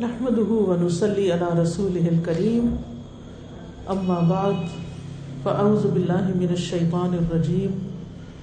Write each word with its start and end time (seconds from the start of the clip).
نحمده 0.00 0.48
ونصلي 0.48 1.32
على 1.32 1.60
رسوله 1.60 2.08
الكريم. 2.08 2.72
اما 3.84 4.18
بعد 4.32 4.60
فاعوذ 5.44 5.92
بالله 5.92 6.24
من 6.40 6.48
الشيطان 6.56 7.20
الرجيم. 7.20 7.72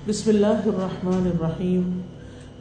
بسم 0.06 0.38
الله 0.38 0.70
الرحمن 0.70 1.26
الرحيم. 1.33 1.83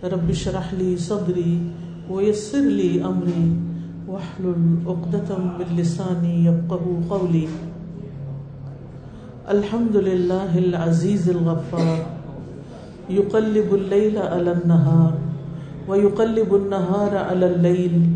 رب 0.00 0.30
اشرح 0.30 0.72
لي 0.80 0.96
صدري 0.96 1.60
ويسر 2.08 2.64
لي 2.64 3.04
امري 3.04 3.46
واحلل 4.08 4.88
عقدة 4.88 5.28
من 5.44 5.68
لساني 5.76 6.48
يفقهوا 6.48 6.98
قولي. 7.12 7.48
الحمد 9.44 9.96
لله 9.96 10.58
العزيز 10.58 11.28
الغفار. 11.28 11.98
يقلب 13.12 13.74
الليل 13.74 14.16
على 14.18 14.52
النهار 14.52 15.14
ويقلب 15.88 16.54
النهار 16.54 17.12
على 17.16 17.46
الليل. 17.46 18.15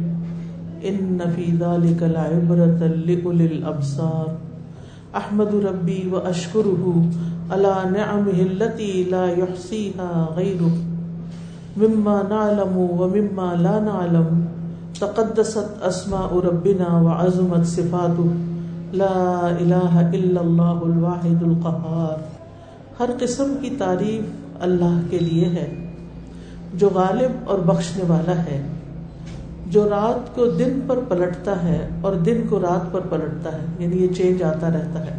ان 0.83 1.19
فی 1.35 1.45
ذلك 1.61 2.03
لعبرة 2.03 2.87
لأولی 3.07 3.47
الابصار 3.47 4.27
احمد 5.15 5.55
ربی 5.65 6.09
و 6.13 6.17
اشکره 6.17 7.03
على 7.51 7.73
نعمه 7.91 8.41
التي 8.41 9.05
لا 9.05 9.27
يحصيها 9.31 10.27
غيره. 10.37 10.75
مما 11.77 12.23
نعلم 12.29 12.77
ومما 12.77 13.55
لا 13.55 13.81
نعلم، 13.81 14.47
تقدست 14.99 15.85
اسماء 15.85 16.41
ربنا 16.45 16.97
وعظمت 16.97 17.67
صفاته. 17.67 18.31
لا 18.93 19.57
الہ 19.61 20.15
الا 20.15 20.41
اللہ 20.41 20.85
الواحد 20.85 21.43
القہار 21.43 22.21
ہر 23.01 23.11
قسم 23.21 23.55
کی 23.61 23.71
تعریف 23.79 24.23
اللہ 24.63 25.01
کے 25.11 25.19
لیے 25.19 25.47
ہے، 25.47 25.93
جو 26.75 26.89
غالب 26.95 27.51
اور 27.51 27.59
بخشنے 27.59 28.05
والا 28.09 28.37
ہے۔ 28.37 28.63
جو 29.71 29.89
رات 29.91 30.35
کو 30.35 30.47
دن 30.47 30.81
پر 30.87 30.99
پلٹتا 31.09 31.63
ہے 31.63 31.89
اور 32.01 32.15
دن 32.15 32.43
کو 32.49 32.61
رات 32.61 32.93
پر 32.93 33.01
پلٹتا 33.01 33.53
ہے 33.53 33.67
یعنی 33.79 33.97
یہ 33.97 34.09
چینج 34.09 34.43
آتا 34.43 34.69
رہتا 34.69 35.07
ہے۔ 35.07 35.19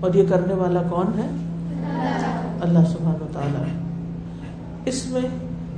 اور 0.00 0.14
یہ 0.14 0.24
کرنے 0.28 0.54
والا 0.54 0.82
کون 0.90 1.18
ہے؟ 1.18 1.26
اللہ 2.60 2.78
سبحانہ 2.78 3.22
و 3.22 3.26
تعالیٰ۔ 3.32 3.64
اس 4.84 5.06
میں 5.06 5.20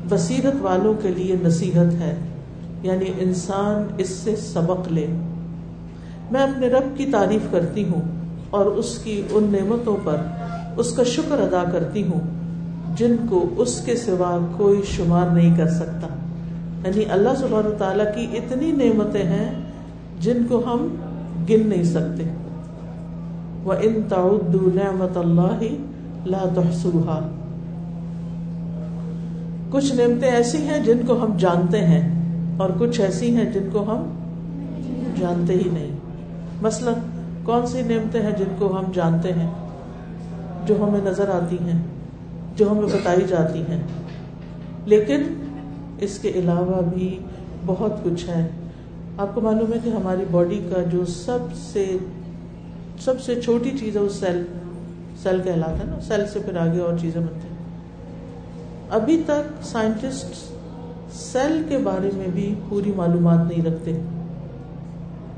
بصیرت 0.09 0.55
والوں 0.61 0.95
کے 1.03 1.09
لیے 1.09 1.37
نصیحت 1.43 1.93
ہے 2.01 2.17
یعنی 2.83 3.05
انسان 3.19 3.87
اس 3.99 4.09
سے 4.09 4.37
سبق 4.37 4.93
لے۔ 4.93 5.07
میں 6.31 6.41
اپنے 6.41 6.69
رب 6.69 6.97
کی 6.97 7.07
تعریف 7.07 7.41
کرتی 7.51 7.85
ہوں 7.85 8.03
اور 8.51 8.65
اس 8.65 8.99
کی 9.05 9.23
ان 9.31 9.57
نعمتوں 9.61 9.97
پر 10.05 10.17
اس 10.77 10.93
کا 10.93 11.03
شکر 11.03 11.39
ادا 11.39 11.71
کرتی 11.73 12.03
ہوں، 12.03 12.21
جن 12.97 13.17
کو 13.29 13.49
اس 13.57 13.83
کے 13.85 13.97
سوا 13.97 14.39
کوئی 14.57 14.81
شمار 14.85 15.27
نہیں 15.27 15.57
کر 15.57 15.69
سکتا۔ 15.69 16.07
یعنی 16.85 17.05
اللہ 17.11 17.29
سبحانہ 17.39 17.69
و 17.69 17.75
تعالیٰ 17.79 18.15
کی 18.15 18.27
اتنی 18.33 18.73
نعمتیں 18.73 19.25
ہیں 19.25 19.55
جن 20.21 20.47
کو 20.49 20.59
ہم 20.59 20.95
گن 21.51 21.69
نہیں 21.69 21.85
سکتے۔ 21.85 22.23
وہ 23.65 23.73
ان 23.73 24.03
تعود 24.09 24.55
نعمت 24.55 25.17
اللہ 25.17 25.65
لا 26.27 26.45
تحصوها 26.55 27.29
کچھ 29.71 29.95
نعمتیں 29.95 30.31
ایسی 30.31 30.59
ہیں 30.59 30.85
جن 30.85 30.99
کو 31.07 31.25
ہم 31.25 31.37
جانتے 31.37 31.81
ہیں 31.81 32.21
اور 32.59 32.71
کچھ 32.79 33.01
ایسی 33.01 33.37
ہیں 33.37 33.45
جن 33.45 33.69
کو 33.73 33.83
ہم 33.83 34.15
جانتے 35.21 35.53
ہی 35.53 35.71
نہیں۔ 35.73 35.91
مثلا، 36.63 36.91
کون 37.45 37.67
سی 37.67 37.83
نعمتیں 37.83 38.23
ہیں 38.23 38.33
جن 38.39 38.55
کو 38.59 38.79
ہم 38.79 38.85
جانتے 38.95 39.33
ہیں؟ 39.33 39.51
جو 40.67 40.75
ہمیں 40.83 41.01
نظر 41.05 41.29
آتی 41.29 41.57
ہیں، 41.65 41.83
جو 42.57 42.71
ہمیں 42.71 42.83
بتائی 42.83 43.21
جاتی 43.29 43.59
ہیں۔ 43.59 43.81
لیکن 44.87 45.23
اس 46.01 46.19
کے 46.19 46.31
علاوہ 46.35 46.83
بھی 46.95 47.19
بہت 47.67 47.93
کچھ 48.05 48.29
ہے۔ 48.29 48.49
آپ 49.19 49.35
کو 49.35 49.41
معلوم 49.41 49.73
ہے 49.73 49.79
کہ 49.85 49.89
ہماری 49.89 50.25
باڈی 50.31 50.69
کا 50.75 50.83
جو 50.83 51.05
سب 51.05 51.39
سے 51.73 51.97
سب 53.01 53.21
سے 53.21 53.41
چھوٹی 53.41 53.71
چیز 53.81 53.97
ہے 53.97 54.01
وہ 54.01 54.09
سیل 54.09 54.45
سیل 55.23 55.41
کہلاتا 55.45 55.79
ہے 55.79 55.85
نا۔ 55.85 56.01
سیل 56.01 56.23
سے 56.33 56.39
پھر 56.39 56.57
آگے 56.57 56.79
اور 56.79 56.99
چیزیں 57.01 57.21
بنتی 57.21 57.49
ہیں۔ 57.49 57.57
ابھی 58.91 59.23
تک 59.27 59.65
سائنٹسٹ 59.65 60.53
سیل 61.13 61.63
کے 61.69 61.79
بارے 61.79 62.11
میں 62.15 62.27
بھی 62.33 62.55
پوری 62.69 62.93
معلومات 62.97 63.47
نہیں 63.49 63.67
رکھتے۔ 63.67 64.01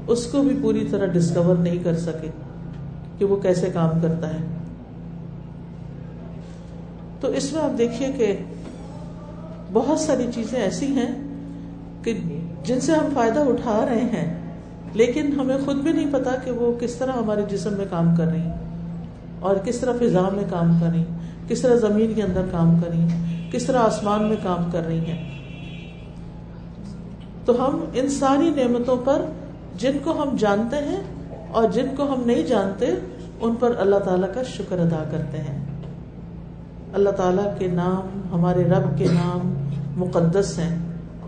اس 0.06 0.26
کو 0.26 0.42
بھی 0.42 0.58
پوری 0.62 0.86
طرح 0.90 1.06
ڈسکور 1.06 1.56
نہیں 1.56 1.84
کر 1.84 1.98
سکے 1.98 2.28
کہ 3.18 3.24
وہ 3.24 3.36
کیسے 3.36 3.70
کام 3.74 3.90
کرتا 4.02 4.34
ہے۔ 4.34 4.38
تو 7.20 7.28
اس 7.28 7.52
میں 7.52 7.62
آپ 7.62 7.78
دیکھیے 7.78 8.12
کہ 8.12 8.36
بہت 9.72 10.00
ساری 10.00 10.26
چیزیں 10.34 10.58
ایسی 10.60 10.86
ہیں 10.86 11.10
کہ 12.04 12.12
جن 12.64 12.80
سے 12.80 12.92
ہم 12.92 13.06
فائدہ 13.14 13.40
اٹھا 13.40 13.84
رہے 13.86 14.04
ہیں، 14.12 14.26
لیکن 14.94 15.32
ہمیں 15.40 15.56
خود 15.64 15.76
بھی 15.76 15.92
نہیں 15.92 16.12
پتا 16.12 16.30
کہ 16.44 16.50
وہ 16.50 16.72
کس 16.80 16.94
طرح 16.94 17.12
ہمارے 17.12 17.42
جسم 17.50 17.72
میں 17.72 17.86
کام 17.90 18.14
کر 18.16 18.26
رہی 18.26 18.48
اور 19.40 19.56
کس 19.56 19.78
طرح 19.78 19.92
فضا 19.92 20.28
میں 20.32 20.44
کام 20.50 20.78
کر 20.80 20.86
رہی 20.86 21.04
کس 21.48 21.60
طرح 21.60 21.76
زمین 21.76 22.14
کے 22.14 22.22
اندر 22.22 22.46
کام 22.50 22.80
کر 22.80 22.88
رہی 22.88 23.06
کس 23.52 23.64
طرح 23.66 23.78
آسمان 23.78 24.28
میں 24.28 24.36
کام 24.42 24.70
کر 24.70 24.86
رہی 24.86 24.98
ہیں۔ 24.98 25.20
تو 27.44 27.66
ہم 27.66 27.84
ان 27.94 28.08
ساری 28.08 28.50
نعمتوں 28.50 28.96
پر 28.96 29.24
جن 29.78 29.98
کو 30.04 30.22
ہم 30.22 30.36
جانتے 30.38 30.76
ہیں 30.76 31.02
اور 31.50 31.68
جن 31.68 31.86
کو 31.96 32.02
ہم 32.02 32.22
نہیں 32.26 32.42
جانتے، 32.42 32.86
ان 33.40 33.54
پر 33.54 33.74
اللہ 33.78 33.98
تعالیٰ 33.98 34.28
کا 34.34 34.42
شکر 34.42 34.78
ادا 34.78 35.02
کرتے 35.10 35.38
ہیں۔ 35.38 35.58
اللہ 36.92 37.10
تعالیٰ 37.10 37.58
کے 37.58 37.66
نام، 37.66 38.20
ہمارے 38.32 38.64
رب 38.64 38.98
کے 38.98 39.06
نام 39.12 39.52
مقدس 39.96 40.58
ہیں 40.58 40.78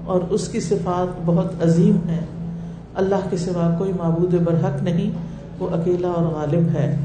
اور 0.05 0.21
اس 0.31 0.49
کی 0.49 0.61
صفات 0.61 1.21
بہت 1.25 1.65
عظیم 1.65 1.97
ہے 2.09 2.21
اللہ 2.95 3.29
کے 3.31 3.37
سوا 3.37 3.75
کوئی 3.79 3.93
معبود 3.93 4.35
برحق 4.35 4.83
نہیں، 4.83 5.11
وہ 5.59 5.69
اکیلا 5.71 6.09
اور 6.09 6.27
غالب 6.27 6.69
ہے۔ 6.75 6.97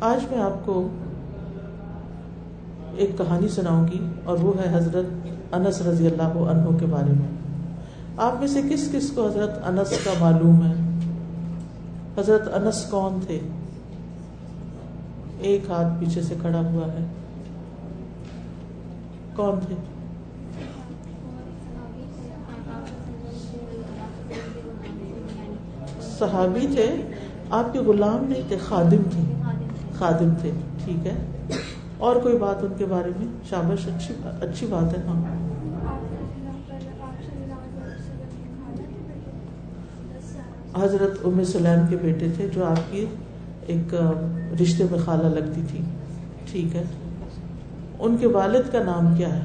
آج 0.00 0.26
میں 0.30 0.42
آپ 0.42 0.66
کو 0.66 0.88
ایک 2.96 3.18
کہانی 3.18 3.48
سناؤں 3.48 3.88
گی 3.88 4.06
اور 4.24 4.38
وہ 4.38 4.52
ہے 4.60 4.76
حضرت 4.76 5.26
انس 5.52 5.82
رضی 5.82 6.06
اللہ 6.06 6.38
عنہ 6.38 6.78
کے 6.78 6.86
بارے 6.86 7.10
میں۔ 7.10 7.28
آپ 8.16 8.38
میں 8.38 8.48
سے 8.48 8.60
کس 8.70 8.88
کس 8.92 9.10
کو 9.14 9.26
حضرت 9.26 9.50
انس 9.64 9.90
کا 10.04 10.10
معلوم 10.20 10.66
ہے؟ 10.66 10.74
حضرت 12.20 12.48
انس 12.54 12.84
کون 12.90 13.20
تھے؟ 13.26 13.40
ایک 15.42 15.70
ہاتھ 15.70 16.00
پیچھے 16.00 16.22
سے 16.22 16.34
کھڑا 16.40 16.60
ہوا 16.60 16.86
ہے۔ 16.86 17.06
کون 19.36 19.60
تھے؟ 19.60 19.74
صحابی 26.18 26.66
تھے۔ 26.74 26.96
آپ 27.50 27.72
کے 27.72 27.78
غلام 27.78 28.24
نہیں 28.28 28.42
تھے، 28.48 28.56
خادم 28.58 29.02
تھے۔ 29.10 29.32
خادم 29.94 30.34
تھے، 30.40 30.50
ٹھیک 30.84 31.06
ہے۔ 31.06 31.14
اور 31.98 32.16
کوئی 32.16 32.38
بات 32.38 32.56
ان 32.62 32.72
کے 32.78 32.84
بارے 32.84 33.10
میں؟ 33.18 33.26
شابش 33.48 33.86
اچھی 33.86 34.14
اچھی 34.40 34.66
بات 34.66 34.98
ہے 34.98 35.02
ہاں۔ 35.06 35.22
حضرت 40.80 41.18
ام 41.24 41.44
سلیم 41.44 41.86
کے 41.90 41.96
بیٹے 41.96 42.26
تھے 42.36 42.48
جو 42.54 42.64
آپ 42.64 42.92
کی 42.92 43.06
ایک 43.66 43.94
رشتے 44.62 44.84
میں 44.90 44.98
خالہ 44.98 45.26
لگتی 45.26 45.60
تھی۔ 45.68 45.78
ٹھیک 46.52 46.76
ہے۔ 46.76 46.82
ان 47.98 48.16
کے 48.16 48.26
والد 48.26 48.72
کا 48.72 48.82
نام 48.82 49.16
کیا 49.16 49.36
ہے؟ 49.36 49.40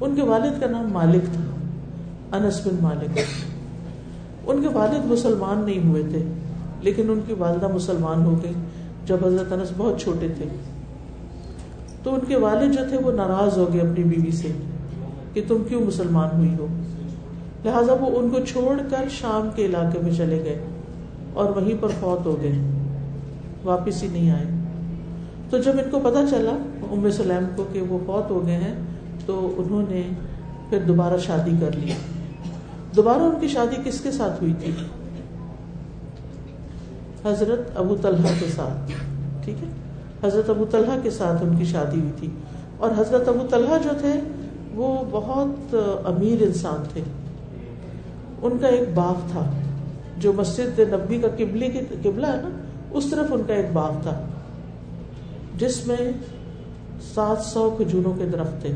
ان 0.00 0.14
کے 0.14 0.22
والد 0.22 0.60
کا 0.60 0.66
نام 0.66 0.92
مالک 0.92 1.34
تھا، 1.34 1.42
انس 2.36 2.66
بن 2.66 2.74
مالک۔ 2.82 3.18
ان 4.46 4.62
کے 4.62 4.68
والد 4.68 5.04
مسلمان 5.04 5.64
نہیں 5.64 5.88
ہوئے 5.88 6.02
تھے، 6.02 6.22
لیکن 6.80 7.10
ان 7.10 7.20
کی 7.26 7.34
والدہ 7.38 7.68
مسلمان 7.68 8.24
ہو 8.24 8.42
گئی 8.42 8.52
جب 9.06 9.26
حضرت 9.26 9.52
انس 9.52 9.68
بہت 9.76 10.00
چھوٹے 10.00 10.28
تھے۔ 10.36 10.44
تو 12.02 12.14
ان 12.14 12.20
کے 12.28 12.36
والد 12.36 12.74
جو 12.74 12.88
تھے 12.88 12.96
وہ 12.96 13.12
ناراض 13.12 13.58
ہو 13.58 13.68
گئے 13.72 13.80
اپنی 13.80 14.04
بیوی 14.04 14.30
سے 14.30 14.48
کہ 15.32 15.42
تم 15.48 15.56
کیوں 15.68 15.80
مسلمان 15.80 16.28
ہوئی 16.36 16.54
ہو؟ 16.58 16.66
لہٰذا 17.64 17.92
وہ 17.92 18.18
ان 18.18 18.30
کو 18.30 18.36
چھوڑ 18.48 18.80
کر 18.90 19.04
شام 19.10 19.48
کے 19.54 19.66
علاقے 19.66 19.98
میں 20.02 20.12
چلے 20.12 20.44
گئے۔ 20.44 20.58
اور 21.36 21.50
وہیں 21.50 21.82
پر 21.82 21.88
فوت 21.88 22.26
ہو 22.26 22.36
گئے۔ 22.42 22.52
واپس 23.64 24.02
ہی 24.02 24.08
نہیں 24.08 24.30
آئے۔ 24.30 24.44
تو 25.50 25.58
جب 25.58 25.72
ان 25.84 25.90
کو 25.90 26.00
پتا 26.00 26.24
چلا 26.30 26.50
ام 26.92 27.10
سلیم 27.10 27.48
کو 27.56 27.64
کہ 27.72 27.80
وہ 27.80 27.98
فوت 28.06 28.30
ہو 28.30 28.46
گئے 28.46 28.56
ہیں، 28.56 28.74
تو 29.26 29.54
انہوں 29.56 29.82
نے 29.88 30.02
پھر 30.70 30.78
دوبارہ 30.88 31.16
شادی 31.16 31.50
کر 31.60 31.72
لی۔ 31.72 31.92
دوبارہ 32.96 33.22
ان 33.22 33.34
کی 33.40 33.48
شادی 33.48 33.76
کس 33.84 34.00
کے 34.00 34.10
ساتھ 34.10 34.42
ہوئی 34.42 34.54
تھی؟ 34.60 34.72
حضرت 37.24 37.70
ابو 37.74 37.96
طلحہ 38.02 38.32
کے 38.40 38.46
ساتھ۔ 38.46 38.92
ٹھیک 39.44 39.56
ہے؟ 39.62 39.68
حضرت 40.26 40.50
ابو 40.50 40.64
طلحہ 40.70 40.98
کے 41.02 41.10
ساتھ 41.10 41.42
ان 41.42 41.56
کی 41.56 41.64
شادی 41.64 42.00
ہوئی 42.00 42.12
تھی۔ 42.16 42.28
اور 42.76 42.90
حضرت 42.90 43.28
ابو 43.28 43.46
طلحہ 43.50 43.78
جو 43.84 43.90
تھے، 44.00 44.12
وہ 44.74 45.04
بہت 45.10 45.74
امیر 46.04 46.42
انسان 46.42 46.82
تھے۔ 46.92 47.00
ان 48.42 48.58
کا 48.60 48.66
ایک 48.66 48.88
باغ 48.94 49.14
تھا۔ 49.32 49.50
جو 50.18 50.32
مسجد 50.32 50.78
نبی 50.78 51.18
کا 51.18 51.28
قبلے 51.38 51.68
کی 51.68 51.80
قبلہ 52.02 52.26
ہے 52.26 52.36
نا، 52.36 52.50
اس 52.90 53.06
طرف 53.10 53.26
ان 53.30 53.42
کا 53.46 53.54
ایک 53.54 53.66
باغ 53.72 53.92
تھا، 54.02 54.20
جس 55.58 55.86
میں 55.86 56.12
سات 57.14 57.42
سو 57.44 57.70
کھجوروں 57.76 58.14
کے 58.18 58.24
درخت 58.24 58.60
تھے۔ 58.60 58.72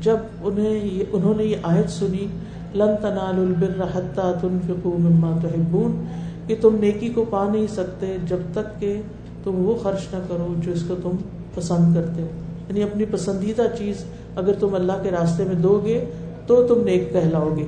جب 0.00 0.16
انہیں 0.42 1.04
انہوں 1.12 1.34
نے 1.36 1.44
یہ 1.44 1.56
آیت 1.62 1.90
سنی، 1.90 2.26
لن 2.74 2.96
تنال 3.00 3.38
البر 3.38 3.82
حتیٰ 3.94 4.32
تنفقوا 4.40 4.98
مما 4.98 5.38
تحبون، 5.42 6.04
کہ 6.46 6.56
تم 6.60 6.76
نیکی 6.80 7.08
کو 7.08 7.24
پا 7.30 7.48
نہیں 7.48 7.66
سکتے 7.66 8.16
جب 8.26 8.36
تک 8.52 8.80
کہ 8.80 9.02
تم 9.44 9.54
وہ 9.54 9.74
خرچ 9.82 10.14
نہ 10.14 10.18
کرو 10.28 10.54
جو 10.64 10.72
اس 10.72 10.82
کو 10.88 10.94
تم 11.02 11.10
پسند 11.54 11.94
کرتے 11.94 12.22
ہو۔ 12.22 12.26
یعنی 12.68 12.82
اپنی 12.82 13.04
پسندیدہ 13.10 13.62
چیز 13.78 14.04
اگر 14.36 14.52
تم 14.60 14.74
اللہ 14.74 14.92
کے 15.02 15.10
راستے 15.10 15.44
میں 15.44 15.54
دو 15.54 15.80
گے 15.84 16.04
تو 16.46 16.66
تم 16.66 16.84
نیک 16.84 17.12
کہلاؤ 17.12 17.54
گے 17.56 17.64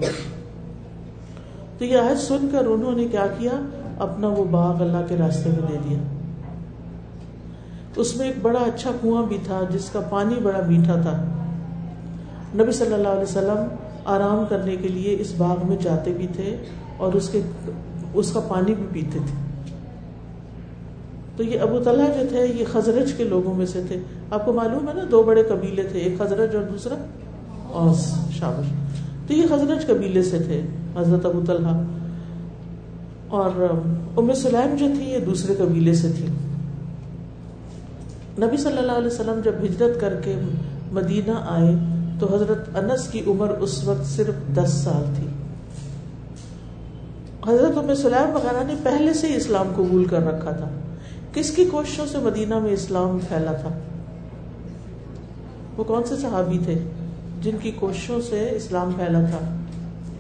تو 1.81 1.87
یہ 1.87 1.99
آیت 1.99 2.19
سن 2.19 2.49
کر 2.53 2.67
انہوں 2.67 2.93
نے 2.93 3.05
کیا 3.05 3.27
کیا؟ 3.39 3.51
اپنا 3.99 4.29
وہ 4.29 4.45
باغ 4.45 4.83
اللہ 4.83 5.07
کے 5.09 5.17
راستے 5.17 5.51
میں 5.51 5.69
دے 5.73 5.77
دیا۔ 5.89 5.99
اس 7.97 8.17
میں 8.17 8.27
ایک 8.27 8.37
بڑا 8.43 8.61
اچھا 8.61 8.91
کنواں 9.03 9.23
بھی 9.23 9.39
تھا، 9.45 9.61
جس 9.71 9.91
کا 9.91 10.01
پانی 10.01 10.35
بڑا 10.43 10.61
میٹھا 10.67 11.01
تھا۔ 11.01 11.25
نبی 12.55 12.73
صلی 12.73 12.95
اللہ 12.95 13.09
علیہ 13.09 13.23
وسلم 13.23 13.67
آرام 14.05 14.45
کرنے 14.49 14.77
کے 14.77 14.89
لیے 14.89 15.17
اس 15.21 15.35
باغ 15.39 15.57
میں 15.69 15.77
جاتے 15.77 16.13
بھی 16.13 16.27
تھے 16.37 16.57
اور 16.97 17.13
اس 17.13 17.29
کے، 17.29 17.41
اس 18.15 18.33
کا 18.33 18.41
پانی 18.41 18.75
بھی 18.75 18.87
پیتے 18.93 19.19
تھے۔ 19.19 19.63
تو 21.37 21.43
یہ 21.43 21.61
ابو 21.61 21.79
طلحہ 21.79 22.07
جو 22.07 22.27
تھے، 22.29 22.47
یہ 22.47 22.65
خزرج 22.73 23.13
کے 23.13 23.25
لوگوں 23.25 23.55
میں 23.55 23.67
سے 23.67 23.83
تھے۔ 23.89 23.97
آپ 24.31 24.45
کو 24.45 24.53
معلوم 24.53 24.89
ہے 24.89 24.95
نا، 24.95 25.05
دو 25.11 25.23
بڑے 25.23 25.43
قبیلے 25.43 25.83
تھے، 25.83 26.01
ایک 26.01 26.19
خزرج 26.19 26.57
اور 26.57 26.65
دوسرا 26.65 26.95
اوس، 27.73 28.15
شابش۔ 28.31 28.80
تو 29.31 29.37
یہ 29.37 29.47
خزرج 29.51 29.87
قبیلے 29.87 30.23
سے 30.23 30.39
تھے، 30.39 30.61
حضرت 30.97 31.27
ابو 31.27 31.41
طلحہ۔ 31.47 31.81
اور، 33.29 33.73
ام 34.17 34.33
سلیم 34.33 34.77
جو 34.77 34.87
تھی، 34.97 35.11
یہ 35.11 35.19
دوسرے 35.19 35.55
قبیلے 35.59 35.95
سے 35.95 36.13
تھی۔ 36.17 36.27
نبی 38.39 38.57
صلی 38.57 38.79
اللہ 38.79 38.93
علیہ 38.93 39.07
وسلم 39.07 39.41
جب 39.45 39.53
ہجرت 39.65 40.01
کر 40.01 40.21
کے 40.25 40.35
مدینہ 40.93 41.31
آئے، 41.49 41.75
تو 42.19 42.35
حضرت 42.35 42.77
انس 42.77 43.09
کی 43.09 43.23
عمر 43.27 43.49
اس 43.49 43.85
وقت 43.85 44.07
صرف 44.07 44.57
دس 44.57 44.71
سال 44.71 45.03
تھی۔ 45.17 45.27
حضرت 47.49 47.79
ام 47.79 47.95
سلیم 47.95 48.31
وغیرہ 48.35 48.65
نے 48.65 48.75
پہلے 48.83 49.15
سے 49.15 49.27
ہی 49.27 49.37
اسلام 49.37 49.69
قبول 49.77 50.05
کر 50.05 50.27
رکھا 50.27 50.51
تھا۔ 50.51 50.69
کس 51.35 51.51
کی 51.51 51.65
کوششوں 51.65 52.07
سے 52.07 52.19
مدینہ 52.19 52.59
میں 52.59 52.71
اسلام 52.71 53.19
پھیلا 53.29 53.53
تھا؟ 53.53 53.69
وہ 55.77 55.85
کون 55.85 56.03
سے 56.05 56.17
صحابی 56.17 56.59
تھے؟ 56.65 56.79
جن 57.41 57.57
کی 57.63 57.71
کوششوں 57.71 58.21
سے 58.21 58.51
اسلام 58.57 58.91
پھیلا 58.97 59.21
تھا۔ 59.21 59.57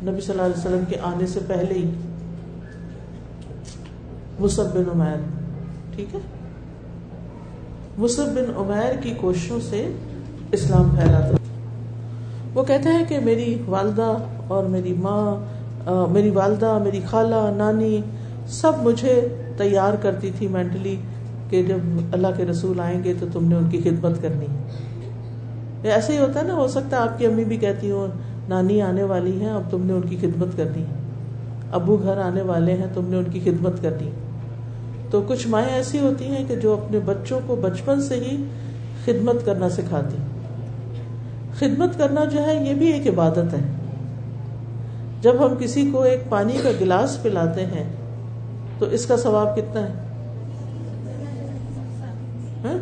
نبی 0.02 0.20
صلی 0.20 0.30
اللہ 0.30 0.42
علیہ 0.42 0.58
وسلم 0.58 0.84
کے 0.88 0.96
آنے 1.02 1.26
سے 1.26 1.40
پہلے 1.46 1.74
ہی۔ 1.74 1.90
مصب 4.40 4.64
بن 4.64 4.82
عمیر۔ 4.94 5.16
ٹھیک 5.94 6.14
ہے؟ 6.14 6.20
مصب 7.98 8.26
بن 8.26 8.52
عمیر 8.56 9.00
کی 9.00 9.14
کوششوں 9.16 9.60
سے 9.70 9.92
اسلام 10.52 10.90
پھیلا 10.90 11.20
تھا۔ 11.20 11.36
وہ 12.54 12.62
کہتے 12.62 12.88
ہیں 12.88 13.04
کہ 13.08 13.18
میری 13.18 13.62
والدہ 13.66 14.16
اور 14.48 14.64
میری 14.64 14.92
ماں 14.92 15.36
میری 16.10 16.30
والدہ، 16.30 16.78
میری 16.84 17.00
خالہ، 17.10 17.50
نانی 17.56 18.00
سب 18.48 18.72
مجھے 18.82 19.28
تیار 19.56 19.92
کرتی 20.02 20.30
تھی 20.38 20.48
مینٹلی 20.48 20.96
کہ 21.50 21.62
جب 21.62 21.78
اللہ 22.12 22.26
کے 22.36 22.44
رسول 22.44 22.80
آئیں 22.80 23.04
گے 23.04 23.14
تو 23.20 23.26
تم 23.32 23.48
نے 23.48 23.54
ان 23.54 23.70
کی 23.70 23.80
خدمت 23.84 24.22
کرنی۔ 24.22 24.46
ہے 24.46 24.89
ایسے 25.88 26.12
ہی 26.12 26.18
ہوتا 26.18 26.40
ہے 26.40 26.44
نا، 26.44 26.54
ہو 26.54 26.68
سکتا 26.68 26.96
ہے 26.96 27.02
آپ 27.02 27.18
کی 27.18 27.26
امی 27.26 27.44
بھی 27.44 27.56
کہتی 27.56 27.90
ہوں، 27.90 28.08
نانی 28.48 28.82
آنے 28.82 29.02
والی 29.02 29.40
ہیں، 29.40 29.50
اب 29.50 29.62
تم 29.70 29.86
نے 29.86 29.92
ان 29.92 30.02
کی 30.02 30.16
خدمت 30.20 30.48
کرنی 30.56 30.82
ہے۔ 30.82 30.98
ابو 31.72 31.96
گھر 31.96 32.18
آنے 32.18 32.42
والے 32.42 32.72
ہیں، 32.72 32.86
تم 32.94 33.04
نے 33.08 33.16
ان 33.16 33.24
کی 33.32 33.40
خدمت 33.44 33.82
کرنی 33.82 34.10
تو 35.10 35.22
کچھ 35.26 35.48
مائیں 35.48 35.68
ایسی 35.68 35.98
ہوتی 35.98 36.24
ہیں 36.24 36.44
کہ 36.48 36.56
جو 36.56 36.72
اپنے 36.72 36.98
بچوں 37.04 37.40
کو 37.46 37.56
بچپن 37.56 38.00
سے 38.00 38.14
ہی 38.14 38.44
خدمت 39.04 39.46
کرنا 39.46 39.68
سکھاتی 39.68 40.16
خدمت 41.58 41.98
کرنا 41.98 42.24
جو 42.24 42.46
ہے، 42.46 42.68
یہ 42.68 42.74
بھی 42.74 42.92
ایک 42.92 43.06
عبادت 43.06 43.54
ہے۔ 43.54 43.60
جب 45.22 45.46
ہم 45.46 45.54
کسی 45.58 45.90
کو 45.92 46.02
ایک 46.02 46.20
پانی 46.28 46.52
کا 46.62 46.70
گلاس 46.80 47.22
پلاتے 47.22 47.66
ہیں، 47.66 47.84
تو 48.78 48.86
اس 48.86 49.06
کا 49.06 49.16
ثواب 49.16 49.56
کتنا 49.56 49.80
ہے؟ 49.80 49.92
ہاں؟ 52.64 52.78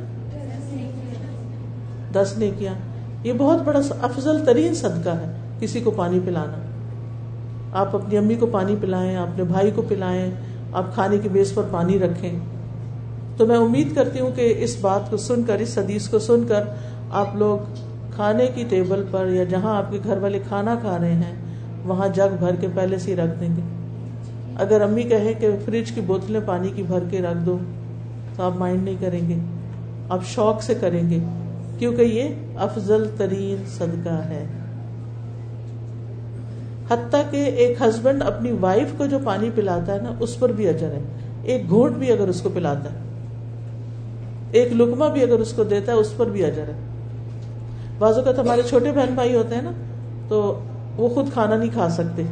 دس 2.13 2.39
نے 2.39 2.51
کیا 2.59 2.73
یہ 3.25 3.33
بہت 3.39 3.63
بڑا 3.65 3.81
افضل 4.03 4.45
ترین 4.45 4.75
صدقہ 4.75 5.09
ہے 5.09 5.37
کسی 5.61 5.81
کو 5.81 5.91
پانی 5.91 6.21
پلانا۔ 6.25 6.59
آپ 7.73 7.95
اپنی 7.97 8.17
امی 8.17 8.35
کو 8.35 8.47
پانی 8.47 8.77
پلائیں 8.81 9.17
اپنے 9.17 9.45
بھائی 9.45 9.71
کو 9.71 9.83
پلائیں، 9.83 10.31
آپ 10.73 10.95
کھانے 10.95 11.19
کی 11.19 11.29
بیس 11.29 11.55
پر 11.55 11.63
پانی 11.71 11.99
رکھیں۔ 11.99 12.39
تو 13.37 13.47
میں 13.47 13.57
امید 13.57 13.95
کرتی 13.95 14.21
ہوں 14.21 14.31
کہ 14.35 14.55
اس 14.59 14.77
بات 14.81 15.11
کو 15.11 15.17
سن 15.17 15.43
کر، 15.43 15.55
اس 15.59 15.79
حدیث 15.79 16.09
کو 16.09 16.19
سن 16.19 16.45
کر 16.49 16.61
آپ 17.11 17.37
لوگ 17.37 17.59
کھانے 18.15 18.47
کی 18.55 18.65
ٹیبل 18.69 19.05
پر 19.11 19.27
یا 19.27 19.45
جہاں 19.45 19.77
آپ 19.77 19.93
کے 19.93 19.99
گھر 20.05 20.17
والے 20.17 20.39
کھانا 20.49 20.75
کھا 20.81 20.99
رہے 20.99 21.15
ہیں، 21.15 21.35
وہاں 21.85 22.09
جگ 22.09 22.37
بھر 22.39 22.55
کے 22.55 22.67
پہلے 22.75 22.99
سے 22.99 23.11
ہی 23.11 23.17
رکھ 23.17 23.41
دیں 23.41 23.57
گے۔ 23.57 23.61
اگر 24.57 24.81
امی 24.81 25.03
کہیں 25.03 25.33
کہ 25.41 25.49
فریج 25.65 25.91
کی 25.91 26.01
بوتلیں 26.01 26.41
پانی 26.47 26.69
کی 26.77 26.83
بھر 26.83 26.99
کے 27.11 27.21
رکھ 27.21 27.47
دو، 27.47 27.59
تو 28.37 28.43
آپ 28.43 28.53
مائنڈ 28.57 28.83
نہیں 28.83 28.97
کریں 29.01 29.29
گے۔ 29.29 29.39
آپ 30.09 30.25
شوق 30.25 30.63
سے 30.63 30.75
کریں 30.75 31.11
گے۔ 31.11 31.19
کیونکہ 31.79 32.03
یہ 32.03 32.29
افضل 32.57 33.07
ترین 33.17 33.63
صدقہ 33.67 34.09
ہے۔ 34.09 34.47
حتیٰ 36.91 37.23
کہ 37.31 37.37
ایک 37.37 37.83
ہسبینڈ 37.83 38.23
اپنی 38.23 38.53
وائف 38.61 38.89
کو 38.97 39.07
جو 39.07 39.19
پانی 39.25 39.51
پلاتا 39.55 39.95
ہے 39.95 39.99
نا، 40.03 40.13
اس 40.21 40.39
پر 40.39 40.53
بھی 40.53 40.69
اجر 40.69 40.87
ہے۔ 40.87 41.01
ایک 41.43 41.69
گھونٹ 41.69 41.97
بھی 41.97 42.13
اگر 42.13 42.29
اس 42.29 42.41
کو 42.41 42.49
پلاتا 42.55 42.91
ہے، 42.93 42.99
ایک 44.51 44.73
لکما 44.73 45.09
بھی 45.09 45.23
اگر 45.23 45.39
اس 45.39 45.53
کو 45.53 45.65
دیتا 45.65 45.93
ہے، 45.93 45.97
اس 45.97 46.17
پر 46.17 46.27
بھی 46.27 46.45
اجر 46.45 46.63
ہے۔ 46.63 46.73
بعض 47.99 48.19
اوقات 48.19 48.39
ہمارے 48.39 48.63
چھوٹے 48.69 48.93
بہن 48.93 49.15
بھائی 49.15 49.35
ہوتے 49.35 49.55
ہیں 49.55 49.63
نا، 49.63 49.71
تو 50.29 50.61
وہ 50.97 51.09
خود 51.09 51.33
کھانا 51.33 51.57
نہیں 51.57 51.71
کھا 51.73 51.89
سکتے۔ 51.89 52.23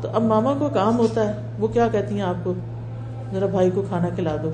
تو 0.00 0.08
اب 0.12 0.22
ماما 0.22 0.54
کو 0.58 0.68
کام 0.74 0.98
ہوتا 0.98 1.28
ہے، 1.28 1.32
وہ 1.58 1.66
کیا 1.66 1.88
کہتی 1.92 2.14
ہیں 2.14 2.22
آپ 2.22 2.44
کو؟ 2.44 2.54
ذرا 3.32 3.46
بھائی 3.46 3.70
کو 3.74 3.82
کھانا 3.88 4.08
کھلا 4.08 4.36
دو۔ 4.42 4.50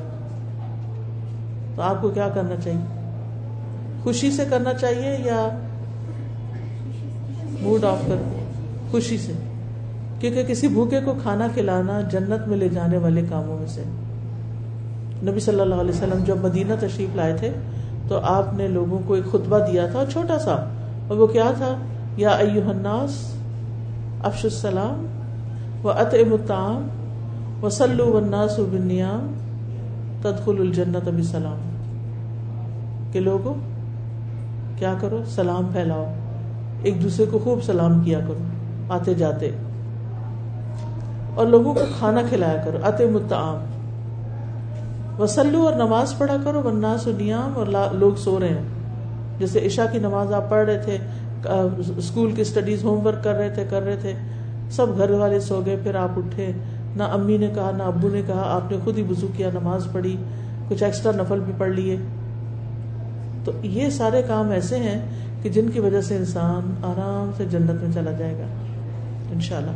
تو 1.76 1.82
آپ 1.82 2.02
کو 2.02 2.08
کیا 2.08 2.28
کرنا 2.28 2.54
چاہیے؟ 2.64 2.97
خوشی 4.02 4.30
سے 4.30 4.44
کرنا 4.50 4.74
چاہیے 4.74 5.16
یا 5.24 5.48
موڈ 7.60 7.84
آف 7.84 7.98
کر 8.06 8.16
خوشی 8.90 9.18
سے؟ 9.18 9.32
کیونکہ 10.20 10.42
کسی 10.42 10.68
بھوکے 10.68 11.00
کو 11.00 11.14
کھانا 11.22 11.48
کھلانا 11.54 12.00
جنت 12.00 12.48
میں 12.48 12.56
لے 12.56 12.68
جانے 12.68 12.98
والے 12.98 13.22
کاموں 13.30 13.58
میں 13.58 13.66
سے۔ 13.66 13.82
نبی 15.30 15.40
صلی 15.40 15.60
اللہ 15.60 15.74
علیہ 15.74 15.90
وسلم 15.90 16.24
جب 16.24 16.36
مدینہ 16.42 16.72
تشریف 16.80 17.16
لائے 17.16 17.36
تھے، 17.36 17.50
تو 18.08 18.18
آپ 18.18 18.54
نے 18.54 18.68
لوگوں 18.68 18.98
کو 19.06 19.14
ایک 19.14 19.24
خطبہ 19.24 19.58
دیا 19.58 19.86
تھا، 19.86 20.04
چھوٹا 20.12 20.38
سا۔ 20.38 20.52
اور 21.08 21.16
وہ 21.16 21.26
کیا 21.26 21.52
تھا؟ 21.56 21.76
یا 22.16 22.28
ایوہ 22.28 22.68
الناس 22.68 23.34
افش 24.24 24.44
السلام 24.44 25.06
و 25.86 25.90
اطعم 25.90 26.32
الطعام 26.32 26.88
و 27.64 27.68
صلو 27.68 28.12
والناس 28.12 28.58
بالنیام 28.58 29.32
تدخل 30.22 30.56
الجنت 30.58 31.08
بسلام۔ 31.08 31.58
کہ 33.12 33.20
لوگوں 33.20 33.54
کیا 34.78 34.94
کرو؟ 35.00 35.22
سلام 35.26 35.66
پھیلاؤ۔ 35.72 36.04
ایک 36.82 37.02
دوسرے 37.02 37.26
کو 37.26 37.38
خوب 37.38 37.62
سلام 37.62 38.04
کیا 38.04 38.18
کرو۔ 38.18 38.38
آتے 38.88 39.14
جاتے۔ 39.14 39.50
اور 41.34 41.46
لوگوں 41.46 41.74
کو 41.74 41.80
کھانا 41.98 42.20
کھلایا 42.28 42.62
کرو۔ 42.64 42.78
اطعم 42.82 43.16
الطعام 43.16 43.56
وسلو 45.22 45.62
اور 45.62 45.72
نماز 45.72 46.18
پڑھا 46.18 46.36
کرو۔ 46.44 46.62
ورناس 46.62 47.06
و 47.06 47.10
نیام 47.18 47.52
اور 47.54 47.66
لوگ 47.92 48.12
سو 48.16 48.40
رہے 48.40 48.48
ہیں۔ 48.48 48.64
جیسے 49.38 49.66
عشاء 49.66 49.92
کی 49.92 49.98
نماز 49.98 50.32
آپ 50.32 50.50
پڑھ 50.50 50.66
رہے 50.66 50.78
تھے 50.78 50.98
اسکول 51.96 52.32
کی 52.32 52.42
اسٹڈیز 52.42 52.84
ہوم 52.84 53.06
ورک 53.06 53.24
کر 53.24 53.34
رہے 53.34 53.50
تھے، 53.50 53.64
کر 53.70 53.82
رہے 53.82 53.96
تھے۔ 53.96 54.12
سب 54.70 54.86
گھر 54.98 55.10
والے 55.10 55.40
سو 55.40 55.62
گئے، 55.66 55.76
پھر 55.82 55.94
آپ 55.94 56.10
اٹھے۔ 56.16 56.52
نہ 56.96 57.02
امی 57.02 57.36
نے 57.36 57.46
کہا، 57.54 57.70
نہ 57.76 57.82
ابو 57.82 58.08
نے 58.08 58.22
کہا، 58.26 58.42
آپ 58.46 58.70
نے 58.70 58.76
خود 58.84 58.98
ہی 58.98 59.02
وضو 59.02 59.26
کیا، 59.36 59.48
نماز 59.54 59.86
پڑھی، 59.92 60.16
کچھ 60.68 60.82
ایکسٹرا 60.82 61.12
نفل 61.12 61.40
بھی 61.40 61.52
پڑھ 61.58 61.70
لیے۔ 61.70 61.96
تو 63.48 63.66
یہ 63.66 63.90
سارے 63.90 64.20
کام 64.28 64.50
ایسے 64.50 64.78
ہیں 64.78 64.98
کہ 65.42 65.48
جن 65.48 65.68
کی 65.70 65.80
وجہ 65.80 66.00
سے 66.00 66.16
انسان 66.16 66.74
آرام 66.84 67.30
سے 67.36 67.44
جنت 67.50 67.82
میں 67.82 67.92
چلا 67.94 68.10
جائے 68.10 68.34
گا، 68.38 68.46
انشاءاللہ۔ 69.32 69.70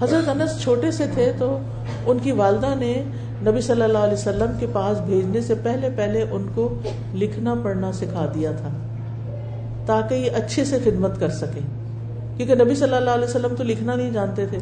حضرت 0.00 0.28
انس 0.28 0.60
چھوٹے 0.62 0.90
سے 0.90 1.04
تھے 1.14 1.30
تو 1.38 1.58
ان 2.06 2.18
کی 2.18 2.32
والدہ 2.32 2.74
نے 2.78 2.92
نبی 3.42 3.60
صلی 3.60 3.82
اللہ 3.82 3.98
علیہ 3.98 4.12
وسلم 4.12 4.58
کے 4.60 4.66
پاس 4.72 5.00
بھیجنے 5.00 5.40
سے 5.40 5.54
پہلے 5.62 5.88
پہلے 5.96 6.24
ان 6.30 6.46
کو 6.54 6.68
لکھنا 7.14 7.54
پڑھنا 7.62 7.92
سکھا 7.92 8.26
دیا 8.34 8.52
تھا، 8.52 8.68
تاکہ 9.86 10.14
یہ 10.14 10.30
اچھے 10.34 10.64
سے 10.64 10.78
خدمت 10.84 11.20
کر 11.20 11.30
سکے 11.38 11.60
کیونکہ 12.36 12.54
نبی 12.54 12.74
صلی 12.74 12.94
اللہ 12.94 13.10
علیہ 13.10 13.24
وسلم 13.24 13.54
تو 13.58 13.64
لکھنا 13.64 13.94
نہیں 13.94 14.10
جانتے 14.10 14.46
تھے۔ 14.46 14.58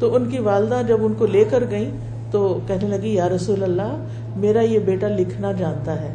تو 0.00 0.14
ان 0.14 0.30
کی 0.30 0.38
والدہ 0.42 0.82
جب 0.88 1.04
ان 1.04 1.14
کو 1.18 1.26
لے 1.26 1.44
کر 1.50 1.64
گئی 1.70 1.90
تو 2.30 2.58
کہنے 2.66 2.88
لگی، 2.88 3.14
یا 3.14 3.28
رسول 3.28 3.62
اللہ 3.62 3.96
میرا 4.36 4.60
یہ 4.60 4.78
بیٹا 4.78 5.08
لکھنا 5.08 5.52
جانتا 5.52 6.00
ہے۔ 6.00 6.14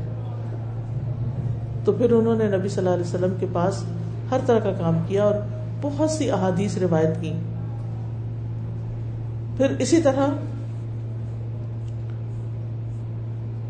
تو 1.85 1.91
پھر 1.91 2.11
انہوں 2.11 2.35
نے 2.35 2.57
نبی 2.57 2.69
صلی 2.69 2.77
اللہ 2.77 2.89
علیہ 2.89 3.05
وسلم 3.05 3.33
کے 3.39 3.45
پاس 3.53 3.83
ہر 4.31 4.37
طرح 4.45 4.59
کا 4.59 4.71
کام 4.71 4.97
کیا 5.07 5.23
اور 5.23 5.33
بہت 5.81 6.11
سی 6.11 6.31
احادیث 6.31 6.77
روایت 6.77 7.21
کی۔ 7.21 7.33
پھر 9.57 9.67
اسی 9.79 10.01
طرح 10.01 10.27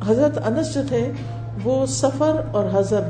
حضرت 0.07 0.37
انس 0.45 0.73
جو 0.73 0.81
تھے، 0.87 1.11
وہ 1.63 1.85
سفر 1.85 2.41
اور 2.51 2.65
حضر 2.73 3.01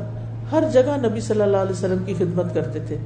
ہر 0.52 0.64
جگہ 0.72 1.06
نبی 1.06 1.20
صلی 1.20 1.42
اللہ 1.42 1.56
علیہ 1.56 1.72
وسلم 1.72 2.04
کی 2.04 2.14
خدمت 2.14 2.54
کرتے 2.54 2.78
تھے۔ 2.86 2.96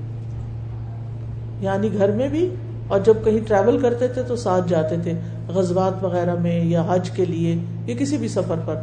یعنی 1.60 1.88
گھر 1.92 2.10
میں 2.10 2.28
بھی 2.28 2.54
اور 2.88 3.00
جب 3.00 3.14
کہیں 3.24 3.38
ٹریول 3.46 3.78
کرتے 3.78 4.08
تھے 4.08 4.22
تو 4.22 4.36
ساتھ 4.36 4.68
جاتے 4.68 4.96
تھے 5.02 5.12
غزبات 5.48 6.04
وغیرہ 6.04 6.34
میں 6.34 6.64
یا 6.64 6.84
حج 6.88 7.10
کے 7.10 7.24
لیے۔ 7.24 7.56
یا 7.86 7.94
کسی 7.98 8.16
بھی 8.16 8.28
سفر 8.28 8.54
پر۔ 8.64 8.74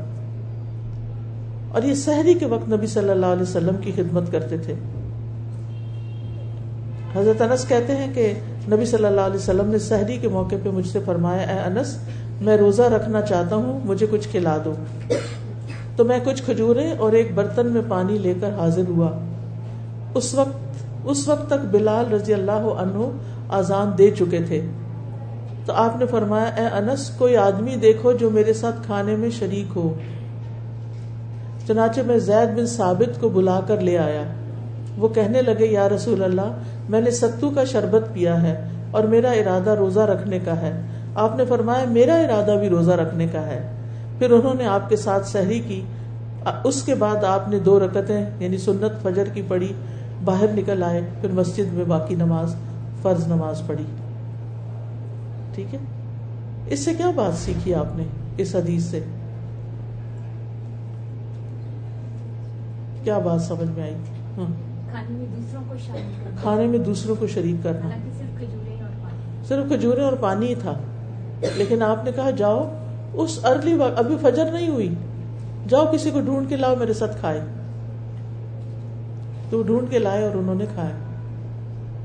اور 1.71 1.83
یہ 1.83 1.93
سحری 1.93 2.33
کے 2.33 2.45
وقت 2.45 2.69
نبی 2.69 2.87
صلی 2.87 3.09
اللہ 3.09 3.25
علیہ 3.25 3.41
وسلم 3.41 3.75
کی 3.81 3.91
خدمت 3.95 4.31
کرتے 4.31 4.57
تھے۔ 4.57 4.73
حضرت 7.15 7.41
انس 7.41 7.67
کہتے 7.67 7.95
ہیں 7.95 8.13
کہ 8.13 8.33
نبی 8.71 8.85
صلی 8.85 9.05
اللہ 9.05 9.21
علیہ 9.21 9.35
وسلم 9.35 9.67
نے 9.67 9.79
سحری 9.79 10.17
کے 10.17 10.27
موقع 10.27 10.55
پہ 10.63 10.69
مجھ 10.69 10.87
سے 10.87 10.99
فرمایا، 11.05 11.41
اے 11.41 11.59
انس، 11.59 11.97
میں 12.41 12.57
روزہ 12.57 12.81
رکھنا 12.81 13.21
چاہتا 13.21 13.55
ہوں، 13.55 13.79
مجھے 13.85 14.07
کچھ 14.11 14.29
کھلا 14.29 14.57
دو۔ 14.65 14.73
تو 15.95 16.03
میں 16.03 16.19
کچھ 16.23 16.43
کھجورے 16.43 16.91
اور 16.91 17.13
ایک 17.13 17.35
برتن 17.35 17.67
میں 17.67 17.81
پانی 17.87 18.17
لے 18.17 18.33
کر 18.41 18.49
حاضر 18.53 18.83
ہوا۔ 18.87 19.11
اس 20.13 20.33
وقت 20.33 20.57
اس 21.05 21.27
وقت 21.27 21.47
تک 21.47 21.65
بلال 21.71 22.13
رضی 22.13 22.33
اللہ 22.33 22.51
عنہ 22.51 23.09
آزان 23.49 23.91
دے 23.97 24.11
چکے 24.11 24.39
تھے۔ 24.47 24.61
تو 25.65 25.73
آپ 25.73 25.97
نے 25.99 26.05
فرمایا، 26.05 26.45
اے 26.45 26.65
انس، 26.65 27.09
کوئی 27.09 27.37
آدمی 27.37 27.75
دیکھو 27.75 28.11
جو 28.11 28.29
میرے 28.29 28.53
ساتھ 28.53 28.75
کھانے 28.85 29.15
میں 29.15 29.29
شریک 29.29 29.77
ہو۔ 29.77 29.93
چنانچہ 31.67 32.01
میں 32.05 32.17
زید 32.17 32.57
بن 32.57 32.65
ثابت 32.65 33.21
کو 33.21 33.29
بلا 33.29 33.59
کر 33.67 33.81
لے 33.81 33.97
آیا۔ 33.97 34.23
وہ 34.97 35.07
کہنے 35.07 35.41
لگے، 35.41 35.65
یا 35.65 35.89
رسول 35.89 36.23
اللہ، 36.23 36.51
میں 36.89 37.01
نے 37.01 37.11
ستو 37.11 37.49
کا 37.49 37.63
شربت 37.63 38.13
پیا 38.13 38.41
ہے 38.41 38.67
اور 38.91 39.03
میرا 39.03 39.31
ارادہ 39.31 39.69
روزہ 39.69 39.99
رکھنے 39.99 40.39
کا 40.39 40.61
ہے۔ 40.61 40.81
آپ 41.15 41.35
نے 41.35 41.45
فرمایا، 41.45 41.85
میرا 41.89 42.15
ارادہ 42.15 42.57
بھی 42.59 42.69
روزہ 42.69 42.91
رکھنے 42.91 43.27
کا 43.27 43.45
ہے۔ 43.45 43.71
پھر 44.19 44.31
انہوں 44.31 44.53
نے 44.53 44.65
آپ 44.65 44.89
کے 44.89 44.95
ساتھ 44.95 45.27
سحری 45.27 45.59
کی۔ 45.59 45.81
اس 46.63 46.83
کے 46.83 46.95
بعد 46.95 47.23
آپ 47.23 47.49
نے 47.49 47.59
دو 47.59 47.79
رکتیں 47.79 48.25
یعنی 48.39 48.57
سنت 48.57 49.03
فجر 49.03 49.25
کی 49.25 49.41
پڑھی، 49.47 49.73
باہر 50.25 50.45
نکل 50.51 50.83
آئے، 50.83 51.01
پھر 51.21 51.31
مسجد 51.31 51.73
میں 51.73 51.85
باقی 51.85 52.15
نماز، 52.15 52.55
فرض 53.01 53.27
نماز 53.27 53.61
پڑھی۔ 53.67 53.83
ٹھیک 55.55 55.73
ہے؟ 55.73 55.79
اس 56.67 56.85
سے 56.85 56.93
کیا 56.93 57.11
بات 57.15 57.33
سیکھی 57.33 57.75
آپ 57.75 57.95
نے 57.95 58.03
اس 58.37 58.55
حدیث 58.55 58.83
سے؟ 58.83 59.03
کیا 63.03 63.17
بات 63.17 63.41
سمجھ 63.41 63.69
میں 63.69 63.83
آئی؟ 63.83 63.95
ہاں۔ 64.37 64.45
کھانے 66.41 66.67
میں 66.67 66.79
دوسروں 66.79 67.15
کو 67.19 67.27
شریک 67.27 67.55
کرنا۔ 67.63 67.89
صرف 69.47 69.67
کھجورے 69.67 70.01
اور 70.01 70.13
پانی 70.13 70.47
ہی 70.47 70.55
تھا۔ 70.55 70.73
لیکن 71.55 71.83
آپ 71.83 72.05
نے 72.05 72.11
کہا 72.11 72.29
جاؤ 72.29 72.71
اس 73.13 73.39
ارلی 73.45 73.73
وقت 73.73 73.99
ابھی 73.99 74.15
فجر 74.21 74.51
نہیں 74.51 74.67
ہوئی۔ 74.67 74.93
جاؤ 75.67 75.85
کسی 75.93 76.11
کو 76.11 76.21
ڈھونڈ 76.21 76.49
کے 76.49 76.55
لاؤ 76.55 76.75
میرے 76.75 76.93
ساتھ 76.93 77.17
کھائے۔ 77.19 77.41
تو 79.49 79.61
ڈھونڈ 79.61 79.89
کے 79.89 79.99
لائے 79.99 80.27
اور 80.27 80.35
انہوں 80.35 80.55
نے 80.55 80.65
کھائے۔ 80.73 80.93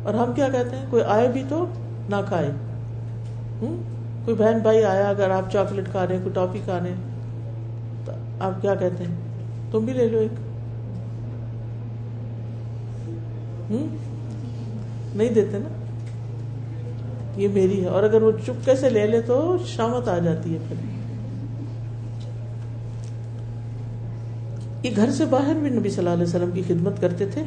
اور 0.02 0.14
ہم 0.14 0.32
کیا 0.32 0.48
کہتے 0.48 0.76
ہیں؟ 0.76 0.86
کوئی 0.90 1.02
آئے 1.02 1.28
بھی 1.28 1.42
تو 1.48 1.66
نہ 2.08 2.16
کھائے۔ 2.28 2.50
کوئی 4.24 4.34
بہن 4.34 4.58
بھائی 4.58 4.84
آیا 4.84 5.08
اگر 5.08 5.30
آپ 5.30 5.52
چاکلیٹ 5.52 5.84
کھا 5.90 6.06
رہے 6.06 6.14
ہیں، 6.16 6.22
کوئی 6.22 6.34
ٹافی 6.34 6.60
کھا 6.64 6.78
رہے 6.78 6.88
ہیں، 6.88 6.96
تو 8.04 8.12
آپ 8.40 8.62
کیا 8.62 8.74
کہتے 8.74 9.04
ہیں؟ 9.04 9.14
تم 9.70 9.84
بھی 9.84 9.92
لے 9.92 10.08
لو 10.08 10.18
ایک۔ 10.18 10.30
نہیں 15.14 15.30
دیتے 15.30 15.58
نا؟ 15.58 15.68
یہ 17.36 17.48
میری 17.48 17.82
ہے۔ 17.82 17.88
اور 17.88 18.02
اگر 18.02 18.22
وہ 18.22 18.32
چپکے 18.46 18.76
سے 18.76 18.90
لے 18.90 19.06
لے 19.06 19.20
تو 19.22 19.56
شامت 19.66 20.08
آ 20.08 20.18
جاتی 20.18 20.54
ہے 20.54 20.58
پھر۔ 20.68 20.76
یہ 24.82 24.90
گھر 24.96 25.10
سے 25.10 25.24
باہر 25.24 25.54
بھی 25.54 25.70
نبی 25.70 25.88
صلی 25.88 25.98
اللہ 25.98 26.10
علیہ 26.10 26.22
وسلم 26.22 26.50
کی 26.50 26.62
خدمت 26.62 27.00
کرتے 27.00 27.26
تھے۔ 27.26 27.42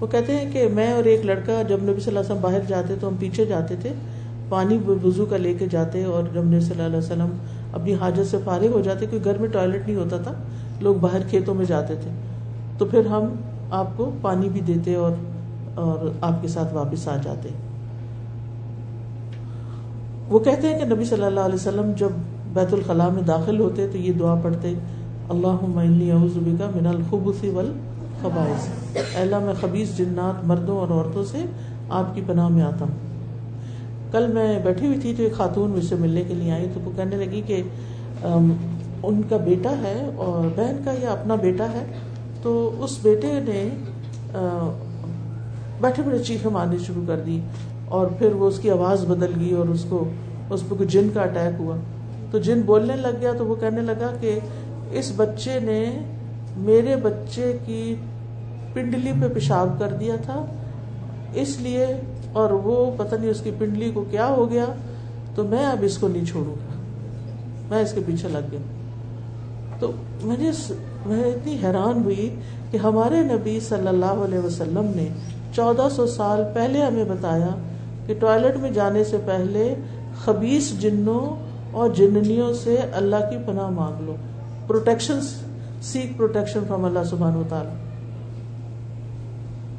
وہ 0.00 0.06
کہتے 0.06 0.36
ہیں 0.36 0.52
کہ 0.52 0.68
میں 0.68 0.92
اور 0.92 1.04
ایک 1.04 1.24
لڑکا 1.24 1.62
جب 1.62 1.78
نبی 1.82 2.00
صلی 2.00 2.06
اللہ 2.06 2.18
علیہ 2.18 2.30
وسلم 2.30 2.40
باہر 2.40 2.60
جاتے 2.68 2.94
تو 3.00 3.08
ہم 3.08 3.16
پیچھے 3.18 3.44
جاتے 3.44 3.76
تھے۔ 3.76 3.92
پانی 4.52 4.78
وضو 5.04 5.26
کا 5.26 5.36
لے 5.36 5.54
کے 5.54 5.66
جاتے 5.66 6.04
اور 6.04 6.22
جب 6.34 6.44
نبی 6.44 6.60
صلی 6.60 6.70
اللہ 6.70 6.86
علیہ 6.86 6.98
وسلم 6.98 7.36
اپنی 7.72 7.94
حاجت 7.94 8.30
سے 8.30 8.36
فارغ 8.44 8.72
ہو 8.72 8.80
جاتے، 8.80 9.06
کیونکہ 9.06 9.30
گھر 9.30 9.38
میں 9.38 9.48
ٹوائلٹ 9.48 9.86
نہیں 9.86 9.96
ہوتا 9.96 10.16
تھا، 10.16 10.32
لوگ 10.80 10.94
باہر 10.94 11.20
کھیتوں 11.30 11.54
میں 11.54 11.64
جاتے 11.64 11.94
تھے۔ 11.94 12.10
تو 12.78 12.84
پھر 12.84 13.06
ہم 13.06 13.24
آپ 13.70 13.96
کو 13.96 14.10
پانی 14.20 14.48
بھی 14.48 14.60
دیتے 14.60 14.94
اور 14.94 15.12
اور 15.74 16.10
آپ 16.20 16.42
کے 16.42 16.48
ساتھ 16.48 16.74
واپس 16.74 17.08
آ 17.08 17.16
جاتے۔ 17.16 17.48
وہ 20.28 20.38
کہتے 20.38 20.68
ہیں 20.68 20.78
کہ 20.78 20.84
نبی 20.84 21.04
صلی 21.04 21.24
اللہ 21.24 21.40
علیہ 21.40 21.54
وسلم 21.54 21.92
جب 21.96 22.08
بیت 22.52 22.74
الخلاء 22.74 23.08
میں 23.08 23.22
داخل 23.22 23.60
ہوتے 23.60 23.86
تو 23.86 23.98
یہ 23.98 24.12
دعا 24.12 24.34
پڑھتے 24.34 24.74
اللہ 25.28 25.62
کا 26.58 26.70
من 26.74 26.86
الخبث 26.86 27.44
والخبائث. 27.44 28.68
اللہ، 29.16 29.38
میں 29.38 29.54
خبیص 29.60 29.96
جنات، 29.96 30.44
مردوں 30.46 30.76
اور 30.76 30.88
عورتوں 30.88 31.24
سے 31.24 31.38
آپ 31.88 32.14
کی 32.14 32.20
پناہ 32.26 32.48
میں 32.48 32.62
آتا 32.62 32.84
ہوں۔ 32.84 33.11
کل 34.12 34.26
میں 34.32 34.58
بیٹھی 34.64 34.86
ہوئی 34.86 34.98
تھی 35.00 35.14
تو 35.16 35.22
ایک 35.22 35.34
خاتون 35.34 35.70
مجھ 35.70 35.84
سے 35.84 35.94
ملنے 35.98 36.22
کے 36.28 36.34
لیے 36.34 36.50
آئی 36.52 36.66
تو 36.74 36.80
وہ 36.84 36.90
کہنے 36.96 37.16
لگی 37.16 37.40
کہ 37.46 37.62
ان 38.22 39.20
کا 39.28 39.36
بیٹا 39.44 39.70
ہے 39.82 39.94
اور 40.16 40.48
بہن 40.56 40.76
کا 40.84 40.92
یا 41.02 41.10
اپنا 41.12 41.34
بیٹا 41.42 41.66
ہے، 41.72 41.84
تو 42.42 42.70
اس 42.84 42.98
بیٹے 43.02 43.32
نے 43.44 43.68
بیٹھے 45.80 46.02
بیٹھے 46.02 46.22
چیخیں 46.24 46.50
مارنی 46.50 46.78
شروع 46.86 47.02
کر 47.06 47.20
دی 47.26 47.38
اور 47.88 48.06
پھر 48.18 48.32
وہ 48.32 48.48
اس 48.48 48.58
کی 48.58 48.70
آواز 48.70 49.04
بدل 49.06 49.32
گئی 49.40 49.52
اور 49.52 49.68
اس 49.68 49.84
کو، 49.88 50.04
اس 50.50 50.62
پہ 50.68 50.74
کوئی 50.74 50.88
جن 50.88 51.08
کا 51.14 51.22
اٹیک 51.22 51.60
ہوا۔ 51.60 51.76
تو 52.30 52.38
جن 52.38 52.60
بولنے 52.66 52.96
لگ 52.96 53.20
گیا 53.20 53.32
تو 53.38 53.46
وہ 53.46 53.54
کہنے 53.60 53.82
لگا 53.82 54.10
کہ، 54.20 54.38
اس 54.92 55.12
بچے 55.16 55.58
نے 55.62 55.84
میرے 56.60 56.96
بچے 57.02 57.52
کی 57.66 57.94
پنڈلی 58.74 59.12
پہ 59.20 59.28
پیشاب 59.34 59.78
کر 59.78 59.92
دیا 60.00 60.16
تھا، 60.22 60.44
اس 61.34 61.56
لیے 61.60 61.86
اور 62.32 62.50
وہ 62.50 62.90
پتہ 62.96 63.14
نہیں 63.14 63.30
اس 63.30 63.40
کی 63.40 63.50
پنڈلی 63.58 63.90
کو 63.90 64.04
کیا 64.10 64.26
ہو 64.26 64.50
گیا، 64.50 64.64
تو 65.34 65.44
میں 65.44 65.66
اب 65.66 65.78
اس 65.80 65.98
کو 65.98 66.08
نہیں 66.08 66.24
چھوڑوں 66.24 66.54
گا۔ 66.54 66.80
میں 67.70 67.82
اس 67.82 67.92
کے 67.92 68.00
پیچھے 68.06 68.28
لگ 68.28 68.46
گیا۔ 68.50 68.60
تو 69.80 69.92
میں 70.22 70.36
نے 70.38 70.50
میں 71.06 71.24
اتنی 71.24 71.56
حیران 71.62 72.02
ہوئی 72.04 72.34
کہ 72.70 72.76
ہمارے 72.76 73.20
نبی 73.20 73.60
صلی 73.60 73.88
اللہ 73.88 74.04
علیہ 74.06 74.38
وسلم 74.38 74.92
نے 74.96 75.08
چودہ 75.54 75.88
سو 75.96 76.06
سال 76.06 76.42
پہلے 76.54 76.82
ہمیں 76.82 77.04
بتایا 77.04 77.48
کہ 78.06 78.14
ٹوائلٹ 78.14 78.56
میں 78.56 78.70
جانے 78.70 79.04
سے 79.04 79.16
پہلے 79.24 79.74
خبیص 80.24 80.72
جنوں 80.72 81.42
اور 81.72 81.90
جننیوں 81.90 82.52
سے 82.52 82.76
اللہ 82.92 83.16
کی 83.16 83.36
پناہ 83.46 83.68
مانگ 83.70 84.00
لو۔ 84.00 84.14
Protection 84.66 85.18
seek 85.82 86.16
protection 86.16 86.60
from 86.68 86.84
Allah 86.84 87.04
سبحان 87.10 87.36
و 87.36 87.42
تعالی 87.48 87.70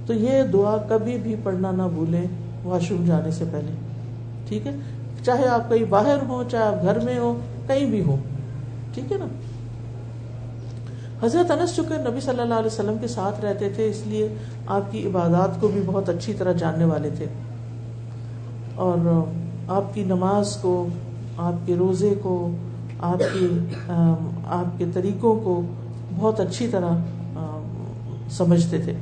تو 0.05 0.13
یہ 0.13 0.43
دعا 0.43 0.77
کبھی 0.77 1.17
بھی 1.17 1.35
پڑھنا 1.43 1.71
نہ 1.71 1.83
بھولیں۔ 1.93 2.27
واش 2.63 2.91
روم 2.91 3.05
جانے 3.05 3.31
سے 3.31 3.45
پہلے۔ 3.51 3.71
ٹھیک 4.47 4.67
ہے؟ 4.67 4.75
چاہے 5.25 5.47
آپ 5.47 5.69
کہیں 5.69 5.85
باہر 5.85 6.17
ہو 6.27 6.43
چاہے 6.51 6.63
آپ 6.63 6.83
گھر 6.83 6.99
میں 6.99 7.19
ہو 7.19 7.39
کہیں 7.67 7.85
بھی 7.85 8.03
ہو 8.03 8.15
ٹھیک 8.93 9.11
ہے 9.11 9.17
نا؟ 9.17 9.27
حضرت 11.25 11.51
انس 11.51 11.75
چکے 11.75 12.09
نبی 12.09 12.19
صلی 12.19 12.39
اللہ 12.39 12.53
علیہ 12.53 12.65
وسلم 12.65 12.95
کے 13.01 13.07
ساتھ 13.07 13.45
رہتے 13.45 13.69
تھے، 13.69 13.89
اس 13.89 14.01
لیے 14.05 14.35
آپ 14.67 14.91
کی 14.91 15.07
عبادات 15.07 15.61
کو 15.61 15.67
بھی 15.67 15.81
بہت 15.85 16.09
اچھی 16.09 16.33
طرح 16.33 16.51
جاننے 16.51 16.85
والے 16.85 17.09
تھے۔ 17.09 17.25
اور 18.75 19.23
آپ 19.67 19.93
کی 19.93 20.03
نماز 20.03 20.57
کو، 20.61 20.87
آپ 21.37 21.67
کے 21.67 21.75
روزے 21.75 22.13
کو، 22.21 22.51
آپ 22.99 23.19
کی 23.33 23.47
آپ 24.45 24.77
کے 24.77 24.85
طریقوں 24.93 25.39
کو 25.39 25.61
بہت 26.17 26.39
اچھی 26.39 26.67
طرح 26.67 26.91
سمجھتے 28.31 28.77
تھے۔ 28.77 28.93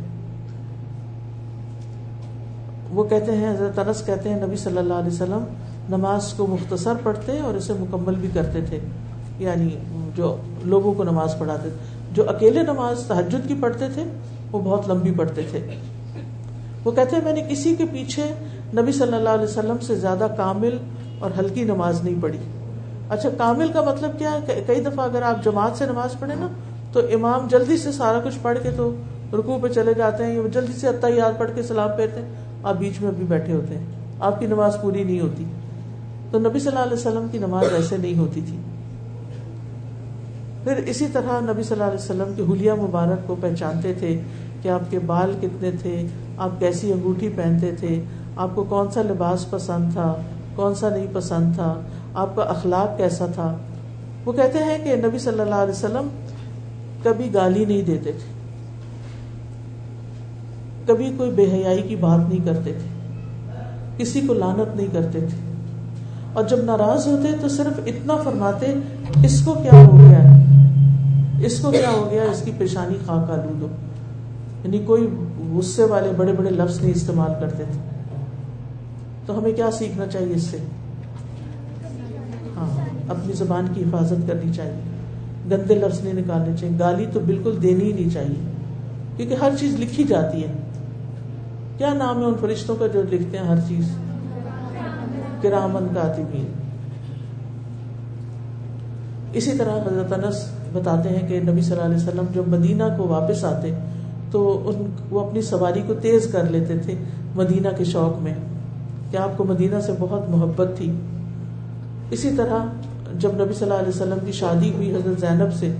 وہ 2.91 3.03
کہتے 3.03 3.31
ہیں، 3.31 3.51
حضرت 3.51 3.79
انس 3.79 4.05
کہتے 4.05 4.29
ہیں، 4.29 4.45
نبی 4.45 4.55
صلی 4.55 4.77
اللہ 4.77 4.93
علیہ 4.93 5.13
وسلم 5.13 5.43
نماز 5.89 6.33
کو 6.33 6.47
مختصر 6.47 6.93
پڑھتے 7.03 7.39
اور 7.39 7.53
اسے 7.53 7.73
مکمل 7.73 8.15
بھی 8.15 8.29
کرتے 8.33 8.59
تھے۔ 8.61 8.79
یعنی 9.39 9.69
جو 10.15 10.35
لوگوں 10.63 10.93
کو 10.93 11.03
نماز 11.03 11.35
پڑھاتے 11.37 11.69
تھے۔ 11.69 11.77
جو 12.11 12.29
اکیلے 12.29 12.61
نماز 12.61 13.03
تحجد 13.07 13.47
کی 13.47 13.55
پڑھتے 13.61 13.85
تھے، 13.93 14.03
وہ 14.51 14.59
بہت 14.59 14.89
لمبی 14.89 15.11
پڑھتے 15.11 15.41
تھے۔ 15.51 15.59
وہ 16.83 16.91
کہتے 16.91 17.15
ہیں، 17.15 17.23
میں 17.23 17.33
نے 17.33 17.43
کسی 17.49 17.75
کے 17.75 17.85
پیچھے 17.91 18.23
نبی 18.81 18.91
صلی 18.91 19.13
اللہ 19.13 19.29
علیہ 19.29 19.43
وسلم 19.43 19.77
سے 19.81 19.95
زیادہ 19.95 20.27
کامل 20.37 20.77
اور 21.19 21.31
ہلکی 21.39 21.63
نماز 21.63 22.03
نہیں 22.03 22.21
پڑھی۔ 22.21 22.39
اچھا 23.09 23.29
کامل 23.37 23.71
کا 23.73 23.81
مطلب 23.81 24.19
کیا 24.19 24.33
ہے؟ 24.33 24.63
کئی 24.67 24.81
دفعہ 24.81 25.05
اگر 25.05 25.21
آپ 25.21 25.43
جماعت 25.43 25.77
سے 25.77 25.85
نماز 25.85 26.19
پڑھے 26.19 26.35
نا، 26.35 26.47
تو 26.91 26.99
امام 26.99 27.47
جلدی 27.47 27.77
سے 27.77 27.91
سارا 27.91 28.19
کچھ 28.19 28.39
پڑھ 28.41 28.57
کے 28.63 28.71
تو 28.71 28.95
رکو 29.33 29.59
پہ 29.61 29.67
چلے 29.67 29.93
جاتے 29.93 30.25
ہیں 30.25 30.47
جلدی 30.53 30.73
سے 30.73 30.87
اتہ 30.87 31.07
یاد 31.07 31.39
پڑھ 31.39 31.51
کے 31.55 31.63
سلام 31.63 31.89
پھیرتے 31.95 32.21
ہیں۔ 32.21 32.29
آپ 32.63 32.75
بیچ 32.77 33.01
میں 33.01 33.09
ابھی 33.09 33.25
بیٹھے 33.25 33.53
ہوتے 33.53 33.77
ہیں۔ 33.77 33.85
آپ 34.19 34.39
کی 34.39 34.45
نماز 34.45 34.77
پوری 34.81 35.03
نہیں 35.03 35.19
ہوتی۔ 35.19 35.45
تو 36.31 36.39
نبی 36.39 36.59
صلی 36.59 36.67
اللہ 36.67 36.79
علیہ 36.79 36.93
وسلم 36.93 37.27
کی 37.31 37.37
نماز 37.37 37.73
ایسے 37.73 37.97
نہیں 37.97 38.17
ہوتی 38.17 38.41
تھی۔ 38.45 38.57
پھر 40.63 40.75
اسی 40.75 41.07
طرح 41.13 41.39
نبی 41.41 41.63
صلی 41.63 41.71
اللہ 41.71 41.83
علیہ 41.83 42.03
وسلم 42.03 42.33
کے 42.35 42.53
حلیہ 42.53 42.73
مبارک 42.73 43.27
کو 43.27 43.35
پہچانتے 43.41 43.93
تھے 43.93 44.19
کہ 44.61 44.69
آپ 44.69 44.91
کے 44.91 44.99
بال 44.99 45.33
کتنے 45.41 45.71
تھے، 45.81 46.07
آپ 46.37 46.49
کیسی 46.59 46.91
انگوٹھی 46.91 47.29
پہنتے 47.35 47.71
تھے، 47.79 48.03
آپ 48.35 48.49
کو 48.55 48.63
کون 48.63 48.91
سا 48.91 49.01
لباس 49.01 49.49
پسند 49.49 49.93
تھا، 49.93 50.15
کون 50.55 50.75
سا 50.75 50.89
نہیں 50.89 51.07
پسند 51.13 51.55
تھا، 51.55 51.81
آپ 52.13 52.35
کا 52.35 52.43
اخلاق 52.43 52.97
کیسا 52.97 53.25
تھا۔ 53.25 53.57
وہ 54.25 54.31
کہتے 54.31 54.57
ہیں 54.57 54.77
کہ 54.83 55.07
نبی 55.07 55.19
صلی 55.19 55.39
اللہ 55.39 55.55
علیہ 55.55 55.71
وسلم 55.71 56.07
کبھی 57.03 57.33
گالی 57.33 57.65
نہیں 57.65 57.81
دیتے 57.81 58.11
تھے۔ 58.11 58.40
کبھی 60.87 61.11
کوئی 61.17 61.31
بے 61.31 61.45
حیائی 61.53 61.81
کی 61.81 61.95
بات 61.95 62.29
نہیں 62.29 62.45
کرتے 62.45 62.73
تھے، 62.73 63.11
کسی 63.97 64.21
کو 64.27 64.33
لانت 64.33 64.75
نہیں 64.75 64.87
کرتے 64.93 65.19
تھے۔ 65.19 65.53
اور 66.33 66.43
جب 66.43 66.63
ناراض 66.63 67.07
ہوتے 67.07 67.27
تو 67.41 67.47
صرف 67.47 67.79
اتنا 67.85 68.15
فرماتے، 68.15 68.73
اس 69.23 69.41
کو 69.41 69.53
کیا 69.53 69.83
ہو 69.83 69.97
گیا؟ 69.97 70.19
اس 71.45 71.59
کو 71.59 71.71
کیا 71.71 71.89
ہو 71.89 72.07
گیا؟ 72.11 72.23
اس 72.23 72.41
کی 72.41 72.51
پیشانی 72.57 72.95
خاک 73.05 73.31
آلود 73.31 73.61
ہو 73.61 73.67
یعنی 74.63 74.79
کوئی 74.79 75.09
غصے 75.53 75.83
والے 75.83 76.11
بڑے 76.17 76.33
بڑے 76.33 76.49
لفظ 76.49 76.81
نہیں 76.81 76.91
استعمال 76.91 77.31
کرتے 77.39 77.63
تھے۔ 77.71 77.79
تو 79.25 79.39
ہمیں 79.39 79.51
کیا 79.51 79.71
سیکھنا 79.71 80.05
چاہیے 80.05 80.35
اس 80.35 80.43
سے؟ 80.43 80.57
ہاں 82.55 82.85
اپنی 83.09 83.33
زبان 83.33 83.65
کی 83.73 83.81
حفاظت 83.81 84.27
کرنی 84.27 84.53
چاہیے۔ 84.53 84.79
گندے 85.51 85.75
لفظ 85.75 86.01
نہیں 86.01 86.13
نکالنے 86.13 86.57
چاہیے۔ 86.57 86.79
گالی 86.79 87.05
تو 87.13 87.19
بالکل 87.19 87.57
دینی 87.63 87.83
ہی 87.83 87.93
نہیں 87.93 88.09
چاہیے، 88.09 88.51
کیونکہ 89.17 89.33
ہر 89.33 89.49
چیز 89.59 89.79
لکھی 89.79 90.03
جاتی 90.03 90.43
ہے۔ 90.43 90.51
کیا 91.81 91.93
نام 91.93 92.19
ہے 92.19 92.25
ان 92.25 92.33
فرشتوں 92.39 92.75
کا 92.75 92.87
جو 92.87 93.01
لکھتے 93.11 93.37
ہیں 93.37 93.45
ہر 93.45 93.55
چیز؟ 93.67 93.85
کرامن 95.41 95.87
کاتبین۔ 95.93 96.45
اسی 99.33 99.51
طرح 99.57 99.71
حضرت 99.71 100.13
انس 100.13 100.51
بتاتے 100.73 101.09
ہیں 101.09 101.27
کہ 101.27 101.39
نبی 101.39 101.61
صلی 101.61 101.71
اللہ 101.71 101.85
علیہ 101.85 101.95
وسلم 101.95 102.25
جب 102.33 102.47
مدینہ 102.47 102.83
کو 102.97 103.07
واپس 103.07 103.43
آتے 103.43 103.71
تو 104.31 104.61
ان 104.65 104.85
وہ 105.09 105.19
اپنی 105.19 105.41
سواری 105.41 105.81
کو 105.87 105.93
تیز 105.93 106.27
کر 106.31 106.43
لیتے 106.43 106.77
تھے 106.77 106.95
مدینہ 107.35 107.67
کے 107.77 107.83
شوق 107.83 108.21
میں 108.21 108.33
کہ 109.11 109.17
آپ 109.17 109.37
کو 109.37 109.43
مدینہ 109.43 109.79
سے 109.79 109.91
بہت 109.99 110.29
محبت 110.29 110.67
تھی۔ 110.77 110.91
اسی 112.11 112.29
طرح 112.37 112.57
جب 113.19 113.29
نبی 113.33 113.53
صلی 113.53 113.69
اللہ 113.69 113.79
علیہ 113.79 113.95
وسلم 113.95 114.25
کی 114.25 114.31
شادی 114.31 114.71
ہوئی 114.73 114.95
حضرت 114.95 115.19
زینب 115.19 115.53
سے 115.53 115.75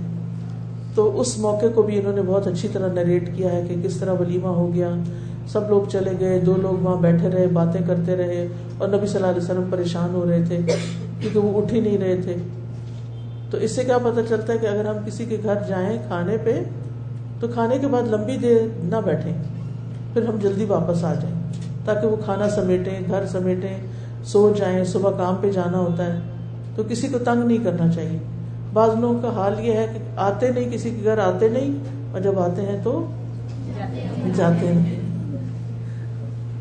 تو 0.94 1.20
اس 1.20 1.38
موقع 1.38 1.66
کو 1.74 1.82
بھی 1.82 1.98
انہوں 1.98 2.12
نے 2.12 2.22
بہت 2.26 2.46
اچھی 2.46 2.68
طرح 2.72 2.92
نریٹ 2.92 3.36
کیا 3.36 3.52
ہے 3.52 3.62
کہ 3.68 3.76
کس 3.84 3.96
طرح 3.96 4.12
ولیمہ 4.20 4.48
ہو 4.48 4.74
گیا 4.74 4.88
سب 5.48 5.68
لوگ 5.68 5.88
چلے 5.88 6.10
گئے 6.20 6.38
دو 6.38 6.54
لوگ 6.56 6.84
وہاں 6.84 6.96
بیٹھے 6.96 7.30
رہے، 7.30 7.46
باتیں 7.46 7.80
کرتے 7.86 8.16
رہے 8.16 8.46
اور 8.78 8.88
نبی 8.88 9.06
صلی 9.06 9.16
اللہ 9.16 9.26
علیہ 9.26 9.42
وسلم 9.42 9.64
پریشان 9.70 10.14
ہو 10.14 10.24
رہے 10.28 10.44
تھے 10.44 10.58
کیونکہ 11.20 11.38
وہ 11.38 11.62
اٹھ 11.62 11.74
ہی 11.74 11.80
نہیں 11.80 11.98
رہے 11.98 12.16
تھے۔ 12.16 12.34
تو 13.50 13.58
اس 13.58 13.70
سے 13.70 13.84
کیا 13.84 13.98
پتا 13.98 14.20
چلتا 14.28 14.52
ہے 14.52 14.58
کہ 14.58 14.66
اگر 14.66 14.84
ہم 14.84 14.96
کسی 15.06 15.24
کے 15.24 15.36
گھر 15.44 15.54
جائیں 15.68 15.98
کھانے 16.06 16.36
پہ، 16.44 16.62
تو 17.40 17.48
کھانے 17.48 17.78
کے 17.78 17.86
بعد 17.86 18.02
لمبی 18.02 18.36
دیر 18.36 18.60
نہ 18.84 18.96
بیٹھیں، 19.04 19.32
پھر 20.14 20.22
ہم 20.22 20.36
جلدی 20.36 20.64
واپس 20.64 21.04
آ 21.04 21.14
جائیں 21.14 21.52
تاکہ 21.84 22.06
وہ 22.06 22.16
کھانا 22.24 22.48
سمیٹیں، 22.48 23.00
گھر 23.08 23.26
سمیٹیں، 23.26 23.76
سو 24.24 24.52
جائیں، 24.56 24.84
صبح 24.84 25.10
کام 25.10 25.36
پہ 25.40 25.52
جانا 25.52 25.78
ہوتا 25.78 26.14
ہے۔ 26.14 26.20
تو 26.76 26.82
کسی 26.88 27.08
کو 27.08 27.18
تنگ 27.18 27.46
نہیں 27.46 27.64
کرنا 27.64 27.92
چاہیے۔ 27.92 28.18
بعض 28.72 28.90
لوگوں 29.00 29.22
کا 29.22 29.28
حال 29.28 29.54
یہ 29.60 29.72
ہے 29.72 29.86
کہ 29.92 29.98
آتے 30.16 30.48
نہیں، 30.48 30.70
کسی 30.70 30.90
کے 30.90 31.04
گھر 31.04 31.18
آتے 31.18 31.48
نہیں 31.48 31.74
اور 32.12 32.20
جب 32.20 32.38
آتے 32.38 32.62
ہیں 32.62 32.80
تو 32.84 33.06
جاتے 34.36 34.66
ہیں۔ 34.66 35.01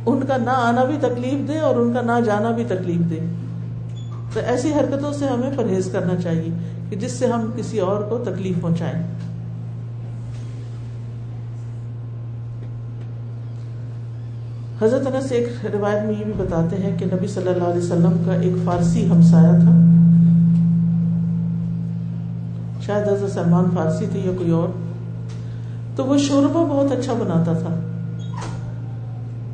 ان 0.06 0.20
کا 0.28 0.38
نہ 0.38 0.50
آنا 0.50 0.84
بھی 0.84 0.98
تکلیف 1.02 1.48
دے 1.48 1.60
اور 1.60 1.76
ان 1.76 1.94
کا 1.94 2.02
نہ 2.02 2.12
جانا 2.26 2.52
بھی 2.52 2.64
تکلیف 2.64 3.10
دے۔ 3.10 3.20
تو 4.34 4.40
ایسی 4.40 4.74
حرکتوں 4.74 5.14
سے 5.14 5.26
ہمیں 5.26 5.58
پرہیز 5.58 5.90
کرنا 5.92 6.22
چاہیے 6.22 6.50
کہ 6.90 6.96
جس 6.96 7.12
سے 7.12 7.28
ہم 7.28 7.52
کسی 7.56 7.80
اور 7.80 8.02
کو 8.02 8.18
تکلیف 8.18 8.62
پہنچائیں۔ 8.62 9.04
حضرت 14.82 15.08
انس 15.08 15.32
ایک 15.32 15.66
روایت 15.74 16.04
میں 16.04 16.14
یہ 16.20 16.24
بھی 16.24 16.34
بتاتے 16.38 16.76
ہیں 16.76 16.98
کہ 17.00 17.06
نبی 17.06 17.28
صلی 17.28 17.48
اللہ 17.48 17.64
علیہ 17.64 17.84
وسلم 17.84 18.24
کا 18.26 18.34
ایک 18.34 18.54
فارسی 18.66 19.12
ہمسایا 19.12 19.52
تھا۔ 19.52 19.72
شاید 22.82 23.08
حضرت 23.08 23.32
سلمان 23.32 23.66
فارسی 23.76 24.06
تھے 24.12 24.20
یا 24.20 24.32
کوئی 24.38 24.50
اور۔ 24.50 24.70
تو 25.96 26.06
وہ 26.06 26.18
شوربہ 26.18 26.66
بہت 26.66 26.92
اچھا 26.92 27.14
بناتا 27.14 27.54
تھا۔ 27.54 27.91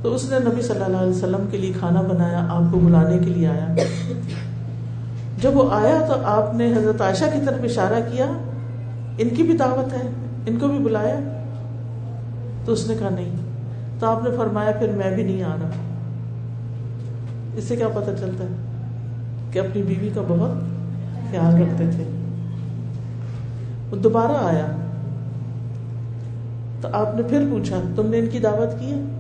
تو 0.08 0.16
اس 0.16 0.30
نے 0.30 0.40
نبی 0.40 0.62
صلی 0.62 0.84
اللہ 0.84 0.98
علیہ 0.98 1.12
وسلم 1.12 1.48
کے 1.52 1.58
لیے 1.58 1.74
کھانا 1.80 2.02
بنایا، 2.02 2.48
آپ 2.50 2.74
کو 2.74 2.80
بلانے 2.80 3.18
کے 3.18 3.26
لیے 3.26 3.48
آیا۔ 3.48 3.76
جب 5.42 5.58
وہ 5.58 5.72
آیا 5.72 6.06
تو 6.08 6.14
آپ 6.24 6.54
نے 6.54 6.74
حضرت 6.74 7.02
عائشہ 7.02 7.24
کی 7.34 7.40
طرف 7.46 7.64
اشارہ 7.64 8.12
کیا، 8.12 8.26
ان 9.18 9.30
کی 9.30 9.44
بھی 9.44 9.58
دعوت 9.58 9.94
ہے، 9.94 10.10
ان 10.48 10.60
کو 10.60 10.68
بھی 10.68 10.80
بلایا۔ 10.80 11.20
تو 12.66 12.72
اس 12.72 12.88
نے 12.88 12.96
کہا، 13.00 13.10
نہیں۔ 13.10 13.36
تو 14.00 14.08
آپ 14.08 14.24
نے 14.24 14.30
فرمایا، 14.38 14.72
پھر 14.72 14.88
میں 14.88 15.16
بھی 15.16 15.24
نہیں 15.24 15.44
آ 15.44 15.56
رہا۔ 15.62 15.70
اس 17.56 17.64
سے 17.64 17.76
کیا 17.76 17.88
پتہ 17.88 18.12
چلتا 18.20 18.44
ہے 18.44 18.56
کہ 19.52 19.60
اپنی 19.60 19.82
بیوی 19.82 20.10
کا 20.16 20.22
بہت 20.28 20.52
خیال 21.32 21.62
رکھتے 21.62 21.90
تھے۔ 21.96 22.04
وہ 23.92 23.96
دوبارہ 23.96 24.38
آیا۔ 24.42 24.66
تو 26.82 26.88
آپ 26.92 27.16
نے 27.16 27.22
پھر 27.22 27.46
پوچھا، 27.52 27.82
تم 27.96 28.08
نے 28.08 28.20
ان 28.20 28.28
کی 28.28 28.40
دعوت 28.40 28.80
کی 28.80 28.92
ہے؟ 28.92 29.17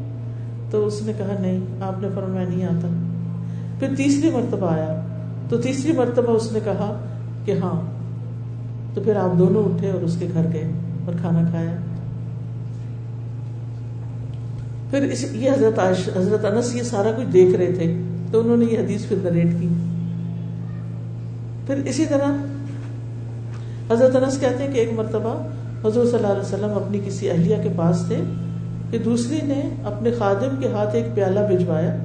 تو 0.71 0.85
اس 0.85 1.01
نے 1.01 1.13
کہا، 1.17 1.35
نہیں، 1.39 1.59
آپ 1.81 2.01
نے 2.01 2.07
فرمایا 2.15 2.49
نہیں 2.49 2.65
آتا. 2.65 2.87
پھر 3.79 3.87
تیسری 3.97 4.29
مرتبہ 4.29 4.71
آیا، 4.71 5.01
تو 5.49 5.57
تیسری 5.57 5.91
مرتبہ 5.91 6.31
اس 6.31 6.51
نے 6.51 6.59
کہا 6.63 6.99
کہ 7.45 7.51
ہاں 7.51 7.81
تو 8.93 9.01
پھر 9.01 9.15
آپ 9.15 9.39
دونوں 9.39 9.63
اٹھے 9.63 9.91
اور 9.91 10.01
اس 10.01 10.15
کے 10.19 10.27
گھر 10.33 10.45
گئے 10.53 10.71
اور 11.05 11.13
کھانا 11.21 11.41
کھایا۔ 11.49 11.75
پھر 14.89 15.01
اس، 15.01 15.25
یہ 15.33 15.51
حضرت 15.51 15.79
حضرت 16.17 16.45
انس 16.45 16.75
یہ 16.75 16.83
سارا 16.83 17.11
کچھ 17.17 17.27
دیکھ 17.33 17.55
رہے 17.55 17.71
تھے، 17.71 18.01
تو 18.31 18.39
انہوں 18.39 18.57
نے 18.57 18.65
یہ 18.65 18.79
حدیث 18.79 19.07
پھر 19.07 19.17
نریٹ 19.23 19.47
کی۔ 19.59 19.67
پھر 21.67 21.75
اسی 21.85 22.05
طرح 22.05 22.31
حضرت 23.91 24.15
انس 24.15 24.39
کہتے 24.39 24.63
ہیں 24.63 24.73
کہ 24.73 24.79
ایک 24.79 24.89
مرتبہ 24.95 25.47
حضور 25.87 26.05
صلی 26.05 26.15
اللہ 26.15 26.27
علیہ 26.27 26.41
وسلم 26.41 26.69
اپنی 26.69 26.99
کسی 27.05 27.29
اہلیہ 27.29 27.55
کے 27.63 27.69
پاس 27.75 28.03
تھے 28.07 28.17
کہ 28.91 28.97
دوسری 28.97 29.39
نے 29.43 29.61
اپنے 29.83 30.11
خادم 30.11 30.55
کے 30.59 30.67
ہاتھ 30.67 30.95
ایک 30.95 31.15
پیالہ 31.15 31.39
بھجوایا 31.39 31.95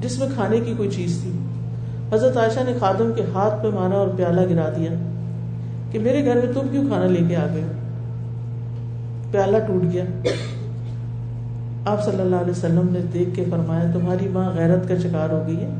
جس 0.00 0.18
میں 0.18 0.28
کھانے 0.34 0.60
کی 0.60 0.74
کوئی 0.76 0.90
چیز 0.90 1.18
تھی۔ 1.22 1.30
حضرت 2.12 2.36
عائشہ 2.36 2.60
نے 2.66 2.72
خادم 2.80 3.12
کے 3.16 3.22
ہاتھ 3.34 3.62
پہ 3.62 3.68
مارا 3.74 3.94
اور 3.94 4.08
پیالہ 4.16 4.40
گرا 4.50 4.68
دیا 4.76 4.90
کہ 5.90 5.98
میرے 5.98 6.24
گھر 6.24 6.34
میں 6.34 6.52
تم 6.54 6.68
کیوں 6.70 6.86
کھانا 6.88 7.06
لے 7.06 7.20
کے 7.28 7.36
آ 7.36 7.46
گئے 7.54 7.64
پیالہ 9.30 9.56
ٹوٹ 9.66 9.92
گیا۔ 9.92 10.04
آپ 11.86 12.04
صلی 12.04 12.20
اللہ 12.20 12.36
علیہ 12.36 12.50
وسلم 12.50 12.88
نے 12.90 13.00
دیکھ 13.14 13.30
کے 13.34 13.44
فرمایا، 13.50 13.90
تمہاری 13.92 14.28
ماں 14.28 14.50
غیرت 14.56 14.88
کا 14.88 14.94
شکار 15.02 15.30
ہو 15.30 15.44
گئی 15.46 15.56
ہے۔ 15.56 15.70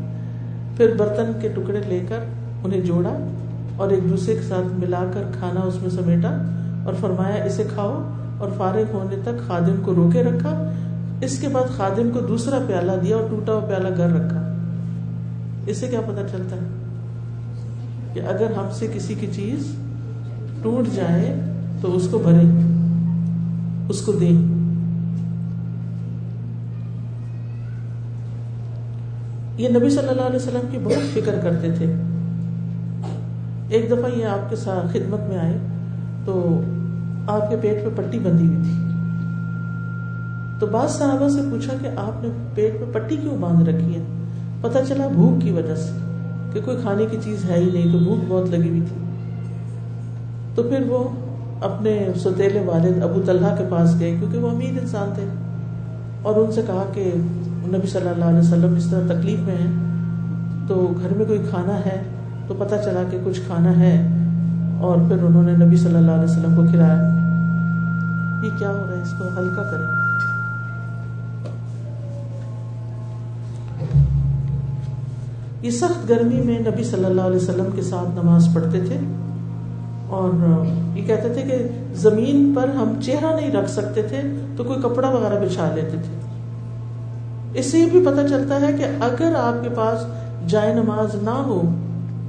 پھر 0.76 0.94
برتن 0.98 1.32
کے 1.40 1.48
ٹکڑے 1.48 1.80
لے 1.88 2.00
کر 2.08 2.18
انہیں 2.64 2.80
جوڑا 2.80 3.26
اور 3.76 3.90
ایک 3.90 4.10
دوسرے 4.10 4.34
کے 4.34 4.42
ساتھ 4.42 4.72
ملا 4.72 5.04
کر 5.14 5.22
کھانا 5.38 5.60
اس 5.60 5.82
میں 5.82 5.90
سمیٹا 5.90 6.30
اور 6.84 6.94
فرمایا، 7.00 7.44
اسے 7.44 7.64
کھاؤ۔ 7.74 8.02
اور 8.40 8.50
فارغ 8.56 8.92
ہونے 8.92 9.16
تک 9.24 9.46
خادم 9.46 9.80
کو 9.82 9.94
روکے 9.94 10.22
رکھا، 10.22 10.70
اس 11.20 11.38
کے 11.38 11.48
بعد 11.48 11.76
خادم 11.76 12.10
کو 12.14 12.20
دوسرا 12.20 12.58
پیالہ 12.66 12.92
دیا 13.04 13.16
اور 13.16 13.28
ٹوٹا 13.30 13.52
ہوا 13.52 13.60
پیالہ 13.60 13.88
گھر 13.96 14.10
رکھا۔ 14.10 14.40
اس 15.66 15.76
سے 15.76 15.86
کیا 15.86 16.00
پتا 16.00 16.22
چلتا 16.28 16.56
ہے 16.56 16.68
کہ 18.14 18.20
اگر 18.20 18.52
ہم 18.56 18.68
سے 18.72 18.86
کسی 18.94 19.14
کی 19.14 19.26
چیز 19.26 19.76
ٹوٹ 20.62 20.94
جائے 20.96 21.40
تو 21.80 21.96
اس 21.96 22.08
کو 22.10 22.18
بھرے 22.18 22.46
اس 23.88 24.00
کو 24.00 24.12
دیں۔ 24.12 24.36
یہ 29.58 29.68
نبی 29.68 29.90
صلی 29.90 30.08
اللہ 30.08 30.22
علیہ 30.22 30.36
وسلم 30.36 30.68
کی 30.70 30.78
بہت 30.82 31.14
فکر 31.14 31.38
کرتے 31.42 31.70
تھے۔ 31.78 31.92
ایک 33.68 33.90
دفعہ 33.90 34.18
یہ 34.18 34.24
آپ 34.24 34.50
کے 34.50 34.56
ساتھ 34.56 34.92
خدمت 34.92 35.28
میں 35.28 35.38
آئے 35.38 35.58
تو 36.24 36.60
آپ 37.26 37.50
کے 37.50 37.56
پیٹ 37.60 37.84
پہ 37.84 38.02
پٹی 38.02 38.18
بندھی 38.18 38.46
ہوئی 38.46 38.58
تھی۔ 38.62 38.74
تو 40.58 40.66
بعض 40.66 40.90
صحابہ 40.90 41.28
سے 41.28 41.40
پوچھا 41.50 41.74
کہ 41.82 41.88
آپ 41.96 42.22
نے 42.22 42.28
پیٹ 42.54 42.80
پہ 42.80 42.98
پٹی 42.98 43.16
کیوں 43.16 43.36
باندھ 43.40 43.68
رکھی 43.68 43.94
ہے؟ 43.94 44.02
پتا 44.60 44.80
چلا 44.88 45.08
بھوک 45.08 45.42
کی 45.42 45.50
وجہ 45.50 45.74
سے 45.74 45.90
کہ 46.52 46.60
کوئی 46.64 46.76
کھانے 46.82 47.06
کی 47.10 47.16
چیز 47.24 47.50
ہے 47.50 47.58
ہی 47.58 47.70
نہیں، 47.70 47.92
تو 47.92 47.98
بھوک 47.98 48.24
بہت 48.28 48.50
لگی 48.50 48.68
ہوئی 48.68 48.80
تھی۔ 48.80 48.96
تو 50.54 50.62
پھر 50.62 50.84
وہ 50.88 51.08
اپنے 51.60 52.08
ستیلے 52.16 52.60
والد 52.66 53.02
ابو 53.02 53.22
طلحہ 53.26 53.56
کے 53.56 53.64
پاس 53.70 54.00
گئے، 54.00 54.16
کیونکہ 54.18 54.38
وہ 54.38 54.50
امیر 54.50 54.80
انسان 54.80 55.08
تھے۔ 55.14 55.24
اور 56.22 56.34
ان 56.34 56.52
سے 56.52 56.62
کہا 56.66 56.84
کہ 56.94 57.12
نبی 57.66 57.86
صلی 57.86 58.08
اللہ 58.08 58.24
علیہ 58.24 58.38
وسلم 58.38 58.74
اس 58.76 58.86
طرح 58.90 59.06
تکلیف 59.06 59.38
میں 59.38 59.54
ہیں، 59.54 59.72
تو 60.68 60.92
گھر 61.02 61.14
میں 61.16 61.26
کوئی 61.26 61.38
کھانا 61.50 61.78
ہے؟ 61.78 62.02
تو 62.46 62.54
پتہ 62.58 62.74
چلا 62.84 63.02
کہ 63.10 63.18
کچھ 63.24 63.40
کھانا 63.46 63.78
ہے۔ 63.78 64.19
اور 64.80 64.96
پھر 65.08 65.22
انہوں 65.22 65.42
نے 65.42 65.52
نبی 65.64 65.76
صلی 65.76 65.96
اللہ 65.96 66.10
علیہ 66.10 66.24
وسلم 66.24 66.56
کو 66.56 66.62
کھلایا۔ 66.70 67.16
یہ 68.44 68.50
کیا 68.58 68.70
ہو 68.70 68.86
رہا 68.86 68.96
ہے؟ 68.96 69.02
اس 69.02 69.12
کو 69.18 69.24
ہلکا 69.28 69.62
کریں۔ 69.62 70.00
یہ 75.62 75.70
سخت 75.70 76.08
گرمی 76.08 76.42
میں 76.42 76.58
نبی 76.58 76.84
صلی 76.84 77.04
اللہ 77.04 77.20
علیہ 77.20 77.36
وسلم 77.36 77.66
کے 77.74 77.82
ساتھ 77.82 78.24
نماز 78.24 78.48
پڑھتے 78.54 78.80
تھے 78.80 78.98
اور 80.06 80.30
یہ 80.98 81.06
کہتے 81.06 81.28
تھے 81.28 81.42
کہ 81.42 81.68
زمین 81.94 82.52
پر 82.56 82.68
ہم 82.68 83.00
چہرہ 83.02 83.34
نہیں 83.34 83.52
رکھ 83.52 83.70
سکتے 83.70 84.02
تھے 84.02 84.20
تو 84.56 84.64
کوئی 84.64 84.80
کپڑا 84.82 85.08
وغیرہ 85.08 85.44
بچھا 85.44 85.70
لیتے 85.74 85.96
تھے۔ 86.02 86.20
اس 87.54 87.70
سے 87.70 87.78
یہ 87.78 87.90
بھی 87.90 88.06
پتہ 88.06 88.26
چلتا 88.26 88.60
ہے 88.60 88.72
کہ 88.72 88.84
اگر 89.00 89.34
آپ 89.36 89.64
کے 89.64 89.70
پاس 89.70 90.04
جائے 90.50 90.74
نماز 90.74 91.22
نہ 91.22 91.30
ہو 91.30 91.62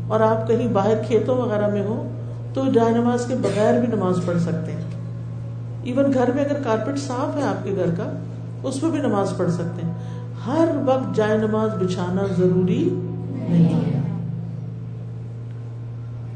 اور 0.08 0.20
آپ 0.20 0.48
کہیں 0.48 0.68
باہر 0.68 0.96
کھیتوں 1.08 1.38
وغیرہ 1.38 1.68
میں 1.68 1.84
ہو 1.84 2.08
تو 2.54 2.62
جائے 2.74 2.92
نماز 2.92 3.26
کے 3.26 3.36
بغیر 3.36 3.80
بھی 3.80 3.96
نماز 3.96 4.20
پڑھ 4.26 4.42
سکتے 4.42 4.72
ہیں۔ 4.72 4.84
ایون 5.84 6.14
گھر 6.14 6.32
میں 6.36 6.46
اگر 6.46 6.64
کارپیٹ 6.64 7.00
صاف 7.00 7.38
ہے 7.38 7.42
آپ 7.42 7.64
کے 7.64 7.72
گھر 7.76 7.96
کا، 7.98 8.18
اس 8.64 8.82
پہ 8.82 8.90
بھی 8.90 9.00
نماز 9.00 9.34
پڑھ 9.38 9.52
سکتے 9.52 9.88
ہیں۔ 9.88 9.94
ہر 10.48 10.68
وقت 10.86 11.16
جائے 11.16 11.38
نماز 11.38 11.84
بچھانا 11.84 12.22
ضروری 12.38 12.90
نہیں 13.50 13.94
ہے۔ 13.96 14.02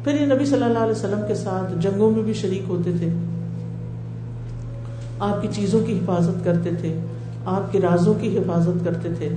پھر 0.03 0.21
یہ 0.21 0.25
نبی 0.25 0.45
صلی 0.45 0.63
اللہ 0.63 0.79
علیہ 0.79 0.91
وسلم 0.91 1.19
کے 1.27 1.35
ساتھ 1.35 1.73
جنگوں 1.79 2.11
میں 2.11 2.23
بھی 2.23 2.33
شریک 2.33 2.61
ہوتے 2.67 2.91
تھے۔ 2.99 3.09
آپ 5.19 5.41
کی 5.41 5.47
چیزوں 5.51 5.79
کی 5.79 5.97
حفاظت 5.97 6.45
کرتے 6.45 6.69
تھے، 6.81 6.99
آپ 7.45 7.71
کے 7.71 7.81
رازوں 7.81 8.13
کی 8.13 8.37
حفاظت 8.37 8.85
کرتے 8.85 9.09
تھے۔ 9.17 9.29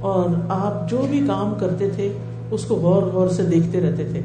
اور 0.00 0.24
آپ 0.48 0.90
جو 0.90 1.06
بھی 1.10 1.24
کام 1.26 1.54
کرتے 1.60 1.90
تھے، 1.90 2.12
اس 2.50 2.64
کو 2.64 2.74
غور 2.74 3.02
غور 3.02 3.28
سے 3.28 3.42
دیکھتے 3.42 3.80
رہتے 3.80 4.04
تھے۔ 4.04 4.20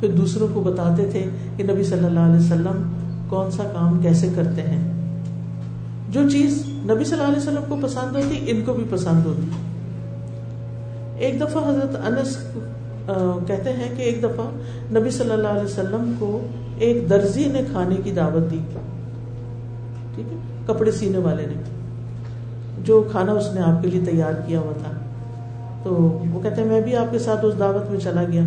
پھر 0.00 0.08
دوسروں 0.10 0.48
کو 0.54 0.60
بتاتے 0.60 1.06
تھے 1.10 1.24
کہ 1.56 1.64
نبی 1.64 1.84
صلی 1.84 2.04
اللہ 2.04 2.20
علیہ 2.20 2.44
وسلم 2.44 2.92
کون 3.28 3.50
سا 3.50 3.64
کام 3.64 3.98
کیسے 4.02 4.28
کرتے 4.34 4.62
ہیں۔ 4.62 4.92
جو 6.08 6.30
چیز 6.30 6.62
نبی 6.68 7.04
صلی 7.04 7.20
اللہ 7.20 7.32
علیہ 7.32 7.36
وسلم 7.36 7.62
کو 7.68 7.76
پسند 7.82 8.16
ہوتی، 8.16 8.44
ان 8.46 8.62
کو 8.66 8.72
بھی 8.72 8.84
پسند 8.90 9.26
ہوتی۔ 9.26 9.46
ایک 11.16 11.40
دفعہ 11.40 11.70
حضرت 11.70 11.96
انس 12.06 12.38
کہتے 13.46 13.72
ہیں 13.72 13.96
کہ 13.96 14.02
ایک 14.02 14.22
دفعہ 14.22 14.44
نبی 14.98 15.10
صلی 15.10 15.30
اللہ 15.30 15.48
علیہ 15.48 15.64
وسلم 15.64 16.12
کو 16.18 16.46
ایک 16.78 17.10
درزی 17.10 17.44
نے 17.44 17.62
کھانے 17.72 17.96
کی 18.04 18.10
دعوت 18.10 18.50
دی۔ 18.50 18.58
ٹھیک 20.14 20.32
ہے؟ 20.32 20.38
کپڑے 20.66 20.90
سینے 20.90 21.18
والے 21.18 21.46
نے۔ 21.46 21.62
جو 22.84 23.08
کھانا 23.10 23.32
اس 23.32 23.54
نے 23.54 23.60
آپ 23.60 23.82
کے 23.82 23.88
لیے 23.88 24.00
تیار 24.10 24.32
کیا 24.46 24.60
ہوا 24.60 24.72
تھا۔ 24.72 24.90
تو 25.82 25.94
وہ 26.32 26.40
کہتے 26.42 26.60
ہیں، 26.62 26.68
میں 26.68 26.80
بھی 26.80 26.96
آپ 26.96 27.12
کے 27.12 27.18
ساتھ 27.18 27.44
اس 27.44 27.58
دعوت 27.58 27.90
میں 27.90 28.00
چلا 28.00 28.24
گیا۔ 28.32 28.42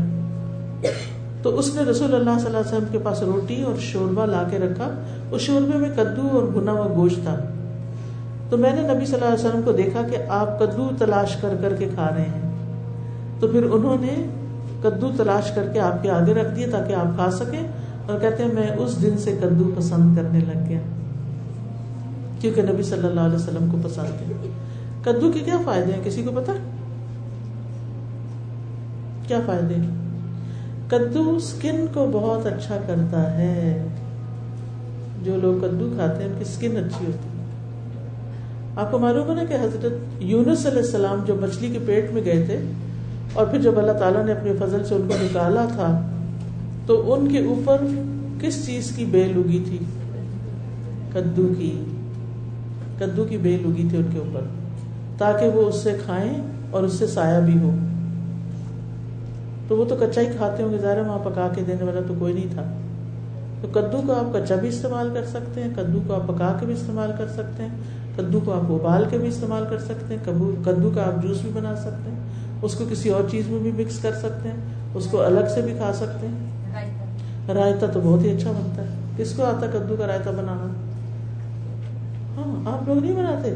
تو 1.41 1.59
اس 1.59 1.75
نے 1.75 1.81
رسول 1.81 2.15
اللہ 2.15 2.37
صلی 2.37 2.45
اللہ 2.45 2.57
علیہ 2.57 2.73
وسلم 2.73 2.85
کے 2.91 2.97
پاس 3.03 3.23
روٹی 3.23 3.61
اور 3.61 3.73
شوربہ 3.79 4.25
لا 4.25 4.43
کے 4.51 4.59
رکھا۔ 4.59 4.89
اس 5.31 5.41
شوربے 5.41 5.77
میں 5.77 5.89
کدو 5.95 6.27
اور 6.31 6.43
بنا 6.43 6.71
ہوا 6.71 6.87
گوشت 6.95 7.23
تھا۔ 7.23 7.35
تو 8.49 8.57
میں 8.57 8.73
نے 8.73 8.93
نبی 8.93 9.05
صلی 9.05 9.15
اللہ 9.15 9.25
علیہ 9.25 9.45
وسلم 9.45 9.61
کو 9.65 9.71
دیکھا 9.71 10.01
کہ 10.11 10.17
آپ 10.29 10.59
کدو 10.59 10.89
تلاش 10.97 11.35
کر 11.35 11.55
کر 11.61 11.75
کے 11.75 11.89
کھا 11.93 12.09
رہے 12.15 12.21
ہیں۔ 12.21 12.51
تو 13.39 13.47
پھر 13.47 13.63
انہوں 13.63 13.97
نے 14.01 14.27
کدو 14.83 15.11
تلاش 15.17 15.51
کر 15.51 15.69
کے 15.73 15.79
آپ 15.79 16.03
کے 16.03 16.11
آگے 16.11 16.33
رکھ 16.33 16.55
دیے 16.55 16.67
تاکہ 16.67 16.93
آپ 16.93 17.15
کھا 17.15 17.31
سکیں 17.31 17.67
اور 18.07 18.19
کہتے 18.19 18.43
ہیں 18.43 18.53
میں 18.53 18.67
اس 18.77 19.01
دن 19.01 19.17
سے 19.17 19.37
کدو 19.41 19.71
پسند 19.77 20.15
کرنے 20.15 20.39
لگ 20.39 20.69
گیا۔ 20.69 20.79
کیونکہ 22.39 22.61
نبی 22.61 22.83
صلی 22.83 23.07
اللہ 23.07 23.21
علیہ 23.21 23.35
وسلم 23.35 23.69
کو 23.71 23.77
پسند 23.83 24.05
ہے۔ 24.05 24.49
کدو 25.01 25.31
کے 25.31 25.39
کیا 25.39 25.57
فائدے 25.65 25.93
ہیں؟ 25.93 26.01
کسی 26.03 26.23
کو 26.23 26.31
پتا؟ 26.35 26.53
کیا 29.27 29.39
فائدے 29.45 29.75
کدو 30.91 31.35
اسکن 31.35 31.85
کو 31.93 32.09
بہت 32.11 32.45
اچھا 32.45 32.77
کرتا 32.87 33.37
ہے۔ 33.37 33.87
جو 35.23 35.37
لوگ 35.37 35.53
کدو 35.61 35.93
کھاتے 35.95 36.23
ہیں، 36.23 36.29
ان 36.29 36.35
کی 36.37 36.45
اسکن 36.47 36.77
اچھی 36.77 37.05
ہوتی 37.05 37.39
ہے۔ 37.39 37.43
آپ 38.75 38.91
کو 38.91 38.99
معلوم 38.99 39.29
ہے 39.29 39.35
نا 39.35 39.43
کہ 39.43 39.53
حضرت 39.53 39.91
یونس 40.19 40.65
علیہ 40.65 40.81
السلام 40.81 41.23
جو 41.25 41.35
مچھلی 41.41 41.69
کے 41.73 41.79
پیٹ 41.85 42.11
میں 42.11 42.25
گئے 42.25 42.43
تھے، 42.45 42.59
اور 43.33 43.45
پھر 43.45 43.61
جب 43.61 43.79
اللہ 43.79 43.91
تعالیٰ 43.91 44.25
نے 44.25 44.31
اپنے 44.31 44.51
فضل 44.59 44.85
سے 44.85 44.95
ان 44.95 45.01
کو 45.07 45.13
نکالا 45.21 45.65
تھا، 45.65 46.11
تو 46.85 47.13
ان 47.13 47.27
کے 47.27 47.39
اوپر 47.39 47.77
کس 48.41 48.65
چیز 48.65 48.91
کی 48.95 49.05
بیل 49.05 49.31
اگی 49.35 49.63
تھی؟ 49.65 49.77
کدو 51.13 51.53
کی۔ 51.57 51.83
کدو 52.99 53.23
کی 53.23 53.37
بیل 53.37 53.63
اگی 53.65 53.87
تھی 53.89 53.97
ان 53.97 54.07
کے 54.13 54.19
اوپر، 54.19 54.41
تاکہ 55.17 55.47
وہ 55.47 55.61
اس 55.67 55.75
سے 55.75 55.97
کھائیں 56.05 56.33
اور 56.71 56.83
اس 56.83 56.93
سے 56.93 57.07
سایہ 57.07 57.39
بھی 57.39 57.59
ہو۔ 57.59 57.75
تو 59.71 59.77
وہ 59.77 59.85
تو 59.85 59.95
کچا 59.99 60.21
ہی 60.21 60.25
کھاتے 60.37 60.63
ہوں 60.63 60.71
گے، 60.71 60.77
ظاہر 60.77 60.99
وہاں 60.99 61.19
پکا 61.23 61.47
کے 61.55 61.61
دینے 61.67 61.83
والا 61.83 61.99
تو 62.07 62.13
کوئی 62.19 62.33
نہیں 62.33 62.47
تھا۔ 62.51 62.63
تو 63.61 63.67
کدو 63.67 64.01
کو 64.07 64.13
آپ 64.13 64.33
کچا 64.33 64.55
بھی 64.55 64.67
استعمال 64.67 65.09
کر 65.13 65.25
سکتے 65.25 65.63
ہیں، 65.63 65.69
کدو 65.75 65.99
کو 66.07 66.13
آپ 66.13 66.27
پکا 66.27 66.57
کے 66.59 66.65
بھی 66.65 66.73
استعمال 66.73 67.11
کر 67.17 67.27
سکتے 67.27 67.63
ہیں، 67.63 67.69
کدو 68.17 68.39
کو 68.45 68.53
آپ 68.53 68.71
ابال 68.71 69.05
کے 69.09 69.17
بھی 69.17 69.27
استعمال 69.27 69.63
کر 69.69 69.79
سکتے 69.79 70.15
ہیں 70.15 70.25
کدو 70.65 70.91
کا 70.95 71.01
آپ 71.03 71.23
جوس 71.23 71.41
بھی 71.41 71.51
بنا 71.53 71.75
سکتے 71.75 72.11
ہیں، 72.11 72.19
اس 72.61 72.75
کو 72.75 72.83
کسی 72.89 73.09
اور 73.09 73.23
چیز 73.29 73.47
میں 73.47 73.59
بھی 73.59 73.83
مکس 73.83 73.99
کر 73.99 74.11
سکتے 74.11 74.49
ہیں، 74.49 74.57
اس 74.93 75.07
کو 75.11 75.21
الگ 75.21 75.47
سے 75.53 75.61
بھی 75.61 75.73
کھا 75.77 75.93
سکتے 75.93 76.27
ہیں۔ 76.27 76.49
رائتا 77.53 77.87
تو 77.87 77.99
بہت 78.03 78.23
ہی 78.23 78.37
اچھا 78.37 78.51
بنتا 78.51 78.81
ہے۔ 78.81 78.89
کس 79.17 79.33
کو 79.33 79.43
آتا 79.43 79.67
کدو 79.67 79.95
کا 79.95 80.07
رائتا 80.07 80.31
بنانا؟ 80.31 80.67
ہاں 82.35 82.73
آپ 82.73 82.87
لوگ 82.87 82.97
نہیں 82.97 83.15
بناتے؟ 83.15 83.55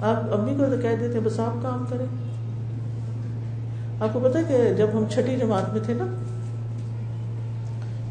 آپ 0.00 0.34
امی 0.34 0.54
کو 0.58 0.64
تو 0.70 0.82
کہہ 0.82 0.96
دیتے 1.00 1.20
بس 1.20 1.40
آپ 1.40 1.62
کام 1.62 1.84
کریں۔ 1.88 2.25
آپ 4.00 4.08
کو 4.12 4.20
پتا 4.20 4.38
کہ 4.48 4.74
جب 4.76 4.86
ہم 4.94 5.04
چھٹی 5.10 5.36
جماعت 5.36 5.72
میں 5.72 5.80
تھے 5.84 5.94
نا، 5.94 6.04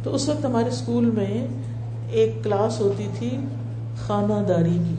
تو 0.03 0.15
اس 0.15 0.29
وقت 0.29 0.45
ہمارے 0.45 0.67
اسکول 0.67 1.05
میں 1.05 1.47
ایک 2.09 2.43
کلاس 2.43 2.79
ہوتی 2.79 3.07
تھی 3.17 3.37
خانہ 3.97 4.47
داری 4.47 4.77
کی۔ 4.89 4.95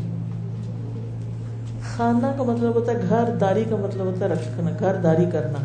خانہ 1.96 2.27
کا 2.37 2.42
مطلب 2.42 2.75
ہوتا 2.75 2.92
ہے 2.92 2.96
گھر، 3.09 3.25
داری 3.40 3.64
کا 3.70 3.77
مطلب 3.77 4.07
ہوتا 4.07 4.25
ہے 4.25 4.31
رکھنا، 4.31 4.70
گھر 4.81 4.94
داری 4.94 5.25
کرنا۔ 5.33 5.59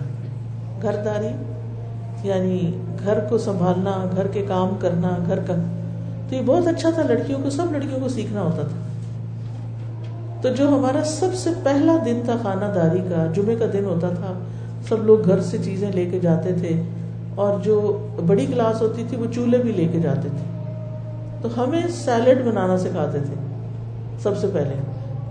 گھر 0.82 0.96
داری 1.06 1.28
یعنی 2.28 2.72
گھر 3.04 3.20
کو 3.20 3.38
سنبھالنا، 3.38 4.06
گھر 4.16 4.28
کے 4.28 4.46
کام 4.48 4.70
کرنا، 4.80 5.18
گھر 5.26 5.40
کا۔ 5.48 5.56
تو 6.30 6.36
یہ 6.36 6.42
بہت 6.46 6.68
اچھا 6.68 6.90
تھا، 6.90 7.04
لڑکیوں 7.04 7.40
کو، 7.44 7.50
سب 7.50 7.72
لڑکیوں 7.72 8.00
کو 8.00 8.08
سیکھنا 8.08 8.42
ہوتا 8.42 8.62
تھا۔ 8.62 8.88
تو 10.42 10.50
جو 10.50 10.68
ہمارا 10.68 11.04
سب 11.04 11.30
سے 11.36 11.50
پہلا 11.64 11.98
دن 12.06 12.22
تھا 12.26 12.34
خانہ 12.44 12.66
داری 12.66 13.00
کا، 13.10 13.28
جمعے 13.36 13.56
کا 13.56 13.66
دن 13.74 13.86
ہوتا 13.86 14.10
تھا 14.10 14.40
سب 14.90 15.06
لوگ 15.06 15.28
گھر 15.28 15.42
سے 15.42 15.58
چیزیں 15.64 15.92
لے 15.92 16.06
کے 16.06 16.20
جاتے 16.20 16.54
تھے 16.54 16.82
اور 17.36 17.60
جو 17.60 18.08
بڑی 18.28 18.46
کلاس 18.46 18.82
ہوتی 18.82 19.04
تھی 19.10 19.18
وہ 19.18 19.26
چولہے 19.34 19.60
بھی 19.60 19.72
لے 19.72 19.88
کے 19.88 20.00
جاتے 20.00 20.30
تھے۔ 20.30 20.64
تو 21.42 21.64
ہمیں 21.64 21.82
سیلڈ 21.90 22.48
بنانا 22.48 22.78
سکھاتے 22.78 23.20
تھے 23.20 23.34
سب 24.20 24.38
سے 24.38 24.48
پہلے۔ 24.54 24.74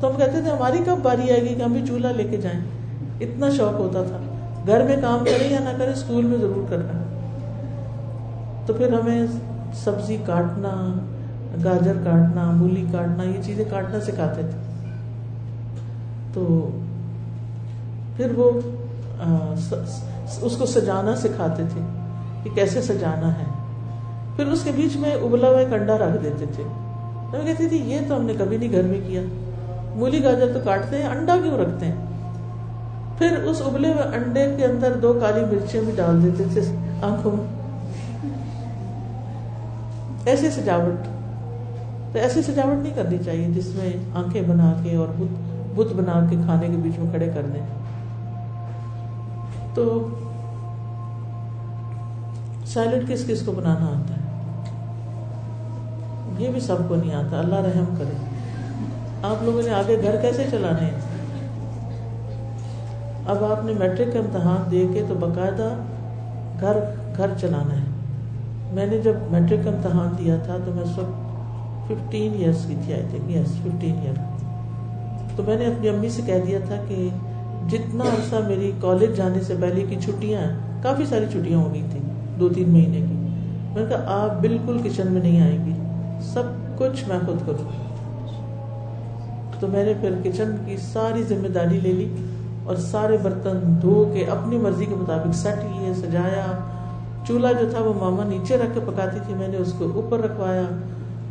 تو 0.01 0.11
ہم 0.11 0.17
کہتے 0.17 0.43
تھے، 0.43 0.51
ہماری 0.51 0.79
کب 0.87 0.99
باری 1.03 1.31
آئے 1.31 1.43
گی 1.43 1.55
کہ 1.55 1.63
ہم 1.63 1.73
بھی 1.73 1.87
چولہا 1.89 2.13
لے 2.17 2.25
کے 2.25 2.37
جائیں؟ 2.37 2.61
اتنا 3.21 3.51
شوق 3.51 3.81
ہوتا 3.81 4.03
تھا۔ 4.03 4.17
گھر 4.67 4.85
میں 4.85 4.97
کام 5.01 5.25
کریں 5.25 5.53
یا 5.53 5.59
نہ 5.59 5.79
کریں، 5.79 5.93
اسکول 5.93 6.25
میں 6.25 6.39
ضرور 6.39 6.71
کرنا۔ 6.71 7.05
تو 8.67 8.75
پھر 8.75 8.93
ہمیں 8.93 9.27
سبزی 9.75 10.17
کاٹنا، 10.27 10.99
گاجر 11.65 11.95
کاٹنا، 12.05 12.51
مولی 12.51 12.85
کاٹنا، 12.93 13.23
یہ 13.23 13.43
چیزیں 13.43 13.65
کاٹنا 13.71 14.01
سکھاتے 14.01 14.41
تھے۔ 14.43 14.87
تو 16.35 16.69
پھر 18.17 18.33
وہ 18.37 18.61
اس 20.41 20.57
کو 20.57 20.67
سجانا 20.67 21.17
سکھاتے 21.17 21.63
تھے 21.73 21.81
کہ 22.43 22.51
کیسے 22.51 22.83
سجانا 22.83 23.39
ہے۔ 23.39 23.45
پھر 24.37 24.47
اس 24.47 24.61
کے 24.65 24.71
بیچ 24.77 24.97
میں 24.97 25.15
ابلا 25.15 25.49
ہوا 25.49 25.59
ایک 25.59 25.73
انڈا 25.73 25.99
رکھ 25.99 26.25
دیتے 26.25 26.45
تھے۔ 26.47 26.63
میں 27.33 27.47
کہتی 27.47 27.69
تھی 27.69 27.77
یہ 27.77 27.99
تو 28.09 28.17
ہم 28.17 28.25
نے 28.25 28.35
کبھی 28.39 28.57
نہیں 28.57 28.73
گھر 28.73 28.83
میں 28.83 29.01
کیا۔ 29.07 29.21
مولی 29.95 30.25
گاجر 30.25 30.53
تو 30.55 30.59
کاٹتے 30.65 30.97
ہیں، 30.97 31.09
انڈا 31.09 31.37
کیوں 31.43 31.59
رکھتے 31.59 31.87
ہیں؟ 31.87 31.95
پھر 33.19 33.43
اس 33.43 33.63
ابلے 33.65 33.89
ہوئے 33.89 34.03
انڈے 34.03 34.55
کے 34.57 34.65
اندر 34.65 34.93
دو 35.03 35.13
کالی 35.13 35.41
مرچیں 35.41 35.81
بھی 35.81 35.93
ڈال 35.97 36.23
دیتے 36.23 36.45
تھے۔ 36.53 36.61
آنکھوں 37.03 37.33
میں۔ 37.33 37.61
ایسی 40.25 40.51
سجاوٹ۔ 40.51 41.05
تو 42.13 42.19
ایسی 42.19 42.43
سجاوٹ 42.43 42.83
نہیں 42.83 42.95
کرنی 42.95 43.19
چاہیے 43.25 43.47
جس 43.49 43.67
میں 43.67 43.93
آنکھیں 44.15 44.43
بنا 44.43 44.73
کے 44.83 44.97
اور 44.97 45.07
بت 45.75 45.93
بنا 45.93 46.27
کے 46.31 46.37
کھانے 46.45 46.67
کے 46.67 46.77
بیچ 46.77 46.99
میں 46.99 47.11
کھڑے 47.11 47.31
کر 47.35 47.43
دیں 47.55 47.61
تو 49.75 50.09
سیلڈ 52.67 53.11
کس 53.11 53.25
کس 53.27 53.43
کو 53.47 53.53
بنانا 53.53 53.87
آتا 53.87 54.15
ہے؟ 54.15 54.29
یہ 56.39 56.49
بھی 56.53 56.61
سب 56.61 56.77
کو 56.89 56.95
نہیں 56.95 57.15
آتا، 57.15 57.39
اللہ 57.39 57.55
رحم 57.55 57.95
کرے۔ 57.99 58.17
آپ 59.23 59.43
لوگوں 59.43 59.63
نے 59.63 59.71
آگے 59.71 59.97
گھر 60.03 60.17
کیسے 60.17 60.45
چلانے؟ 60.51 60.85
ہیں 60.85 61.11
اب 63.27 63.45
آپ 63.45 63.65
نے 63.65 63.73
میٹرک 63.79 64.13
کا 64.13 64.19
امتحان 64.19 64.71
دے 64.71 64.87
کے 64.95 65.05
تو 65.09 65.15
باقاعدہ 65.15 65.75
گھر 66.61 66.77
گھر 67.17 67.27
چلانا 67.41 67.77
ہے۔ 67.77 67.85
میں 68.73 68.87
نے 68.87 68.99
جب 68.99 69.13
میٹرک 69.31 69.65
کا 69.65 69.71
امتحان 69.71 70.09
دیا 70.19 70.37
تھا 70.37 70.57
تو 70.65 70.73
میں 70.75 70.83
اس 70.83 70.99
وقت 70.99 71.31
ففٹین 71.87 72.35
ایئرس 72.35 72.65
کی 72.69 72.75
تھی 72.85 72.95
I 72.95 73.03
think 73.11 73.31
yes 73.31 73.49
fifteen 73.49 73.97
year 74.03 74.15
تو 75.37 75.43
میں 75.43 75.57
نے 75.57 75.65
اپنی 75.65 75.89
امی 75.89 76.09
سے 76.09 76.23
کہہ 76.27 76.45
دیا 76.47 76.59
تھا 76.67 76.77
کہ 76.89 77.09
جتنا 77.71 78.05
عرصہ 78.05 78.37
میری 78.49 78.73
کالج 78.81 79.17
جانے 79.17 79.41
سے 79.41 79.55
پہلے 79.61 79.85
کی 79.91 79.97
چھٹیاں 80.01 80.41
ہیں، 80.41 80.83
کافی 80.83 81.05
ساری 81.05 81.25
چھٹیاں 81.33 81.59
ہو 81.59 81.75
گئی 81.75 81.83
تھیں، 81.91 82.03
دو 82.41 82.49
تین 82.49 82.71
مہینے 82.71 82.97
کی۔ 82.97 83.15
میں 83.75 83.83
نے 83.83 83.85
کہا، 83.89 84.05
آپ 84.07 84.41
بالکل 84.41 84.79
کچن 84.85 85.13
میں 85.13 85.23
نہیں 85.23 85.41
آئیں 85.41 85.65
گی۔ 85.65 85.73
سب 86.21 86.43
کچھ 86.79 87.09
میں 87.09 87.19
خود 87.27 87.37
کروں۔ 87.47 87.91
تو 89.61 89.67
میں 89.67 89.85
نے 89.85 89.93
پھر 90.01 90.11
کچن 90.25 90.57
کی 90.67 90.77
ساری 90.77 91.23
ذمہ 91.23 91.49
داری 91.49 91.81
لے 91.81 91.93
لی 91.93 92.15
اور 92.65 92.77
سارے 92.77 93.17
برتن 93.23 93.59
دھو 93.83 94.11
کے 94.15 94.25
اپنی 94.25 94.59
مرضی 94.59 94.85
کے 94.85 94.95
مطابق 94.95 95.35
سٹ 95.35 95.65
لیے، 95.65 95.95
سجایا۔ 95.95 96.59
چولہا 97.27 97.53
جو 97.53 97.71
تھا 97.71 97.85
وہ 97.85 97.93
ماما 98.01 98.25
نیچے 98.25 98.57
رکھ 98.57 98.75
کے 98.75 98.81
پکاتی 98.87 99.19
تھی، 99.27 99.35
میں 99.35 99.49
نے 99.49 99.57
اس 99.57 99.73
کو 99.79 99.89
اوپر 99.95 100.19
رکھوایا 100.19 100.63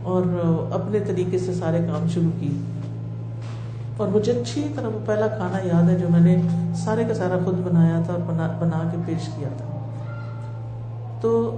اور 0.03 0.23
اپنے 0.71 0.99
طریقے 0.99 1.37
سے 1.37 1.53
سارے 1.53 1.77
کام 1.77 2.07
شروع 2.07 2.31
کیے۔ 2.39 2.78
اور 3.99 4.07
مجھے 4.07 4.31
اچھی 4.31 4.67
طرح 4.75 4.87
وہ 4.87 4.99
پہلا 5.05 5.27
کھانا 5.27 5.57
یاد 5.63 5.89
ہے 5.89 5.95
جو 5.95 6.07
میں 6.09 6.19
نے 6.19 6.41
سارے 6.75 7.03
کا 7.03 7.13
سارا 7.13 7.37
خود 7.45 7.59
بنایا 7.59 8.01
تھا 8.05 8.13
اور 8.13 8.21
بنا 8.21 8.57
بنا 8.59 8.89
کے 8.91 8.97
پیش 9.05 9.29
کیا 9.35 9.47
تھا۔ 9.57 9.65
تو 11.21 11.55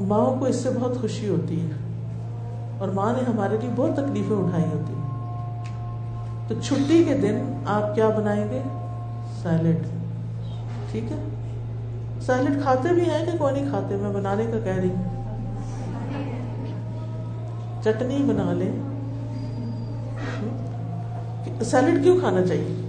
ماؤں 0.00 0.38
کو 0.38 0.44
اس 0.44 0.56
سے 0.56 0.70
بہت 0.80 1.00
خوشی 1.00 1.28
ہوتی 1.28 1.60
ہے 1.60 1.76
اور 2.78 2.88
ماں 2.88 3.12
نے 3.12 3.18
ہمارے 3.30 3.56
لیے 3.60 3.70
بہت 3.76 3.96
تکلیفیں 3.96 4.36
اٹھائی 4.36 4.64
ہوتی 4.64 4.92
تو 6.48 6.60
چھٹی 6.62 7.04
کے 7.04 7.16
دن 7.16 7.62
آپ 7.66 7.94
کیا 7.94 8.08
بنائیں 8.08 8.44
گے؟ 8.50 8.62
سیلڈ۔ 9.42 9.86
ٹھیک 10.90 11.12
ہے؟ 11.12 11.16
سیلڈ 12.20 12.62
کھاتے 12.62 12.94
بھی 12.94 13.02
ہیں 13.02 13.32
کہ 13.32 13.38
کوئی 13.38 13.54
نہیں 13.54 13.70
کھاتے؟ 13.70 13.96
میں 13.96 14.10
بنانے 14.10 14.44
کا 14.44 14.58
کہہ 14.64 14.76
رہی 14.76 14.90
ہوں۔ 14.90 15.16
چٹنی 17.82 18.18
بنا 18.18 18.52
لیں۔ 18.52 18.95
سیلڈ 21.64 22.02
کیوں 22.02 22.20
کھانا 22.20 22.46
چاہیے؟ 22.46 22.82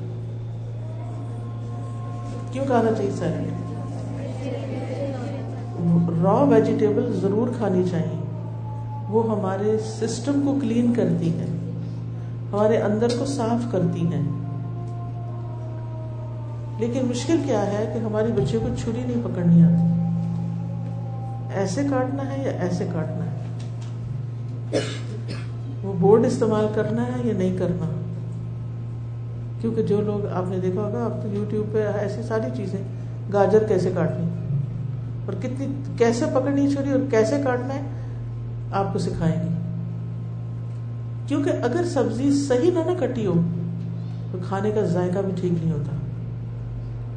کیوں 2.52 2.66
کھانا 2.66 2.92
چاہیے 2.92 3.12
سیلڈ 3.12 3.48
را 6.24 6.44
ویجیٹیبل 6.44 7.20
ضرور 7.22 7.48
کھانی 7.58 7.84
چاہیے۔ 7.92 8.22
وہ 9.10 9.40
ہمارے 9.40 9.78
سسٹم 9.86 10.42
کو 10.46 10.58
کلین 10.62 10.94
کرتی 10.94 11.40
ہے 11.40 11.46
ہمارے 12.52 12.78
اندر 12.78 13.08
کو 13.20 13.26
صاف 13.26 13.72
کرتی 13.72 14.02
ہیں۔ 14.02 14.22
لیکن 16.80 17.06
مشکل 17.06 17.38
کیا 17.46 17.66
ہے 17.66 17.92
کہ 17.94 18.00
ہماری 18.00 18.32
بچے 18.32 18.58
کو 18.58 18.68
چھری 18.82 19.04
نہیں 19.06 19.22
پکڑنی 19.24 19.64
آتی۔ 19.64 19.98
ایسے 21.60 21.84
کاٹنا 21.90 22.38
ہے 22.38 22.44
یا 22.46 22.52
ایسے 22.52 22.88
کاٹنا 22.94 23.26
ہے؟ 23.26 23.46
وہ 25.84 25.94
بورڈ 26.00 26.26
استعمال 26.26 26.68
کرنا 26.76 27.04
ہے 27.04 27.22
یا 27.24 27.34
نہیں 27.38 27.58
کرنا؟ 27.58 28.07
کیونکہ 29.62 29.84
جو 29.84 30.02
لوگ 30.02 30.28
آپ 30.28 30.44
نے 30.48 30.60
دیکھا 30.60 30.82
ہوگا، 30.82 31.06
اب 31.06 31.22
تو 31.22 31.28
یوٹیوب 31.28 31.74
پہ 31.74 31.92
ایسی 32.00 32.22
ساری 32.28 32.50
چیزیں، 32.58 32.80
گاجر 33.34 33.64
کیسے 33.68 33.92
کاٹنی؟ 33.96 34.28
اور 35.26 35.34
کتنی، 35.42 35.68
کیسے 35.98 36.26
پکڑنی 36.26 36.70
چھری 36.70 36.92
اور 36.92 37.00
کیسے 37.12 37.42
کاٹنا 37.44 37.74
ہے، 37.74 37.82
آپ 38.72 38.94
کو 38.94 39.00
سکھائیں 39.00 39.44
گے۔ 39.44 39.58
کیونکہ 41.28 41.50
اگر 41.50 41.86
سبزی 41.86 42.32
صحیح 42.32 42.72
نہ 42.72 42.80
نہ 42.80 43.00
کٹی 43.00 43.26
ہو، 43.26 43.34
تو 44.32 44.38
کھانے 44.48 44.72
کا 44.72 44.82
ذائقہ 44.82 45.20
بھی 45.20 45.34
ٹھیک 45.42 45.52
نہیں 45.52 45.72
ہوتا۔ 45.72 45.98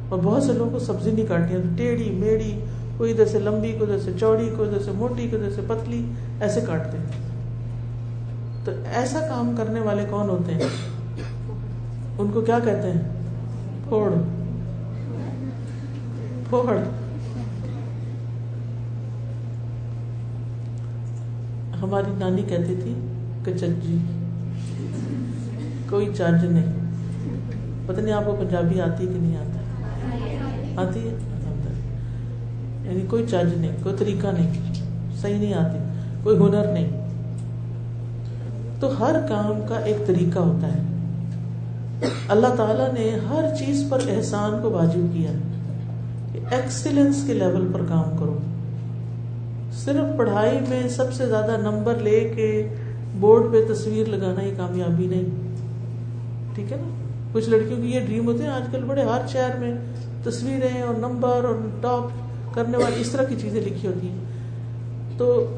اور 0.09 0.19
بہت 0.23 0.43
سے 0.43 0.53
لوگوں 0.53 0.71
کو 0.71 0.79
سبزی 0.79 1.11
نہیں 1.11 1.25
کاٹنی 1.25 1.55
ہوتی، 1.55 1.67
ٹیڑھی، 1.77 2.09
میڑھی، 2.09 2.59
کوئی 2.97 3.11
ادھر 3.11 3.25
سے 3.25 3.39
لمبی، 3.39 3.71
کوئی 3.79 3.91
ادھر 3.91 4.03
سے 4.03 4.11
چوڑی، 4.19 4.49
کوئی 4.57 4.69
ادھر 4.69 4.83
سے 4.83 4.91
موٹی، 4.91 5.27
کوئی 5.29 5.41
ادھر 5.41 5.55
سے 5.55 5.61
پتلی، 5.67 6.05
ایسے 6.41 6.61
کاٹتے 6.61 6.97
ہیں۔ 6.97 7.05
تو 8.65 8.71
ایسا 8.93 9.19
کام 9.19 9.55
کرنے 9.57 9.79
والے 9.79 10.05
کون 10.09 10.29
ہوتے 10.29 10.53
ہیں؟ 10.53 10.90
ان 12.21 12.31
کو 12.33 12.41
کیا 12.41 12.59
کہتے 12.59 12.91
ہیں؟ 12.91 13.01
پھوڑ۔ 13.87 14.11
پھوڑ۔ 16.49 16.77
ہماری 21.81 22.11
نانی 22.17 22.41
کہتی 22.41 22.75
تھی 22.83 22.93
کچجی 23.45 23.97
کوئی 25.89 26.09
چارج 26.17 26.45
نہیں۔ 26.45 26.65
پتہ 27.85 27.99
نہیں 28.01 28.13
آپ 28.13 28.25
کو 28.25 28.35
پنجابی 28.39 28.81
آتی 28.81 29.05
کہ 29.05 29.19
نہیں 29.19 29.37
آتا؟ 29.37 29.59
آتی 30.81 30.99
ہے؟ 30.99 31.17
یعنی 32.83 33.01
کوئی 33.09 33.25
چارج 33.29 33.53
نہیں، 33.57 33.71
کوئی 33.83 33.95
طریقہ 33.99 34.27
نہیں، 34.27 34.73
صحیح 35.21 35.37
نہیں 35.37 35.53
آتی، 35.53 35.77
کوئی 36.23 36.37
ہنر 36.37 36.73
نہیں۔ 36.73 37.07
تو 38.79 38.99
ہر 38.99 39.15
کام 39.29 39.61
کا 39.67 39.75
ایک 39.75 40.07
طریقہ 40.07 40.39
ہوتا 40.39 40.67
ہے۔ 40.67 40.90
اللہ 42.27 42.47
تعالیٰ 42.47 42.93
نے 42.93 43.17
ہر 43.29 43.55
چیز 43.55 43.85
پر 43.89 43.99
احسان 44.09 44.59
کو 44.61 44.71
واجب 44.71 45.13
کیا 45.13 45.31
کہ 46.33 46.39
ایکسیلنس 46.51 47.23
کے 47.27 47.33
لیول 47.33 47.67
پر 47.73 47.81
کام 47.89 48.17
کرو۔ 48.17 48.37
صرف 49.73 50.17
پڑھائی 50.17 50.59
میں 50.69 50.89
سب 50.89 51.13
سے 51.13 51.25
زیادہ 51.25 51.57
نمبر 51.57 51.95
لے 51.95 52.33
کے 52.35 52.67
بورڈ 53.19 53.53
پہ 53.53 53.73
تصویر 53.73 54.07
لگانا 54.07 54.43
یہ 54.43 54.53
کامیابی 54.57 55.07
نہیں۔ 55.07 55.23
ٹھیک 56.55 56.71
ہے 56.71 56.77
نا؟ 56.77 56.89
کچھ 57.33 57.49
لڑکیوں 57.49 57.81
کی 57.81 57.91
یہ 57.91 57.99
ڈریم 57.99 58.27
ہوتے 58.27 58.43
ہیں، 58.43 58.49
آج 58.49 58.63
کل 58.71 58.83
بڑے 58.83 59.01
ہر 59.01 59.27
شہر 59.27 59.59
میں 59.59 59.73
تصویریں 60.23 60.81
اور 60.81 60.95
نمبر 60.95 61.29
اور 61.29 61.67
ٹاپ 61.81 62.09
کرنے 62.55 62.77
والی 62.77 63.01
اس 63.01 63.09
طرح 63.09 63.23
کی 63.23 63.35
چیزیں 63.41 63.61
لکھی 63.61 63.87
ہوتی 63.87 64.07
ہیں۔ 64.09 64.17
تو 65.17 65.57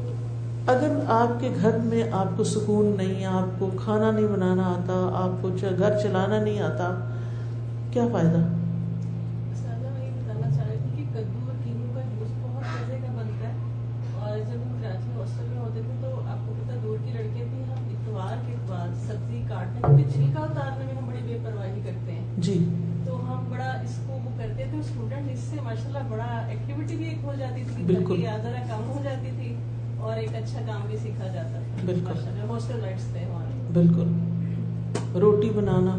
اگر 0.66 0.92
آپ 1.08 1.40
کے 1.40 1.48
گھر 1.62 1.76
میں 1.84 2.02
آپ 2.12 2.36
کو 2.36 2.44
سکون 2.44 2.94
نہیں 2.96 3.24
آپ 3.24 3.58
کو 3.58 3.70
کھانا 3.76 4.10
نہیں 4.10 4.26
بنانا 4.26 4.66
آتا 4.68 4.94
آپ 5.14 5.42
کو 5.42 5.48
گھر 5.78 5.98
چلانا 6.02 6.38
نہیں 6.38 6.60
آتا 6.60 6.88
کیا 7.90 8.06
فائدہ؟ 8.12 8.38
جی۔ 22.38 22.58
تو 23.06 23.16
ہم 23.28 23.44
بڑا 23.50 23.70
اس 23.82 23.98
کو 24.06 24.12
وہ 24.14 24.30
کرتے 24.38 24.64
تھے 24.70 24.78
اسٹوڈنٹ 24.78 25.30
اس 25.32 25.38
سے 25.40 25.56
ماشاء 25.62 25.86
اللہ 25.86 26.08
بڑا 26.08 26.30
ایکٹیویٹی 26.48 26.96
بھی 26.96 27.08
ایک 27.08 27.24
ہو 27.24 27.34
جاتی 27.38 27.64
تھی 27.74 27.82
بالکل۔ 27.84 28.22
کم 28.68 28.90
ہو 28.90 29.00
جاتی 29.02 29.30
تھی۔ 29.36 29.54
اور 30.04 30.16
ایک 30.16 30.28
اچھا 30.34 30.60
کام 30.66 30.80
بھی 30.88 30.96
سیکھا 30.98 31.26
جاتا 31.26 31.48
تھا۔ 31.48 31.82
بالکل۔ 31.86 32.50
ہاسٹل 32.50 32.78
لائٹس 32.82 33.02
تھے 33.12 33.20
ہمارے۔ 33.20 33.72
بالکل۔ 33.72 35.18
روٹی 35.20 35.50
بنانا۔ 35.50 35.96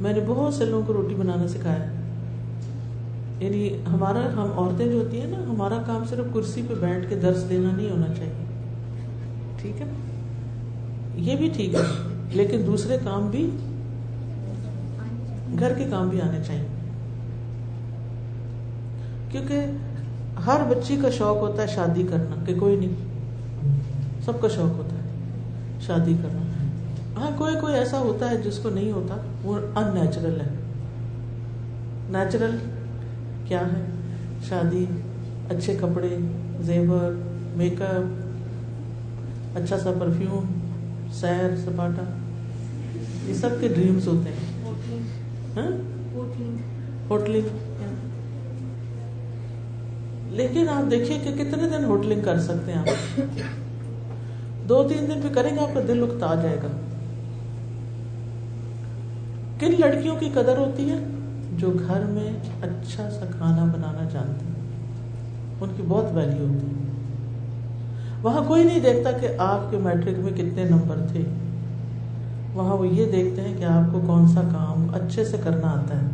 میں 0.00 0.12
نے 0.12 0.20
بہت 0.26 0.54
سے 0.54 0.64
لوگوں 0.64 0.86
کو 0.86 0.92
روٹی 0.92 1.14
بنانا 1.14 1.48
سکھایا۔ 1.48 1.84
یعنی 3.40 3.76
ہمارا 3.92 4.20
ہم 4.32 4.58
عورتیں 4.58 4.86
جو 4.86 4.98
ہوتی 4.98 5.20
ہیں 5.20 5.26
نا 5.26 5.38
ہمارا 5.38 5.82
کام 5.86 6.04
صرف 6.10 6.34
کرسی 6.34 6.62
پہ 6.68 6.74
بیٹھ 6.74 7.08
کے 7.08 7.14
درس 7.14 7.48
دینا 7.48 7.70
نہیں 7.76 7.90
ہونا 7.90 8.06
چاہیے۔ 8.06 8.32
ٹھیک 9.56 9.80
ہے؟ 9.80 9.86
یہ 11.16 11.36
بھی 11.36 11.50
ٹھیک 11.56 11.74
ہے 11.74 11.80
لیکن 12.32 12.62
دوسرے 12.66 12.96
کام 13.04 13.28
بھی 13.30 13.50
گھر 15.58 15.72
کے 15.74 15.84
کام 15.90 16.08
بھی 16.08 16.20
آنے 16.20 16.38
چاہیے۔ 16.46 16.64
کیونکہ 19.30 19.66
ہر 20.46 20.60
بچی 20.68 20.96
کا 21.02 21.10
شوق 21.10 21.36
ہوتا 21.36 21.62
ہے 21.62 21.66
شادی 21.66 22.06
کرنا 22.10 22.44
کہ 22.46 22.54
کوئی 22.54 22.76
نہیں۔ 22.76 23.11
سب 24.24 24.40
کا 24.40 24.48
شوق 24.48 24.78
ہوتا 24.78 24.96
ہے 24.96 25.10
شادی 25.80 26.14
کرنا۔ 26.22 26.42
ہاں 27.16 27.30
کوئی 27.38 27.54
کوئی 27.60 27.74
ایسا 27.74 27.98
ہوتا 27.98 28.30
ہے 28.30 28.36
جس 28.36 28.58
کو 28.58 28.70
نہیں 28.70 28.92
ہوتا 28.92 29.16
وہ 29.42 29.58
ان 29.76 29.94
نیچرل 29.94 30.40
ہے۔ 30.40 30.46
نیچرل 32.10 32.56
کیا 33.44 33.60
ہے؟ 33.60 33.86
شادی 34.48 34.84
اچھے 35.50 35.76
کپڑے 35.80 36.18
زیور 36.60 37.12
میک 37.56 37.82
اپ 37.82 38.22
اچھا 39.56 39.78
سا 39.78 39.90
پرفیوم 39.98 40.44
سیر 41.12 41.56
سپاٹا۔ 41.56 42.02
یہ 43.28 43.34
سب 43.34 43.48
کے 43.60 43.68
ڈریمس 43.68 44.06
ہوتے 44.06 44.30
ہیں۔ 44.30 45.68
ہوٹلنگ 47.08 47.48
لیکن 50.30 50.68
آپ 50.68 50.90
دیکھیے 50.90 51.18
کہ 51.24 51.44
کتنے 51.44 51.68
دن 51.68 51.84
ہوٹلنگ 51.84 52.20
کر 52.24 52.40
سکتے 52.40 52.72
ہیں 52.72 52.78
آپ۔ 52.78 53.20
دو 54.68 54.88
تین 54.88 55.10
دن 55.14 55.20
بھی 55.20 55.28
کریں 55.28 55.54
گے 55.54 55.60
آپ 55.60 55.74
کا 55.74 55.80
دل 55.88 56.02
اکتا 56.02 56.34
جائے 56.42 56.56
گا۔ 56.62 56.68
کن 59.60 59.74
لڑکیوں 59.78 60.16
کی 60.16 60.28
قدر 60.34 60.58
ہوتی 60.58 60.90
ہے 60.90 60.96
جو 61.56 61.72
گھر 61.88 62.00
میں 62.00 62.30
اچھا 62.62 63.10
سا 63.10 63.26
کھانا 63.38 63.64
بنانا 63.64 64.08
جانتی 64.12 64.46
ان 65.60 65.68
کی 65.76 65.82
بہت 65.88 66.04
ویلیو 66.14 66.46
ہوتی 66.46 66.66
ہے۔ 66.66 66.82
وہاں 68.22 68.44
کوئی 68.48 68.64
نہیں 68.64 68.80
دیکھتا 68.80 69.12
کہ 69.12 69.28
آپ 69.38 69.70
کے 69.70 69.76
میٹرک 69.76 70.18
میں 70.18 70.32
کتنے 70.32 70.64
نمبر 70.64 70.96
تھے۔ 71.12 71.22
وہاں 72.54 72.76
وہ 72.76 72.86
یہ 72.86 73.12
دیکھتے 73.12 73.40
ہیں 73.40 73.58
کہ 73.58 73.64
آپ 73.64 73.92
کو 73.92 74.00
کون 74.06 74.28
سا 74.28 74.40
کام 74.40 74.86
اچھے 74.94 75.24
سے 75.24 75.36
کرنا 75.44 75.68
آتا 75.68 75.96
ہے۔ 75.96 76.06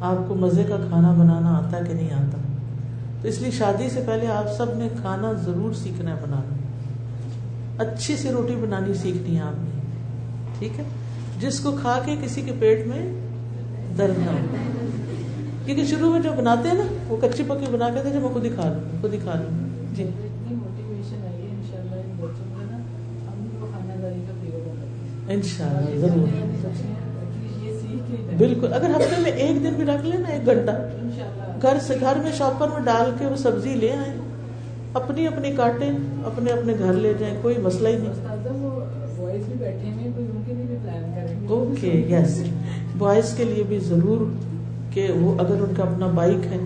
آپ 0.00 0.28
کو 0.28 0.34
مزے 0.34 0.64
کا 0.64 0.76
کھانا 0.88 1.12
بنانا 1.12 1.58
آتا 1.58 1.76
ہے 1.76 1.82
کہ 1.88 1.94
نہیں 1.94 2.14
آتا؟ 2.14 2.38
تو 3.22 3.28
اس 3.28 3.40
لیے 3.40 3.50
شادی 3.50 3.88
سے 3.88 4.02
پہلے 4.06 4.26
آپ 4.26 4.56
سب 4.56 4.66
نے 4.76 4.88
کھانا 5.00 5.32
ضرور 5.32 5.72
سیکھنا 5.72 6.10
ہے 6.10 6.16
بنانا۔ 6.22 6.53
اچھی 7.78 8.16
سی 8.16 8.28
روٹی 8.28 8.54
بنانی 8.54 8.94
سیکھنی 8.94 9.36
ہے 9.36 9.42
آپ 9.42 9.54
نے۔ 9.58 9.80
ٹھیک 10.58 10.78
ہے؟ 10.78 10.84
جس 11.40 11.60
کو 11.60 11.72
کھا 11.80 12.00
کے 12.04 12.16
کسی 12.24 12.42
کے 12.42 12.52
پیٹ 12.58 12.86
میں 12.86 13.12
درد 13.98 14.18
نہ 14.18 14.30
ہو۔ 14.30 14.56
کیونکہ 15.64 15.84
شروع 15.84 16.12
میں 16.12 16.20
جو 16.20 16.30
بناتے 16.36 16.68
ہیں 16.68 16.74
نا 16.74 16.84
وہ 17.08 17.16
کچی 17.22 17.42
پکی 17.48 17.66
بنا 17.72 17.88
کے 17.88 18.02
تھے 18.02 18.10
جو 18.10 18.20
میں 18.20 18.28
خود 18.28 18.44
ہی 18.44 18.50
کھا 18.50 18.72
لوں 18.72 19.02
خود 19.02 19.14
ہی 19.14 19.18
کھا 19.18 19.34
لوں۔ 19.34 19.68
جی۔ 19.96 20.04
ان 25.28 25.42
شاء 25.42 25.66
اللہ 25.66 26.06
ضرور۔ 26.06 26.26
بالکل۔ 28.38 28.72
اگر 28.72 28.90
ہفتے 28.90 29.20
میں 29.22 29.30
ایک 29.30 29.64
دن 29.64 29.74
بھی 29.74 29.84
رکھ 29.84 30.06
لیں 30.06 30.18
نا 30.18 30.28
ایک 30.28 30.46
گھنٹہ 30.46 30.70
گھر 31.62 31.78
سے 31.86 31.94
گھر 32.00 32.16
میں 32.22 32.32
شاپر 32.32 32.68
میں 32.68 32.80
ڈال 32.80 33.10
کے 33.18 33.26
وہ 33.26 33.36
سبزی 33.36 33.74
لے 33.74 33.92
آئیں۔ 33.92 34.23
اپنی 34.94 35.26
اپنی 35.26 35.50
کاٹیں 35.56 35.90
اپنے 36.24 36.50
اپنے 36.50 36.74
گھر 36.78 36.92
لے 36.92 37.12
جائیں 37.18 37.34
کوئی 37.42 37.54
مسئلہ 37.58 37.88
ہی 37.88 37.96
نہیں۔ 37.96 38.12
اوکے 41.48 42.06
یس 42.10 42.42
بوائز 42.98 43.34
کے 43.36 43.44
لیے 43.44 43.64
بھی 43.68 43.78
ضرور 43.78 44.24
کہ 44.94 45.08
وہ 45.20 45.34
اگر 45.38 45.54
ان 45.54 45.74
کا 45.76 45.82
اپنا 45.82 46.06
بائک 46.06 46.46
ہے 46.46 46.58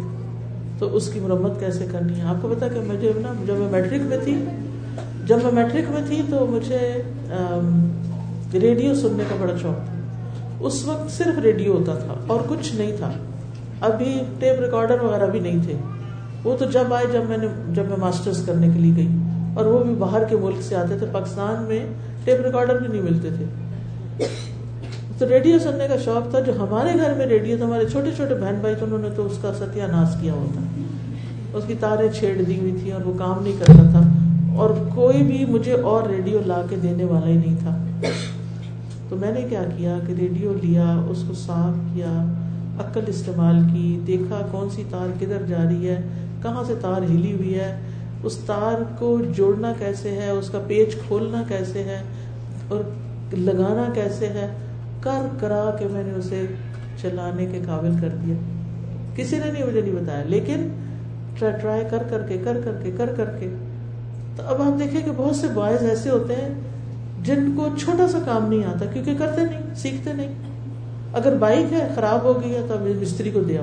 تو 0.79 0.97
اس 0.97 1.11
کی 1.13 1.21
مرمت 1.21 1.61
کیسے 1.61 1.87
کرنی 1.93 2.17
ہے؟ 2.17 2.23
آپ 2.23 2.43
کو 2.43 2.49
پتا 2.49 2.69
کہ 2.69 2.81
مجھے 2.81 3.13
نا 3.17 3.33
جب 3.47 3.55
میں 3.55 3.71
میٹرک 3.71 4.01
میں 4.03 4.19
تھی 4.25 4.45
جب 5.27 5.39
میں 5.45 5.53
میٹرک 5.53 5.91
میں 5.91 6.03
تھی 6.07 6.23
تو 6.31 6.47
مجھے 6.47 7.03
ریڈیو 8.53 8.95
سننے 8.95 9.25
کا 9.29 9.37
بڑا 9.41 9.53
شوق 9.63 9.85
تھا۔ 9.85 9.95
اس 10.61 10.85
وقت 10.85 11.11
صرف 11.11 11.39
ریڈیو 11.39 11.73
ہوتا 11.73 11.95
تھا 11.95 12.15
اور 12.27 12.41
کچھ 12.49 12.75
نہیں 12.75 12.97
تھا۔ 12.97 13.13
ابھی 13.81 14.21
ٹیپ 14.39 14.61
ریکارڈر 14.61 15.01
وغیرہ 15.01 15.27
بھی 15.27 15.41
نہیں 15.41 15.59
تھے۔ 15.65 15.75
وہ 16.45 16.57
تو 16.57 16.65
جب 16.65 16.95
آئے 16.95 17.07
جب 17.13 17.21
میں 17.29 17.39
نے 17.39 17.47
جب 17.69 17.83
میں 17.89 17.97
ماسٹرز 17.97 18.43
کرنے 18.47 18.69
کے 18.75 18.79
لیے 18.81 18.93
گئی 18.97 19.09
اور 19.55 19.65
وہ 19.65 19.85
بھی 19.85 19.95
باہر 19.95 20.25
کے 20.25 20.37
ملک 20.37 20.63
سے 20.63 20.77
آتے 20.77 20.99
تھے، 20.99 21.07
پاکستان 21.13 21.63
میں 21.63 21.87
ٹیپ 22.25 22.41
ریکارڈر 22.47 22.79
بھی 22.79 22.89
نہیں 22.89 23.03
ملتے 23.03 23.29
تھے۔ 23.37 23.45
تو 25.19 25.29
ریڈیو 25.29 25.59
سننے 25.59 25.89
کا 25.89 25.97
شوق 26.05 26.31
تھا، 26.31 26.41
جو 26.41 26.53
ہمارے 26.59 26.99
گھر 26.99 27.15
میں 27.15 27.27
ریڈیو 27.27 27.57
تھا، 27.57 27.67
ہمارے 27.67 27.85
چھوٹے 27.89 28.11
چھوٹے 28.17 28.35
بہن 28.35 28.59
بھائی 28.61 28.75
تھے، 28.75 28.87
انہوں 28.87 28.99
نے 28.99 29.09
تو 29.17 29.27
اس 29.27 29.39
کا 29.43 29.53
ستیہ 29.59 29.83
ناش 29.83 30.09
کیا 30.21 30.33
ہوتا 30.33 30.61
اس 31.55 31.65
کی 31.67 31.75
تاریں 31.81 32.09
چھیڑ 32.09 32.43
دی 32.43 32.61
ہوئی 32.61 32.77
تھی 32.83 32.93
اور 32.93 33.07
وہ 33.07 33.19
کام 33.19 33.43
نہیں 33.43 33.53
کرتا 33.59 33.91
تھا۔ 33.91 34.01
اور 34.57 34.71
کوئی 34.95 35.23
بھی 35.23 35.45
مجھے 35.47 35.73
اور 35.73 36.09
ریڈیو 36.09 36.39
لا 36.47 36.63
کے 36.71 36.77
دینے 36.77 37.05
والا 37.05 37.27
ہی 37.27 37.37
نہیں 37.37 37.57
تھا۔ 37.59 37.77
تو 39.09 39.17
میں 39.17 39.33
نے 39.33 39.47
کیا 39.51 39.63
کیا 39.77 39.99
کہ 40.07 40.13
ریڈیو 40.13 40.53
لیا، 40.63 41.03
اس 41.09 41.25
کو 41.29 41.35
صاف 41.35 41.95
کیا، 41.95 42.35
عقل 42.79 43.01
استعمال 43.07 43.57
کی، 43.73 44.01
دیکھا 44.07 44.47
کون 44.51 44.69
سی 44.71 44.83
تار 44.91 45.07
کدھر 45.21 45.47
جا 45.49 45.65
رہی 45.65 45.89
ہے۔ 45.89 46.01
کہاں 46.43 46.65
سے 46.65 46.75
تار 46.81 47.03
ہلی 47.03 47.33
ہوئی 47.33 47.55
ہے؟ 47.55 47.81
اس 48.23 48.37
تار 48.37 48.83
کو 48.99 49.19
جوڑنا 49.37 49.73
کیسے 49.79 50.11
ہے؟ 50.11 50.31
اس 50.31 50.51
کا 50.51 50.61
پیج 50.67 50.95
کھولنا 51.07 51.43
کیسے 51.49 51.83
ہے؟ 51.83 52.03
اور 52.69 52.81
لگانا 53.39 53.93
کیسے 53.95 54.27
ہے؟ 54.27 54.49
کر 55.01 55.27
کرا 55.41 55.77
کے 55.79 55.85
میں 55.91 56.05
نے 56.05 56.13
اسے 56.13 56.47
چلانے 57.03 57.47
کے 57.47 57.61
قابل 57.67 57.91
کر 58.01 58.09
دیا۔ 58.09 58.35
کسی 59.17 59.39
نے 59.39 59.53
نہیں، 59.53 59.67
مجھے 59.67 59.81
نہیں 59.81 59.93
بتایا، 59.93 60.23
لیکن 60.27 60.69
ٹرائی 61.39 61.85
کر 61.91 62.03
کر 62.11 62.23
کے، 62.29 62.39
کر 62.45 62.61
کر 62.65 62.73
کے، 62.83 62.91
کر 62.97 63.07
کر 63.17 63.25
کے۔ 63.41 63.55
تو 64.37 64.43
اب 64.47 64.63
آپ 64.63 64.79
دیکھیں 64.79 65.01
کہ 65.05 65.11
بہت 65.17 65.37
سے 65.37 65.47
بوائز 65.55 65.83
ایسے 65.83 66.11
ہوتے 66.11 66.35
ہیں 66.35 66.49
جن 67.23 67.57
کو 67.57 67.69
چھوٹا 67.79 68.09
سا 68.09 68.19
کام 68.27 68.49
نہیں 68.49 68.65
آتا، 68.65 68.87
کیونکہ 68.87 69.15
کرتے 69.19 69.41
نہیں، 69.41 69.75
سیکھتے 69.75 70.13
نہیں۔ 70.13 70.35
اگر 71.13 71.37
بائک 71.37 71.73
ہے، 71.73 71.89
خراب 71.95 72.23
ہو 72.23 72.43
گئی 72.43 72.55
ہے، 72.55 72.61
تو 72.69 72.75
مستری 73.01 73.31
کو 73.31 73.41
دیا 73.41 73.61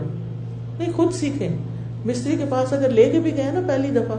نہیں، 0.79 0.93
خود 0.93 1.13
سیکھیں۔ 1.13 1.57
مستری 2.05 2.35
کے 2.37 2.45
پاس 2.49 2.73
اگر 2.73 2.89
لے 2.89 3.09
کے 3.09 3.19
بھی 3.19 3.35
گئے 3.37 3.51
نا 3.53 3.61
پہلی 3.67 3.89
دفعہ، 3.91 4.15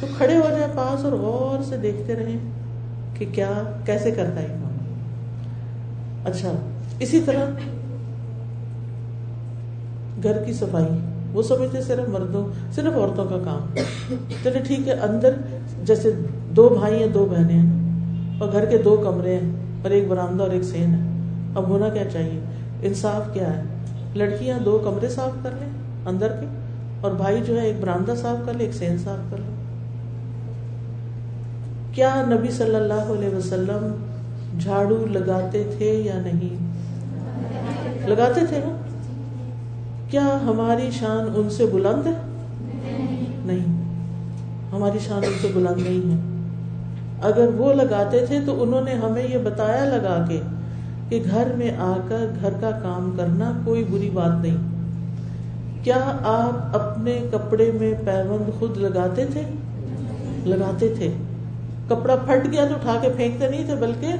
تو 0.00 0.06
کھڑے 0.16 0.36
ہو 0.36 0.48
جائے 0.50 0.72
پاس 0.74 1.04
اور 1.04 1.12
غور 1.12 1.62
سے 1.62 1.76
دیکھتے 1.76 2.14
رہیں 2.16 2.38
کہ 3.18 3.26
کیا، 3.32 3.50
کیسے 3.86 4.10
کرتا 4.10 4.42
ہے 4.42 4.56
اچھا 6.24 6.52
اسی 7.00 7.20
طرح 7.20 7.50
گھر 10.22 10.42
کی 10.42 10.52
صفائی، 10.52 10.86
وہ 11.32 11.42
سمجھتے 11.42 11.80
صرف 11.82 12.08
مردوں، 12.08 12.44
صرف 12.72 12.96
عورتوں 12.96 13.24
کا 13.24 13.38
کام۔ 13.44 13.74
چلے 14.42 14.58
ٹھیک 14.58 14.88
ہے، 14.88 14.92
اندر 14.92 15.34
جیسے 15.84 16.12
دو 16.50 16.68
بھائی 16.68 16.98
ہیں، 16.98 17.06
دو 17.06 17.26
بہنیں 17.30 17.58
ہیں، 17.58 18.40
اور 18.40 18.52
گھر 18.52 18.64
کے 18.64 18.78
دو 18.78 18.96
کمرے 18.96 19.34
ہیں 19.34 19.50
اور 19.82 19.90
ایک 19.90 20.08
برآمدہ 20.08 20.42
اور 20.42 20.50
ایک 20.50 20.62
سین 20.62 20.94
ہے۔ 20.94 21.00
اب 21.56 21.68
ہونا 21.68 21.88
کیا 21.88 22.04
چاہیے؟ 22.10 22.40
انصاف 22.82 23.32
کیا 23.34 23.56
ہے؟ 23.56 23.62
لڑکیاں 24.14 24.58
دو 24.58 24.78
کمرے 24.84 25.08
صاف 25.08 25.42
کر 25.42 25.50
لیں، 25.60 25.70
اندر 26.06 26.28
کے۔ 26.40 26.46
اور 27.04 27.12
بھائی 27.12 27.40
جو 27.46 27.60
ہے، 27.60 27.66
ایک 27.66 27.76
برآمدہ 27.80 28.12
صاف 28.16 28.46
کر 28.46 28.54
لے، 28.54 28.64
ایک 28.64 28.74
سین 28.74 28.98
صاف 28.98 29.30
کر 29.30 29.36
لے۔ 29.36 29.54
کیا 31.92 32.24
نبی 32.26 32.50
صلی 32.50 32.74
اللہ 32.74 32.94
علیہ 32.94 33.36
وسلم 33.36 34.04
جھاڑو 34.58 35.06
لگاتے 35.06 35.64
تھے 35.78 35.84
یا 35.84 36.18
نہیں؟ 36.20 36.72
لگاتے 38.08 38.40
تھے 38.48 38.58
نا 38.58 38.76
کیا 40.10 40.38
ہماری 40.46 40.90
شان 40.90 41.32
ان 41.34 41.50
سے 41.50 41.66
بلند 41.66 42.06
ہے؟ 42.06 42.12
نہیں۔ 43.44 43.82
ہماری 44.72 44.98
شان 44.98 45.20
ان 45.26 45.32
سے 45.42 45.48
بلند 45.54 45.82
نہیں 45.82 46.12
ہے۔ 46.12 46.46
اگر 47.22 47.48
وہ 47.56 47.72
لگاتے 47.72 48.26
تھے 48.26 48.38
تو 48.46 48.62
انہوں 48.62 48.80
نے 48.80 48.92
ہمیں 48.92 49.28
یہ 49.28 49.38
بتایا 49.38 49.84
لگا 49.84 50.24
کے 50.28 50.40
کہ 51.08 51.22
گھر 51.30 51.52
میں 51.56 51.70
آ 51.78 51.96
کر 52.08 52.26
گھر 52.40 52.50
کا 52.60 52.70
کام 52.70 53.14
کرنا 53.16 53.52
کوئی 53.64 53.84
بری 53.84 54.10
بات 54.10 54.42
نہیں۔ 54.42 54.73
کیا 55.84 56.18
آپ 56.22 56.76
اپنے 56.76 57.26
کپڑے 57.30 57.70
میں 57.80 57.94
پیوند 58.04 58.58
خود 58.58 58.76
لگاتے 58.76 59.26
تھے؟ 59.32 59.42
لگاتے 60.46 60.94
تھے۔ 60.96 61.08
کپڑا 61.88 62.16
پھٹ 62.16 62.52
گیا 62.52 62.64
تو 62.64 62.74
اٹھا 62.74 62.98
کے 63.02 63.08
پھینکتے 63.16 63.48
نہیں 63.48 63.66
تھے، 63.66 63.74
بلکہ 63.74 64.12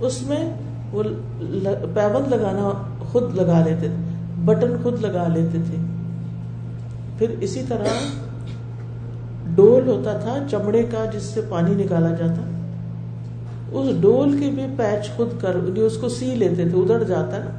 اس 0.00 0.22
میں 0.22 0.52
وہ 0.92 1.02
پیوند 1.94 2.32
لگانا 2.32 2.72
خود 2.98 3.34
لگا 3.34 3.64
لیتے 3.64 3.86
تھے، 3.86 4.16
بٹن 4.44 4.76
خود 4.82 5.00
لگا 5.00 5.28
لیتے 5.28 5.58
تھے۔ 5.70 5.76
پھر 7.18 7.34
اسی 7.40 7.62
طرح 7.68 7.86
ڈول 9.54 9.88
ہوتا 9.88 10.12
تھا، 10.12 10.38
چمڑے 10.50 10.82
کا 10.82 11.04
جس 11.04 11.22
سے 11.22 11.40
پانی 11.48 11.84
نکالا 11.84 12.10
جاتا۔ 12.10 12.42
اس 13.72 14.00
ڈول 14.00 14.36
کے 14.40 14.50
بھی 14.50 14.66
پیچ 14.76 15.16
خود 15.16 15.28
کر 15.40 15.54
اس 15.76 15.96
کو 15.96 16.08
سی 16.08 16.26
لیتے 16.26 16.54
تھے 16.54 16.78
ادڑ 16.80 17.02
جاتا 17.02 17.38
نا، 17.38 17.50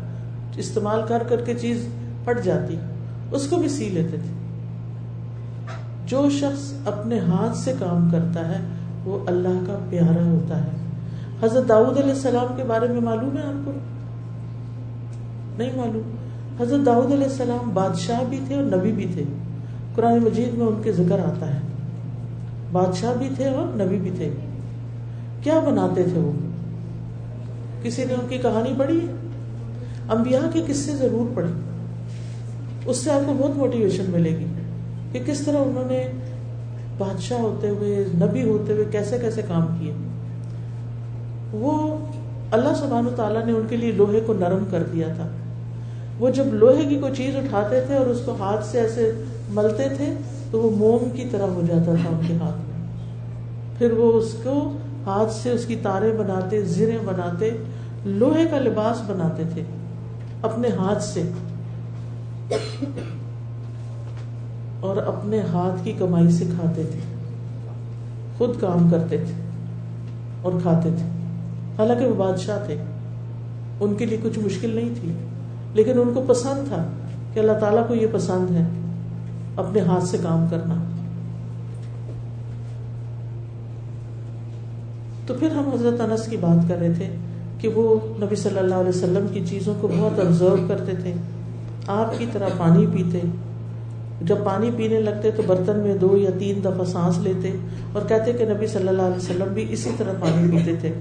استعمال 0.58 1.02
کر 1.08 1.24
کر 1.28 1.42
کے 1.46 1.54
چیز 1.54 1.88
پھٹ 2.26 2.44
جاتی۔ 2.44 2.78
اس 3.32 3.48
کو 3.48 3.58
بھی 3.58 3.70
سی 3.70 3.90
لیتے 3.90 4.10
تھے۔ 4.10 4.48
جو 6.06 6.30
شخص 6.30 6.74
اپنے 6.86 7.20
ہاتھ 7.20 7.58
سے 7.58 7.74
کام 7.80 8.10
کرتا 8.12 8.50
ہے، 8.50 8.64
وہ 9.06 9.20
اللہ 9.28 9.64
کا 9.68 9.78
پیارا 9.90 10.26
ہوتا 10.26 10.64
ہے۔ 10.64 10.70
حضرت 11.44 11.70
داؤد 11.70 11.98
علیہ 11.98 12.14
السلام 12.14 12.54
کے 12.56 12.64
بارے 12.64 12.88
میں 12.88 13.02
معلوم 13.02 13.38
ہے 13.38 13.44
آپ 13.44 13.66
کو؟ 13.66 13.72
نہیں 15.58 15.72
معلوم۔ 15.76 16.16
حضرت 16.62 16.86
داؤد 16.86 17.12
علیہ 17.12 17.24
السلام 17.24 17.70
بادشاہ 17.74 18.24
بھی 18.30 18.40
تھے 18.48 18.56
اور 18.56 18.64
نبی 18.64 18.92
بھی 18.92 19.06
تھے۔ 19.14 19.24
قرآن 19.96 20.20
مجید 20.20 20.58
میں 20.58 20.66
ان 20.66 20.82
کے 20.84 20.92
ذکر 20.92 21.20
آتا 21.20 21.54
ہے۔ 21.54 21.60
بادشاہ 22.72 23.14
بھی 23.14 23.30
تھے 23.36 23.50
اور 23.50 23.68
نبی 23.68 23.98
بھی 23.98 24.12
تھے۔ 24.16 24.34
کیا 25.42 25.60
بناتے 25.60 26.04
تھے 26.04 26.20
وہ؟ 26.22 26.32
کسی 27.84 28.04
نے 28.04 28.14
ان 28.14 28.28
کی 28.30 28.38
کہانی 28.38 28.74
پڑھی 28.78 29.08
انبیاء 30.10 30.52
کے 30.54 30.62
قصے 30.68 30.96
ضرور 30.96 31.36
پڑھے 31.36 31.67
اس 32.88 32.98
سے 32.98 33.12
آپ 33.12 33.22
کو 33.26 33.34
بہت 33.38 33.58
موٹیویشن 33.58 34.04
ملے 34.08 34.30
گی 34.30 34.46
کہ 35.12 35.20
کس 35.26 35.40
طرح 35.40 35.58
انہوں 35.58 35.84
نے 35.88 36.08
بادشاہ 36.98 37.38
ہوتے 37.38 37.70
ہوئے، 37.70 38.06
نبی 38.14 38.44
ہوتے 38.44 38.74
ہوئے 38.74 38.86
کیسے 38.92 39.18
کیسے 39.18 39.42
کام 39.48 39.68
کیے۔ 39.80 39.94
وہ 41.52 41.98
اللہ 42.52 42.74
سبحانہ 42.80 43.10
تعالیٰ 43.16 43.46
نے 43.46 43.52
ان 43.52 43.66
کے 43.70 43.78
لیے 43.78 43.92
لوہے 43.92 44.20
کو 44.20 44.34
نرم 44.34 44.64
کر 44.72 44.84
دیا 44.94 45.08
تھا۔ 45.08 45.28
وہ 46.20 46.30
جب 46.30 46.46
لوہے 46.54 46.86
کی 46.86 46.98
کوئی 46.98 47.16
چیز 47.16 47.36
اٹھاتے 47.36 47.82
تھے 47.82 47.96
اور 47.96 48.06
اس 48.06 48.22
کو 48.26 48.36
ہاتھ 48.40 48.66
سے 48.66 48.80
ایسے 48.80 49.12
ملتے 49.50 49.84
تھے، 49.98 50.14
تو 50.52 50.62
وہ 50.62 50.72
موم 50.72 51.10
کی 51.10 51.26
طرح 51.32 51.44
ہو 51.44 51.62
جاتا 51.68 51.92
تھا 51.96 52.10
ان 52.10 52.28
کے 52.28 52.34
ہاتھ 52.34 52.58
میں۔ 52.58 52.88
پھر 53.80 53.92
وہ 53.92 54.14
اس 54.14 54.36
کو 54.44 54.78
ہاتھ 55.06 55.32
سے 55.34 55.52
اس 55.52 55.66
کی 55.66 55.76
تارے 55.76 56.12
بناتے 56.12 56.62
زرے 56.62 56.98
بناتے، 57.06 57.50
لوہے 58.06 58.46
کا 58.52 58.60
لباس 58.60 59.10
بناتے 59.10 59.44
تھے 59.54 59.62
اپنے 60.42 60.68
ہاتھ 60.78 61.04
سے۔ 61.04 61.22
اور 64.80 64.98
اپنے 64.98 65.42
ہاتھ 65.42 65.86
کی 65.86 65.94
کمائی 65.94 66.32
سے 66.32 66.46
کھاتے 66.46 66.84
تھے۔ 66.84 67.00
خود 68.38 68.50
کام 68.60 68.90
کرتے 68.92 69.18
تھے 69.18 69.34
اور 70.42 70.54
کھاتے 70.62 70.90
تھے۔ 70.98 71.06
حالانکہ 71.78 72.06
وہ 72.06 72.16
بادشاہ 72.16 72.66
تھے۔ 72.66 72.76
ان 73.80 73.96
کے 73.96 74.06
لیے 74.06 74.18
کچھ 74.24 74.40
مشکل 74.40 74.76
نہیں 74.76 74.90
تھی، 75.02 75.12
لیکن 75.74 76.00
ان 76.00 76.14
کو 76.14 76.24
پسند 76.28 76.68
تھا 76.68 76.86
کہ 77.34 77.40
اللہ 77.40 77.52
تعالیٰ 77.52 77.88
کو 77.88 77.94
یہ 77.96 78.08
پسند 78.12 78.56
ہے 78.56 78.66
اپنے 79.56 79.82
ہاتھ 79.82 80.04
سے 80.04 80.18
کام 80.24 80.46
کرنا۔ 80.50 80.76
تو 85.26 85.34
پھر 85.34 85.52
ہم 85.52 85.70
حضرت 85.74 86.02
انس 86.02 86.26
کی 86.26 86.38
بات 86.38 86.70
کر 86.70 86.78
رہے 86.78 86.94
تھے 86.94 87.10
کہ 87.60 87.68
وہ 87.68 88.00
نبی 88.04 88.36
صلی 88.36 88.60
اللہ 88.60 88.76
علیہ 88.76 88.90
وسلم 88.90 89.26
کی 89.34 89.46
چیزوں 89.46 89.74
کو 89.82 89.88
بہت 89.88 90.20
آبزرو 90.20 90.56
کرتے 90.68 90.92
تھے۔ 91.02 91.14
آپ 91.88 92.20
کی 92.20 92.26
طرح 92.34 92.48
پانی 92.58 92.86
پیتے۔ 92.94 93.20
جب 94.22 94.36
پانی 94.44 94.72
پینے 94.78 95.00
لگتے 95.00 95.32
تو 95.32 95.44
برتن 95.48 95.80
میں 95.80 95.96
دو 95.96 96.18
یا 96.18 96.30
تین 96.40 96.64
دفعہ 96.64 96.86
سانس 96.86 97.18
لیتے 97.18 97.52
اور 97.94 98.02
کہتے 98.08 98.34
کہ 98.34 98.46
نبی 98.46 98.68
صلی 98.68 98.88
اللہ 98.88 99.02
علیہ 99.02 99.16
وسلم 99.16 99.54
بھی 99.54 99.66
اسی 99.70 99.90
طرح 99.98 100.12
پانی 100.20 100.58
پیتے 100.58 100.76
تھے۔ 100.82 100.94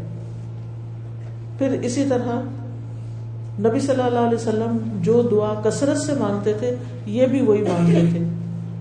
پھر 1.58 1.78
اسی 1.82 2.04
طرح 2.08 2.40
نبی 3.60 3.80
صلی 3.80 4.02
اللہ 4.02 4.18
علیہ 4.18 4.38
وسلم 4.38 4.98
جو 5.02 5.22
دعا 5.22 5.54
کثرت 5.64 5.98
سے 5.98 6.12
مانگتے 6.14 6.52
تھے، 6.52 6.76
یہ 7.06 7.26
بھی 7.26 7.40
وہی 7.40 7.62
مانگتے 7.62 8.06
تھے۔ 8.10 8.24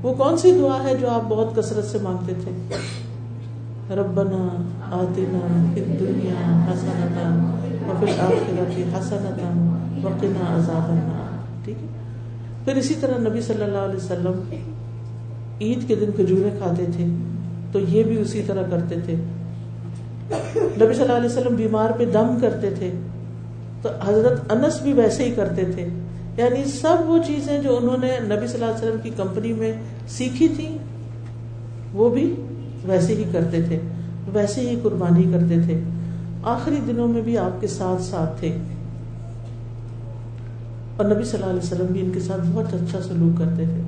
وہ 0.01 0.14
کون 0.14 0.38
سی 0.38 0.51
دعا 0.51 0.84
ہے 0.84 0.95
جو 0.95 1.10
آپ 1.10 1.22
بہت 1.30 1.56
کثرت 1.56 1.86
سے 1.86 1.97
مانگتے 2.01 2.34
تھے؟ 2.43 2.76
ربنا 3.95 4.64
آتنا 4.91 5.74
فی 5.74 5.82
الدنیا 5.82 6.66
حسنتا 6.72 7.53
وفی 7.88 8.12
الآخرت 8.12 8.95
حسنتا 8.97 9.78
وقنا 10.03 10.56
عذاب 10.56 10.91
النار۔ 10.91 11.38
ٹھیک 11.66 11.76
ہے؟ 11.82 11.95
پھر 12.66 12.76
اسی 12.76 12.93
طرح 12.99 13.30
نبی 13.30 13.41
صلی 13.41 13.63
اللہ 13.63 13.78
علیہ 13.78 13.95
وسلم 13.95 14.41
عید 15.61 15.88
کے 15.88 15.95
دن 15.95 16.11
کھجورے 16.16 16.49
کھاتے 16.57 16.86
تھے، 16.97 17.05
تو 17.72 17.80
یہ 17.80 18.03
بھی 18.03 18.18
اسی 18.18 18.41
طرح 18.47 18.63
کرتے 18.70 18.95
تھے۔ 19.05 19.16
نبی 20.55 20.93
صلی 20.93 21.01
اللہ 21.01 21.18
علیہ 21.18 21.30
وسلم 21.30 21.55
بیمار 21.55 21.89
پہ 21.97 22.05
دم 22.05 22.39
کرتے 22.41 22.70
تھے، 22.70 22.91
تو 23.82 23.89
حضرت 24.05 24.51
انس 24.51 24.82
بھی 24.82 24.93
ویسے 24.93 25.24
ہی 25.24 25.32
کرتے 25.32 25.63
تھے۔ 25.63 25.88
یعنی 26.38 26.63
سب 26.63 26.95
وہ 27.05 27.18
چیزیں 27.28 27.61
جو 27.61 27.78
انہوں 27.78 27.97
نے 27.97 28.11
نبی 28.22 28.47
صلی 28.47 28.63
اللہ 28.63 28.76
علیہ 28.76 28.88
وسلم 28.88 29.01
کی 29.03 29.09
کمپنی 29.18 29.53
میں 29.53 29.74
سیکھی 30.07 30.47
تھی 30.47 30.78
وہ 31.93 32.09
بھی 32.09 32.36
ویسے 32.86 33.13
ہی 33.13 33.24
کرتے 33.32 33.61
تھے، 33.61 33.80
ویسے 34.34 34.61
ہی 34.61 34.76
قربانی 34.84 35.24
کرتے 35.24 35.61
تھے۔ 35.61 35.82
آخری 36.43 36.76
دنوں 36.88 37.07
میں 37.07 37.22
بھی 37.22 37.38
آپ 37.38 37.61
کے 37.61 37.68
ساتھ 37.68 38.01
ساتھ 38.01 38.39
تھے۔ 38.39 38.57
اور 40.98 41.06
نبی 41.06 41.24
صلی 41.24 41.39
اللہ 41.39 41.52
علیہ 41.52 41.64
وسلم 41.64 41.86
بھی 41.89 42.02
ان 42.02 42.12
کے 42.14 42.20
ساتھ 42.20 42.41
بہت 42.54 42.74
اچھا 42.74 43.00
سلوک 43.02 43.38
کرتے 43.38 43.64
تھے۔ 43.66 43.82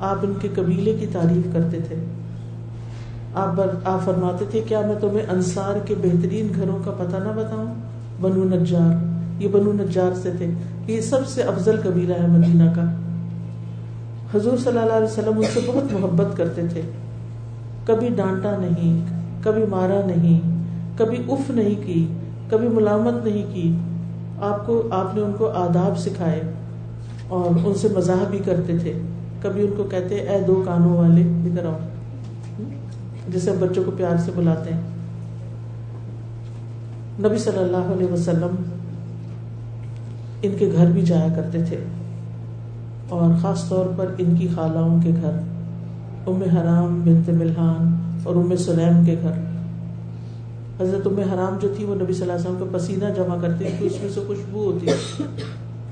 آپ 0.00 0.16
ان 0.22 0.32
کے 0.40 0.48
قبیلے 0.54 0.96
کی 1.00 1.06
تعریف 1.12 1.52
کرتے 1.52 1.78
تھے۔ 1.88 1.96
آپ 3.34 3.60
آپ 3.84 4.04
فرماتے 4.04 4.44
تھے، 4.50 4.60
کیا 4.68 4.80
میں 4.80 4.94
تمہیں 5.00 5.26
انصار 5.30 5.78
کے 5.84 5.94
بہترین 6.02 6.48
گھروں 6.54 6.78
کا 6.84 6.90
پتہ 6.90 7.16
نہ 7.16 7.32
بتاؤں؟ 7.36 7.74
بنو 8.20 8.44
نجار۔ 8.44 9.14
یہ 9.42 9.48
بنو 9.48 9.72
نجار 9.72 10.12
سے 10.14 10.30
تھے۔ 10.38 10.46
یہ 10.86 11.00
سب 11.00 11.26
سے 11.26 11.42
افضل 11.42 11.76
قبیلہ 11.82 12.14
ہے 12.22 12.26
مدینہ 12.26 12.70
کا۔ 12.74 12.82
حضور 14.34 14.58
صلی 14.58 14.78
اللہ 14.78 14.92
علیہ 14.92 15.06
وسلم 15.06 15.36
ان 15.36 15.44
سے 15.54 15.60
بہت 15.66 15.92
محبت 15.92 16.36
کرتے 16.36 16.62
تھے۔ 16.72 16.82
کبھی 17.86 18.08
ڈانٹا 18.08 18.56
نہیں، 18.58 19.06
کبھی 19.42 19.64
مارا 19.68 20.00
نہیں، 20.06 20.40
کبھی 20.98 21.16
اف 21.28 21.50
نہیں 21.50 21.86
کی، 21.86 22.06
کبھی 22.50 22.68
ملامت 22.68 23.26
نہیں 23.26 23.54
کی۔ 23.54 23.76
آپ 24.44 24.66
کو 24.66 24.82
آپ 24.90 25.14
نے 25.14 25.20
ان 25.20 25.32
کو 25.38 25.48
آداب 25.48 25.98
سکھائے 25.98 26.40
اور 27.28 27.66
ان 27.66 27.74
سے 27.74 27.88
مزاح 27.96 28.24
بھی 28.30 28.38
کرتے 28.38 28.78
تھے۔ 28.78 28.92
کبھی 29.42 29.62
ان 29.62 29.70
کو 29.76 29.84
کہتے 29.84 30.14
اے 30.14 30.40
دو 30.46 30.62
کانوں 30.66 30.96
والے 30.96 31.20
ادھر 31.20 31.66
آؤ۔ 31.66 31.78
جسے 33.28 33.50
بچوں 33.60 33.84
کو 33.84 33.90
پیار 33.96 34.16
سے 34.16 34.30
بلاتے 34.36 34.74
ہیں۔ 34.74 34.80
نبی 37.20 37.38
صلی 37.38 37.58
اللہ 37.58 37.76
علیہ 37.76 38.12
وسلم 38.12 38.54
ان 40.42 40.52
کے 40.58 40.70
گھر 40.76 40.86
بھی 40.86 41.02
جایا 41.02 41.28
کرتے 41.36 41.64
تھے 41.64 41.76
اور 43.08 43.30
خاص 43.42 43.68
طور 43.68 43.86
پر 43.96 44.06
ان 44.18 44.36
کی 44.36 44.48
خالاؤں 44.54 45.02
کے 45.02 45.10
گھر، 45.22 45.32
ام 46.26 46.42
حرام 46.56 47.02
بنت 47.04 47.28
ملحان 47.28 48.10
اور 48.24 48.36
ام 48.36 48.56
سلیم 48.56 49.04
کے 49.04 49.16
گھر۔ 49.22 49.43
حضرت 50.80 51.06
ام 51.06 51.18
حرام 51.18 51.58
جو 51.62 51.68
تھی 51.76 51.84
وہ 51.84 51.94
نبی 51.94 52.12
صلی 52.12 52.22
اللہ 52.22 52.32
علیہ 52.32 52.50
وسلم 52.50 52.68
کا 52.68 52.78
پسینہ 52.78 53.04
جمع 53.16 53.36
کرتی 53.40 53.64
تھی 53.78 53.86
اس 53.86 53.92
میں 54.02 54.10
سے 54.14 54.20
خوشبو 54.26 54.64
ہوتی 54.64 54.86
ہے 54.86 54.94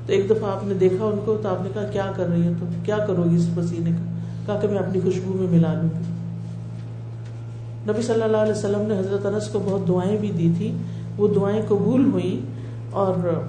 تو 0.06 0.12
ایک 0.12 0.30
دفعہ 0.30 0.50
آپ 0.50 0.64
نے 0.64 0.74
دیکھا 0.74 1.04
ان 1.04 1.18
کو، 1.24 1.38
تو 1.42 1.48
آپ 1.48 1.62
نے 1.62 1.68
کہا، 1.74 1.82
کیا 1.82 2.12
کر 2.16 2.28
رہی 2.28 2.42
ہے 2.42 2.52
تو 2.60 2.66
کیا 2.84 2.96
کرو 3.06 3.24
گی 3.30 3.36
اس 3.36 3.48
پسینے 3.54 3.90
کا؟ 3.90 4.12
کہا 4.46 4.60
کہ 4.60 4.68
میں 4.68 4.78
اپنی 4.78 5.00
خوشبو 5.00 5.32
میں 5.32 5.46
ملا 5.50 5.72
لوں۔ 5.72 5.82
گی 5.82 6.12
نبی 7.92 8.02
صلی 8.02 8.22
اللہ 8.22 8.36
علیہ 8.36 8.52
وسلم 8.52 8.82
نے 8.86 8.98
حضرت 8.98 9.26
انس 9.26 9.48
کو 9.48 9.58
بہت 9.64 9.88
دعائیں 9.88 10.16
بھی 10.16 10.32
دی 10.38 10.52
تھی۔ 10.56 10.76
وہ 11.16 11.28
دعائیں 11.28 11.62
قبول 11.68 12.10
ہوئی 12.12 12.40
اور 12.90 13.42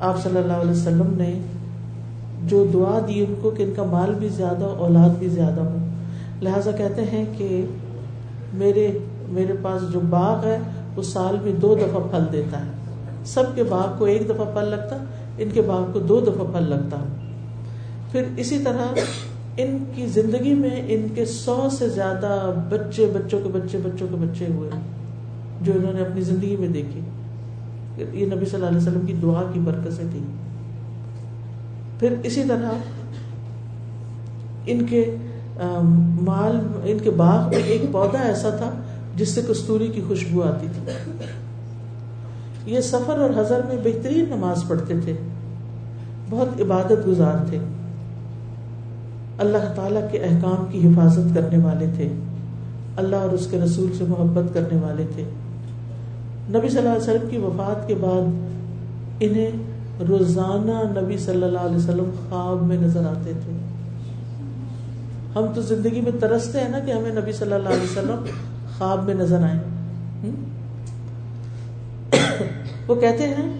آپ 0.00 0.22
صلی 0.22 0.38
اللہ 0.38 0.52
علیہ 0.52 0.70
وسلم 0.70 1.14
نے 1.14 1.40
جو 2.46 2.66
دعا 2.74 2.98
دی 3.08 3.20
ان 3.20 3.34
کو 3.42 3.50
کہ 3.50 3.62
ان 3.62 3.72
کا 3.76 3.84
مال 3.84 4.14
بھی 4.18 4.28
زیادہ، 4.28 4.64
اولاد 4.64 5.10
بھی 5.18 5.28
زیادہ 5.28 5.60
ہو۔ 5.60 5.76
لہذا 6.42 6.70
کہتے 6.70 7.02
ہیں 7.02 7.24
کہ 7.38 7.66
میرے 8.54 8.98
میرے 9.30 9.52
پاس 9.62 9.92
جو 9.92 10.00
باغ 10.00 10.44
ہے، 10.44 10.58
وہ 10.96 11.02
سال 11.02 11.36
میں 11.42 11.52
دو 11.52 11.74
دفعہ 11.74 12.00
پھل 12.10 12.24
دیتا 12.32 12.64
ہے۔ 12.66 12.70
سب 13.24 13.54
کے 13.54 13.62
باغ 13.62 13.98
کو 13.98 14.04
ایک 14.04 14.28
دفعہ 14.28 14.44
پھل 14.54 14.68
لگتا، 14.68 14.96
ان 15.38 15.48
کے 15.52 15.62
باغ 15.62 15.90
کو 15.92 15.98
دو 15.98 16.20
دفعہ 16.20 16.46
پھل 16.52 16.68
لگتا۔ 16.70 16.96
پھر 18.12 18.22
اسی 18.36 18.58
طرح 18.58 19.00
ان 19.56 19.84
کی 19.94 20.06
زندگی 20.06 20.54
میں 20.54 20.82
ان 20.88 21.06
کے 21.14 21.24
سو 21.24 21.68
سے 21.72 21.88
زیادہ 21.88 22.54
بچے، 22.68 23.10
بچوں 23.14 23.40
کے 23.40 23.48
بچے، 23.48 23.78
بچوں 23.78 24.06
کے 24.10 24.16
بچے 24.16 24.46
ہوئے 24.54 24.70
جو 25.60 25.72
انہوں 25.76 25.92
نے 25.92 26.00
اپنی 26.00 26.20
زندگی 26.20 26.56
میں 26.56 26.68
دیکھی۔ 26.68 27.00
یہ 28.12 28.26
نبی 28.26 28.44
صلی 28.44 28.54
اللہ 28.54 28.66
علیہ 28.66 28.78
وسلم 28.78 29.06
کی 29.06 29.12
دعا 29.12 29.42
کی 29.52 29.60
برکتیں 29.60 30.04
تھی 30.10 30.20
پھر 31.98 32.14
اسی 32.22 32.42
طرح 32.48 32.70
ان 34.66 34.86
کے 34.86 35.16
مال، 36.22 36.58
ان 36.84 36.98
کے 36.98 37.10
باغ 37.10 37.48
میں 37.48 37.62
ایک 37.64 37.82
پودا 37.92 38.18
ایسا 38.18 38.50
تھا 38.50 38.70
جس 39.16 39.28
سے 39.28 39.40
کستوری 39.48 39.86
کی 39.86 40.02
خوشبو 40.08 40.42
آتی 40.42 40.66
تھی۔ 40.74 40.92
یہ 42.72 42.80
سفر 42.80 43.18
اور 43.18 43.30
حضر 43.36 43.60
میں 43.68 43.76
بہترین 43.84 44.24
نماز 44.28 44.64
پڑھتے 44.68 44.94
تھے۔ 45.04 45.12
بہت 46.30 46.60
عبادت 46.60 47.06
گزار 47.06 47.46
تھے۔ 47.48 47.58
اللہ 49.38 49.72
تعالی 49.76 50.00
کے 50.12 50.18
احکام 50.18 50.64
کی 50.70 50.88
حفاظت 50.88 51.34
کرنے 51.34 51.64
والے 51.64 51.86
تھے۔ 51.96 52.08
اللہ 52.96 53.16
اور 53.16 53.30
اس 53.30 53.46
کے 53.50 53.60
رسول 53.60 53.92
سے 53.98 54.04
محبت 54.08 54.54
کرنے 54.54 54.80
والے 54.80 55.04
تھے۔ 55.14 55.24
نبی 56.48 56.68
صلی 56.68 56.78
اللہ 56.78 56.88
علیہ 56.88 57.02
وسلم 57.02 57.30
کی 57.30 57.36
وفات 57.36 57.88
کے 57.88 57.94
بعد 57.94 58.22
انہیں 59.20 59.50
روزانہ 60.08 61.00
نبی 61.00 61.18
صلی 61.18 61.42
اللہ 61.42 61.58
علیہ 61.58 61.76
وسلم 61.76 62.10
خواب 62.28 62.66
میں 62.66 62.76
نظر 62.80 63.06
آتے 63.06 63.32
تھے۔ 63.44 63.52
ہم 65.34 65.46
تو 65.54 65.60
زندگی 65.60 66.00
میں 66.00 66.12
ترستے 66.20 66.60
ہیں 66.60 66.68
نا 66.68 66.78
کہ 66.78 66.90
ہمیں 66.90 67.10
نبی 67.10 67.32
صلی 67.32 67.52
اللہ 67.52 67.68
علیہ 67.68 67.82
وسلم 67.82 68.24
خواب 68.80 69.04
میں 69.04 69.14
نظر 69.14 69.42
آئے 69.42 69.58
وہ 72.86 72.94
کہتے 72.94 73.26
ہیں، 73.28 73.58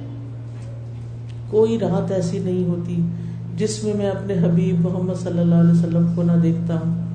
کوئی 1.51 1.79
رات 1.79 2.13
ایسی 2.13 2.39
نہیں 2.39 2.69
ہوتی، 2.69 3.09
جس 3.57 3.85
میں 3.85 3.95
میں 3.95 4.11
اپنے 4.11 4.35
حبیب 4.35 4.81
محمد 4.81 5.15
صلی 5.15 5.39
اللہ 5.39 5.55
علیہ 5.55 5.71
وسلم 5.71 6.13
کو 6.15 6.23
نہ 6.23 6.33
دیکھتا 6.33 6.75
ہوں۔ 6.75 7.07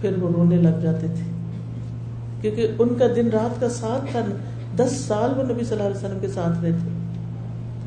پھر 0.00 0.22
وہ 0.22 0.30
رونے 0.36 0.56
لگ 0.56 0.78
جاتے 0.82 1.06
تھے۔ 1.06 1.30
کیونکہ 2.40 2.68
ان 2.78 2.94
کا 2.98 3.04
دن 3.16 3.28
رات 3.28 3.60
کا 3.60 3.68
ساتھ 3.68 4.12
تھا۔ 4.12 4.20
دس 4.76 5.04
سال 5.08 5.38
وہ 5.38 5.42
نبی 5.42 5.64
صلی 5.64 5.76
اللہ 5.76 5.88
علیہ 5.88 5.96
وسلم 5.96 6.18
کے 6.20 6.28
ساتھ 6.28 6.64
رہے 6.64 6.72
تھے۔ 6.72 6.88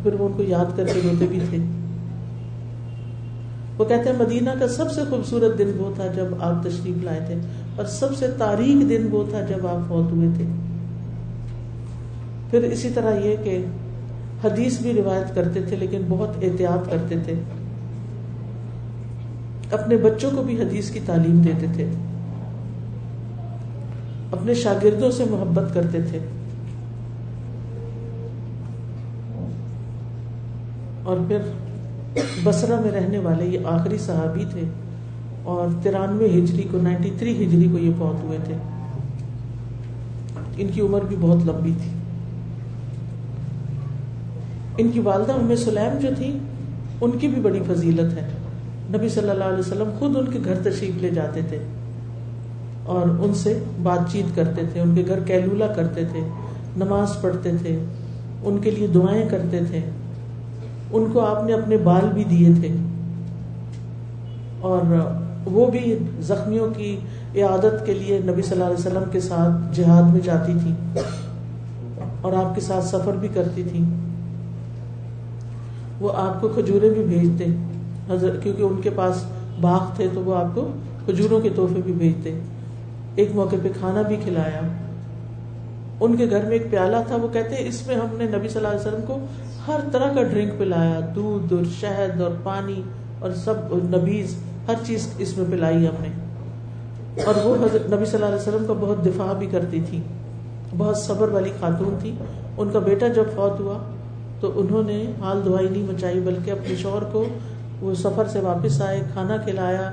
پھر 0.04 0.14
وہ 0.14 0.28
ان 0.28 0.34
کو 0.34 0.44
یاد 0.44 0.78
کر 0.78 0.86
کے 0.94 1.00
روتے 1.04 1.26
بھی 1.28 1.40
تھے۔ 1.50 1.58
وہ 3.78 3.86
کہتے 3.86 4.10
ہیں، 4.10 4.18
مدینہ 4.20 4.50
کا 4.60 4.68
سب 4.68 4.92
سے 4.92 5.02
خوبصورت 5.10 5.58
دن 5.58 5.72
وہ 5.78 5.96
تھا 5.96 6.08
جب 6.08 6.26
آپ 6.40 6.64
تشریف 6.64 7.04
لائے 7.04 7.20
تھے۔ 7.28 7.36
اور 7.76 7.86
سب 7.86 8.16
سے 8.18 8.28
تاریخ 8.38 8.90
دن 8.90 9.08
وہ 9.12 9.24
تھا 9.30 9.42
جب 9.42 9.68
آپ 9.68 9.88
فوت 9.88 10.12
ہوئے 10.12 10.28
تھے۔ 10.36 10.44
پھر 12.52 12.64
اسی 12.64 12.90
طرح 12.90 13.20
یہ 13.20 13.36
کہ 13.44 13.66
حدیث 14.44 14.82
بھی 14.82 14.94
روایت 14.94 15.36
کرتے 15.36 15.62
تھے 15.62 15.76
لیکن 15.76 16.02
بہت 16.10 16.30
احتیاط 16.42 16.90
کرتے 16.90 17.16
تھے۔ 17.26 17.34
اپنے 19.72 19.98
بچوں 19.98 20.32
کو 20.36 20.44
بھی 20.44 20.62
حدیث 20.62 20.90
کی 20.90 21.00
تعلیم 21.06 21.42
دیتے 21.42 21.66
تھے۔ 21.74 21.92
اپنے 24.32 24.54
شاگردوں 24.54 25.12
سے 25.12 25.24
محبت 25.30 25.74
کرتے 25.74 26.02
تھے۔ 26.02 26.20
اور 31.04 31.18
پھر 31.28 31.38
بسرا 32.44 32.80
میں 32.80 32.92
رہنے 32.92 33.18
والے 33.18 33.46
یہ 33.46 33.60
آخری 33.66 33.98
صحابی 33.98 34.46
تھے۔ 34.52 34.62
اور 35.44 35.68
ترانوے 35.84 36.26
ہجری 36.26 36.64
کو، 36.72 36.78
نائنٹی 36.82 37.12
تھری 37.18 37.46
ہجری 37.46 37.68
کو 37.72 37.78
یہ 37.78 37.92
فوت 37.98 38.24
ہوئے 38.24 38.38
تھے۔ 38.44 38.54
ان 40.58 40.68
کی 40.74 40.82
عمر 40.82 41.00
بھی 41.08 41.16
بہت 41.20 41.38
لمبی 41.46 41.72
تھی۔ 41.82 41.92
ان 44.78 44.92
کی 44.92 45.00
والدہ 45.00 45.32
ام 45.32 45.56
سلیم 45.56 46.00
جو 46.00 46.10
تھی، 46.18 46.38
ان 47.02 47.12
کی 47.12 47.28
بھی 47.28 47.42
بڑی 47.42 47.60
فضیلت 47.68 48.14
ہے۔ 48.14 48.28
نبی 48.90 49.10
صلی 49.10 49.30
اللہ 49.30 49.44
علیہ 49.44 49.60
وسلم 49.60 49.90
خود 50.00 50.18
ان 50.18 50.26
کے 50.26 50.40
گھر 50.46 50.56
تشریف 50.56 51.02
لے 51.02 51.10
جاتے 51.10 51.40
تھے 51.50 51.58
اور 52.86 53.10
ان 53.10 53.34
سے 53.34 53.64
بات 53.84 54.12
چیت 54.12 54.36
کرتے 54.36 54.62
تھے، 54.74 54.82
ان 54.82 54.96
کے 54.96 55.04
گھر 55.08 55.20
کیلولا 55.20 55.68
کرتے 55.68 56.06
تھے، 56.06 56.20
نماز 56.78 57.22
پڑھتے 57.22 57.52
تھے، 57.62 57.80
ان 58.44 58.58
کے 58.58 58.72
لیے 58.72 58.88
دعائیں 58.88 59.30
کرتے 59.30 59.60
تھے۔ 59.68 59.80
ان 60.92 61.06
کو 61.14 61.26
آپ 61.26 61.44
نے 61.44 61.54
اپنے 61.54 61.78
بال 61.78 62.10
بھی 62.14 62.24
دیے 62.24 62.50
تھے۔ 62.62 62.68
اور 64.60 65.08
وہ 65.46 65.72
بھی 65.72 65.98
زخمیوں 66.20 66.68
کی 66.78 66.98
عیادت 67.36 67.86
کے 67.86 67.94
لیے 67.94 68.20
نبی 68.24 68.42
صلی 68.42 68.52
اللہ 68.52 68.64
علیہ 68.64 68.88
وسلم 68.88 69.04
کے 69.12 69.20
ساتھ 69.20 69.76
جہاد 69.76 70.04
میں 70.04 70.22
جاتی 70.24 70.54
تھی 70.64 71.00
اور 72.22 72.34
آپ 72.34 72.56
کے 72.56 72.62
ساتھ 72.62 72.86
سفر 72.86 73.12
بھی 73.14 73.28
کرتی 73.34 73.64
تھی۔ 73.64 73.84
وہ 76.00 76.12
آپ 76.16 76.42
کو 76.42 76.48
کھجورے 76.48 76.90
بھی 76.90 77.04
بھیجتے۔ 77.04 77.46
کیونکہ 78.44 78.62
ان 78.62 78.82
کے 78.82 78.90
پاس 78.90 79.24
باغ 79.62 79.86
تھے 79.96 80.08
تو 80.14 80.22
وہ 80.22 80.36
آپ 80.36 80.56
کو 80.56 80.72
کھجوروں 81.06 81.40
کے 81.40 81.50
تحفے 81.50 81.82
بھی 81.86 81.94
بھیجتے۔ 81.94 82.40
ایک 83.16 83.30
موقع 83.36 83.56
پہ 83.64 83.68
کھانا 83.80 84.02
بھی 84.02 84.16
کھلایا۔ 84.16 84.62
ان 86.00 86.18
کے 86.18 86.30
گھر 86.30 86.42
میں 86.44 86.52
ایک 86.52 86.72
پیالہ 86.72 86.98
تھا، 87.08 87.16
وہ 87.16 87.28
کہتے، 87.34 87.56
اس 87.60 87.88
میں 87.88 87.96
ہم 87.96 88.18
نے 88.18 88.26
نبی 88.26 88.50
صلی 88.50 88.66
اللہ 88.66 88.68
علیہ 88.68 88.88
وسلم 88.88 89.06
کو 89.08 89.18
ہر 89.68 89.80
طرح 89.92 90.14
کا 90.14 90.24
ڈرنک 90.24 90.54
پلایا۔ 90.58 91.00
دودھ 91.16 91.54
اور 91.54 91.64
شہد 91.80 92.22
اور 92.22 92.32
پانی 92.44 92.82
اور 93.20 93.32
سب 93.32 93.54
نبیز۔ 93.74 94.36
ہر 94.68 94.74
چیز 94.86 95.08
اس 95.18 95.38
میں 95.38 95.46
پلائی 95.52 95.88
ہم 95.88 95.94
نے۔ 96.00 96.10
اور 97.24 97.46
وہ 97.46 97.56
حضرت 97.56 97.94
نبی 97.94 98.06
صلی 98.06 98.16
اللہ 98.16 98.26
علیہ 98.26 98.48
وسلم 98.48 98.66
کا 98.68 98.74
بہت 98.80 99.06
دفاع 99.06 99.34
بھی 99.34 99.48
کرتی 99.48 99.82
تھی 99.90 100.02
بہت 100.78 100.98
صبر 100.98 101.28
والی 101.30 101.50
خاتون 101.60 101.98
تھی۔ 102.00 102.16
ان 102.58 102.70
کا 102.74 102.80
بیٹا 102.80 103.08
جب 103.08 103.24
فوت 103.36 103.60
ہوا 103.60 103.78
تو 104.40 104.52
انہوں 104.56 104.84
نے 104.84 105.06
حال 105.20 105.42
دعائی 105.46 105.68
نہیں 105.70 105.84
مچائی، 105.84 106.20
بلکہ 106.20 106.52
اپنے 106.52 106.76
شوہر 106.76 107.04
کو 107.12 107.26
وہ 107.82 107.94
سفر 107.94 108.28
سے 108.28 108.40
واپس 108.40 108.82
آئے، 108.82 109.02
کھانا 109.14 109.38
کھلایا، 109.38 109.92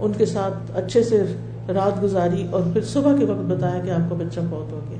ان 0.00 0.12
کے 0.12 0.26
ساتھ 0.26 0.70
اچھے 0.74 1.02
سے 1.02 1.22
رات 1.68 2.02
گزاری 2.02 2.46
اور 2.50 2.62
پھر 2.72 2.82
صبح 2.82 3.16
کے 3.16 3.24
وقت 3.24 3.50
بتایا 3.50 3.84
کہ 3.84 3.90
آپ 3.90 4.10
کا 4.10 4.16
بچہ 4.18 4.40
فوت 4.40 4.72
ہو 4.72 4.80
گیا۔ 4.90 4.98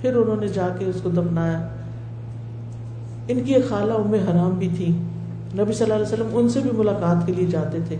پھر 0.00 0.16
انہوں 0.16 0.36
نے 0.36 0.48
جا 0.48 0.68
کے 0.78 0.84
اس 0.84 0.96
کو 1.02 1.10
دفنایا۔ 1.10 1.68
ان 3.28 3.40
کی 3.44 3.54
ایک 3.54 3.68
خالہ 3.68 3.92
ام 3.92 4.14
حرام 4.14 4.50
بھی 4.50 4.68
تھی 4.76 4.88
نبی 5.54 5.72
صلی 5.72 5.82
اللہ 5.82 5.94
علیہ 5.94 6.12
وسلم 6.12 6.28
ان 6.32 6.48
سے 6.48 6.60
بھی 6.60 6.70
ملاقات 6.72 7.26
کے 7.26 7.32
لیے 7.32 7.46
جاتے 7.46 7.78
تھے۔ 7.88 7.96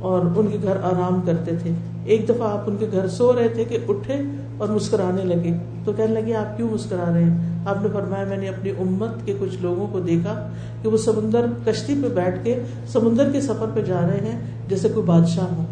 اور 0.00 0.20
ان 0.36 0.46
کے 0.46 0.58
گھر 0.62 0.76
آرام 0.76 1.20
کرتے 1.26 1.56
تھے۔ 1.62 1.70
ایک 2.04 2.28
دفعہ 2.28 2.50
آپ 2.50 2.64
ان 2.66 2.76
کے 2.76 2.86
گھر 2.92 3.08
سو 3.08 3.32
رہے 3.32 3.48
تھے 3.48 3.64
کہ 3.64 3.78
اٹھے 3.88 4.14
اور 4.58 4.68
مسکرانے 4.68 5.24
لگے۔ 5.24 5.52
تو 5.84 5.92
کہنے 5.92 6.20
لگے، 6.20 6.34
آپ 6.34 6.56
کیوں 6.56 6.68
مسکرا 6.72 7.12
رہے 7.12 7.24
ہیں؟ 7.24 7.58
آپ 7.66 7.82
نے 7.82 7.88
فرمایا، 7.92 8.24
میں 8.24 8.36
نے 8.36 8.48
اپنی 8.48 8.70
امت 8.70 9.26
کے 9.26 9.34
کچھ 9.40 9.56
لوگوں 9.60 9.86
کو 9.92 10.00
دیکھا 10.00 10.50
کہ 10.82 10.88
وہ 10.88 10.96
سمندر 10.96 11.46
کشتی 11.66 12.00
پہ 12.02 12.08
بیٹھ 12.08 12.44
کے 12.44 12.62
سمندر 12.88 13.32
کے 13.32 13.40
سفر 13.40 13.66
پہ 13.74 13.80
جا 13.82 14.00
رہے 14.00 14.32
ہیں، 14.32 14.40
جیسے 14.68 14.88
کوئی 14.88 15.06
بادشاہ 15.06 15.44
ہو۔ 15.44 15.64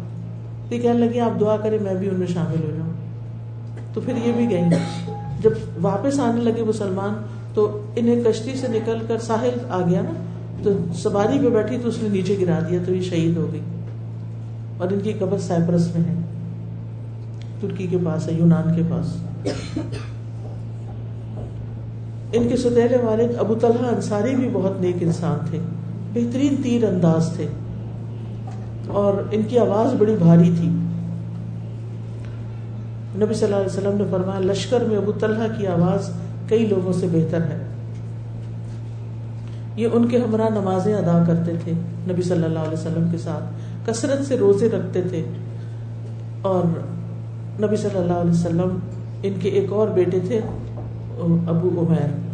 تو 0.69 0.75
یہ 0.75 0.81
کہنے 0.81 1.05
لگے، 1.05 1.19
آپ 1.19 1.39
دعا 1.39 1.57
کریں، 1.57 1.77
میں 1.81 1.95
بھی 1.95 2.09
ان 2.09 2.15
میں 2.15 2.27
شامل 2.27 2.63
ہو 2.63 2.71
جاؤں۔ 2.77 2.93
تو 3.93 4.01
پھر 4.01 4.13
یہ 4.25 4.31
بھی 4.37 4.49
گئی 4.49 4.61
جب 5.41 5.49
واپس 5.81 6.19
آنے 6.19 6.41
لگے 6.41 6.63
مسلمان، 6.63 7.13
تو 7.53 7.81
انہیں 7.95 8.23
کشتی 8.23 8.55
سے 8.55 8.67
نکل 8.67 8.97
کر 9.07 9.17
ساحل 9.17 9.57
آ 9.69 9.81
گیا 9.89 10.01
نا۔ 10.01 10.13
تو 10.63 10.69
سواری 10.93 11.39
پہ 11.39 11.49
بیٹھی 11.49 11.77
تو 11.83 11.89
اس 11.89 12.03
نے 12.03 12.09
نیچے 12.09 12.35
گرا 12.41 12.59
دیا، 12.69 12.79
تو 12.85 12.95
یہ 12.95 13.01
شہید 13.01 13.37
ہو 13.37 13.49
گئی۔ 13.51 13.61
اور 14.77 14.87
ان 14.91 14.99
کی 14.99 15.13
قبر 15.13 15.37
سائپرس 15.37 15.95
میں 15.95 16.09
ہے۔ 16.09 16.15
ترکی 17.59 17.87
کے 17.87 17.97
پاس 18.05 18.27
ہے، 18.27 18.33
یونان 18.33 18.75
کے 18.75 18.81
پاس۔ 18.89 19.15
ان 22.33 22.49
کے 22.49 22.57
ستیلے 22.57 22.97
والد 23.03 23.39
ابو 23.39 23.55
طلحہ 23.55 23.95
انصاری 23.95 24.35
بھی 24.35 24.49
بہت 24.53 24.81
نیک 24.81 24.95
انسان 25.01 25.45
تھے، 25.49 25.59
بہترین 26.13 26.55
تیر 26.63 26.83
انداز 26.83 27.31
تھے۔ 27.35 27.47
اور 28.87 29.13
ان 29.31 29.41
کی 29.47 29.59
آواز 29.59 29.95
بڑی 29.97 30.15
بھاری 30.15 30.51
تھی۔ 30.59 30.69
نبی 33.15 33.33
صلی 33.33 33.43
اللہ 33.43 33.55
علیہ 33.55 33.77
وسلم 33.77 33.97
نے 33.97 34.03
فرمایا، 34.11 34.39
لشکر 34.39 34.79
میں 34.79 34.97
ابو 34.97 35.11
طلحہ 35.11 35.47
کی 35.57 35.67
آواز 35.67 36.09
کئی 36.49 36.65
لوگوں 36.65 36.93
سے 36.93 37.07
بہتر 37.11 37.41
ہے۔ 37.41 37.67
یہ 39.75 39.87
ان 39.93 40.07
کے 40.07 40.17
ہمراہ 40.17 40.49
نمازیں 40.49 40.93
ادا 40.93 41.23
کرتے 41.27 41.51
تھے 41.63 41.71
نبی 42.11 42.21
صلی 42.21 42.43
اللہ 42.43 42.59
علیہ 42.59 42.73
وسلم 42.73 43.07
کے 43.11 43.17
ساتھ۔ 43.17 43.43
کثرت 43.87 44.25
سے 44.25 44.37
روزے 44.37 44.69
رکھتے 44.69 45.01
تھے 45.01 45.23
اور 46.41 46.63
نبی 47.61 47.75
صلی 47.75 47.97
اللہ 47.97 48.13
علیہ 48.13 48.31
وسلم 48.31 48.79
ان 49.23 49.33
کے 49.39 49.49
ایک 49.49 49.73
اور 49.73 49.87
بیٹے 49.87 50.19
تھے، 50.27 50.37
ابو 51.47 51.85
عمیر۔ 51.87 52.27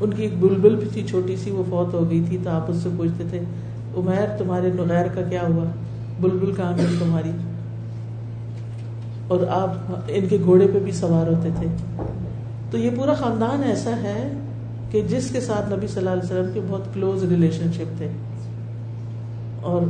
ان 0.00 0.10
کی 0.10 0.22
ایک 0.22 0.38
بلبل 0.40 0.76
بھی 0.76 0.88
تھی 0.92 1.06
چھوٹی 1.08 1.36
سی، 1.36 1.50
وہ 1.50 1.62
فوت 1.70 1.94
ہو 1.94 2.10
گئی 2.10 2.24
تھی، 2.28 2.38
تو 2.44 2.50
آپ 2.50 2.70
اس 2.70 2.76
سے 2.76 2.88
پوچھتے 2.96 3.24
تھے، 3.30 3.38
عمیر، 3.96 4.36
تمہارے 4.38 4.70
نغیر 4.74 5.06
کا 5.14 5.22
کیا 5.22 5.42
ہوا؟ 5.48 5.64
بلبل 6.20 6.54
کہاں 6.54 6.72
گئی 6.76 6.86
تمہاری؟ 6.98 7.30
اور 9.28 9.38
آپ 9.50 9.70
ان 10.08 10.28
کے 10.28 10.38
گھوڑے 10.44 10.66
پہ 10.72 10.78
بھی 10.78 10.92
سوار 10.92 11.26
ہوتے 11.26 11.48
تھے۔ 11.56 11.66
تو 12.70 12.78
یہ 12.78 12.90
پورا 12.96 13.14
خاندان 13.14 13.62
ایسا 13.62 13.90
ہے 13.90 14.32
کہ 14.90 15.00
جس 15.08 15.30
کے 15.30 15.40
ساتھ 15.40 15.72
نبی 15.72 15.86
صلی 15.86 15.98
اللہ 15.98 16.10
علیہ 16.10 16.22
وسلم 16.22 16.50
کے 16.54 16.60
بہت 16.68 16.94
کلوز 16.94 17.24
ریلیشن 17.24 17.72
شپ 17.72 17.98
تھے۔ 17.98 18.08
اور 19.60 19.82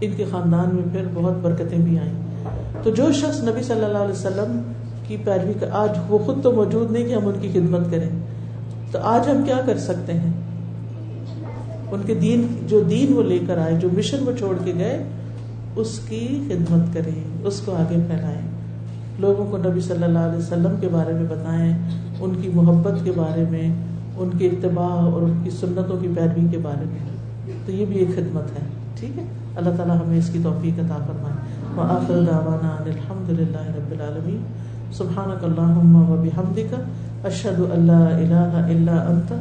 ان 0.00 0.10
کے 0.16 0.24
خاندان 0.30 0.74
میں 0.74 0.82
پھر 0.92 1.02
بہت 1.14 1.32
برکتیں 1.42 1.78
بھی 1.78 1.98
آئیں۔ 1.98 2.12
تو 2.82 2.90
جو 2.90 3.12
شخص 3.12 3.42
نبی 3.42 3.62
صلی 3.62 3.84
اللہ 3.84 3.98
علیہ 3.98 4.12
وسلم 4.12 4.72
کی 5.06 5.16
پیروی 5.24 5.52
کا 5.60 5.66
آج 5.70 5.90
وہ 6.08 6.18
خود 6.18 6.42
تو 6.42 6.52
موجود 6.52 6.90
نہیں 6.90 7.04
کہ 7.04 7.14
ہم 7.14 7.26
ان 7.26 7.34
کی 7.40 7.48
خدمت 7.52 7.90
کریں۔ 7.90 8.08
تو 8.92 8.98
آج 9.02 9.28
ہم 9.28 9.42
کیا 9.44 9.60
کر 9.66 9.78
سکتے 9.78 10.12
ہیں؟ 10.12 10.32
ان 11.90 12.00
کے 12.06 12.14
دین، 12.14 12.46
جو 12.66 12.82
دین 12.82 13.12
وہ 13.12 13.22
لے 13.22 13.38
کر 13.46 13.58
آئے، 13.58 13.74
جو 13.74 13.88
مشن 13.92 14.16
وہ 14.26 14.32
چھوڑ 14.38 14.56
کے 14.64 14.72
گئے، 14.78 15.04
اس 15.76 16.00
کی 16.08 16.44
خدمت 16.48 16.94
کریں، 16.94 17.46
اس 17.46 17.60
کو 17.60 17.72
آگے 17.72 17.96
پھیلائیں۔ 18.06 18.40
لوگوں 19.18 19.46
کو 19.50 19.56
نبی 19.56 19.80
صلی 19.80 20.04
اللہ 20.04 20.18
علیہ 20.18 20.38
وسلم 20.38 20.74
کے 20.80 20.88
بارے 20.88 21.12
میں 21.12 21.24
بتائیں، 21.28 21.78
ان 22.20 22.32
کی 22.42 22.48
محبت 22.54 23.04
کے 23.04 23.12
بارے 23.16 23.44
میں، 23.50 23.74
ان 24.16 24.30
کے 24.38 24.46
اتباع 24.46 24.90
اور 24.90 25.22
ان 25.22 25.40
کی 25.44 25.50
سنتوں 25.50 25.96
کی 25.96 26.08
پیروی 26.14 26.46
کے 26.50 26.58
بارے 26.58 26.84
میں۔ 26.84 26.98
تو 27.66 27.72
یہ 27.72 27.84
بھی 27.86 27.96
ایک 27.98 28.08
خدمت 28.08 28.42
ہے، 28.42 28.64
ٹھیک 29.00 29.18
ہے؟ 29.18 29.24
اللہ 29.56 29.70
تعالیٰ 29.76 29.96
ہمیں 29.96 30.18
اس 30.18 30.30
کی 30.32 30.38
توفیق 30.42 30.78
عطا 30.78 30.96
فرمائے۔ 31.06 31.34
وآخر 31.76 32.14
دعوانا 32.32 32.68
ان 32.68 32.84
الحمد 32.86 33.30
للہ 33.30 33.66
رب 33.76 33.90
العالمین۔ 33.90 34.42
سبحانک 34.92 35.44
اللہم 35.44 36.10
و 36.10 36.16
بحمدک، 36.22 36.74
اشہد 37.26 37.60
ان 37.72 37.80
لا 37.86 38.08
الہ 38.08 38.56
الا 38.56 39.02
انت، 39.08 39.32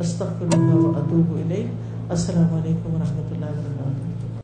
استغفرک 0.00 0.74
و 0.74 0.92
اتوب 0.96 1.36
الیک۔ 1.36 1.66
السلام 2.10 2.54
علیکم 2.54 2.94
ورحمۃ 2.94 3.32
اللہ 3.32 3.44
وبرکاتہ۔ 3.44 4.03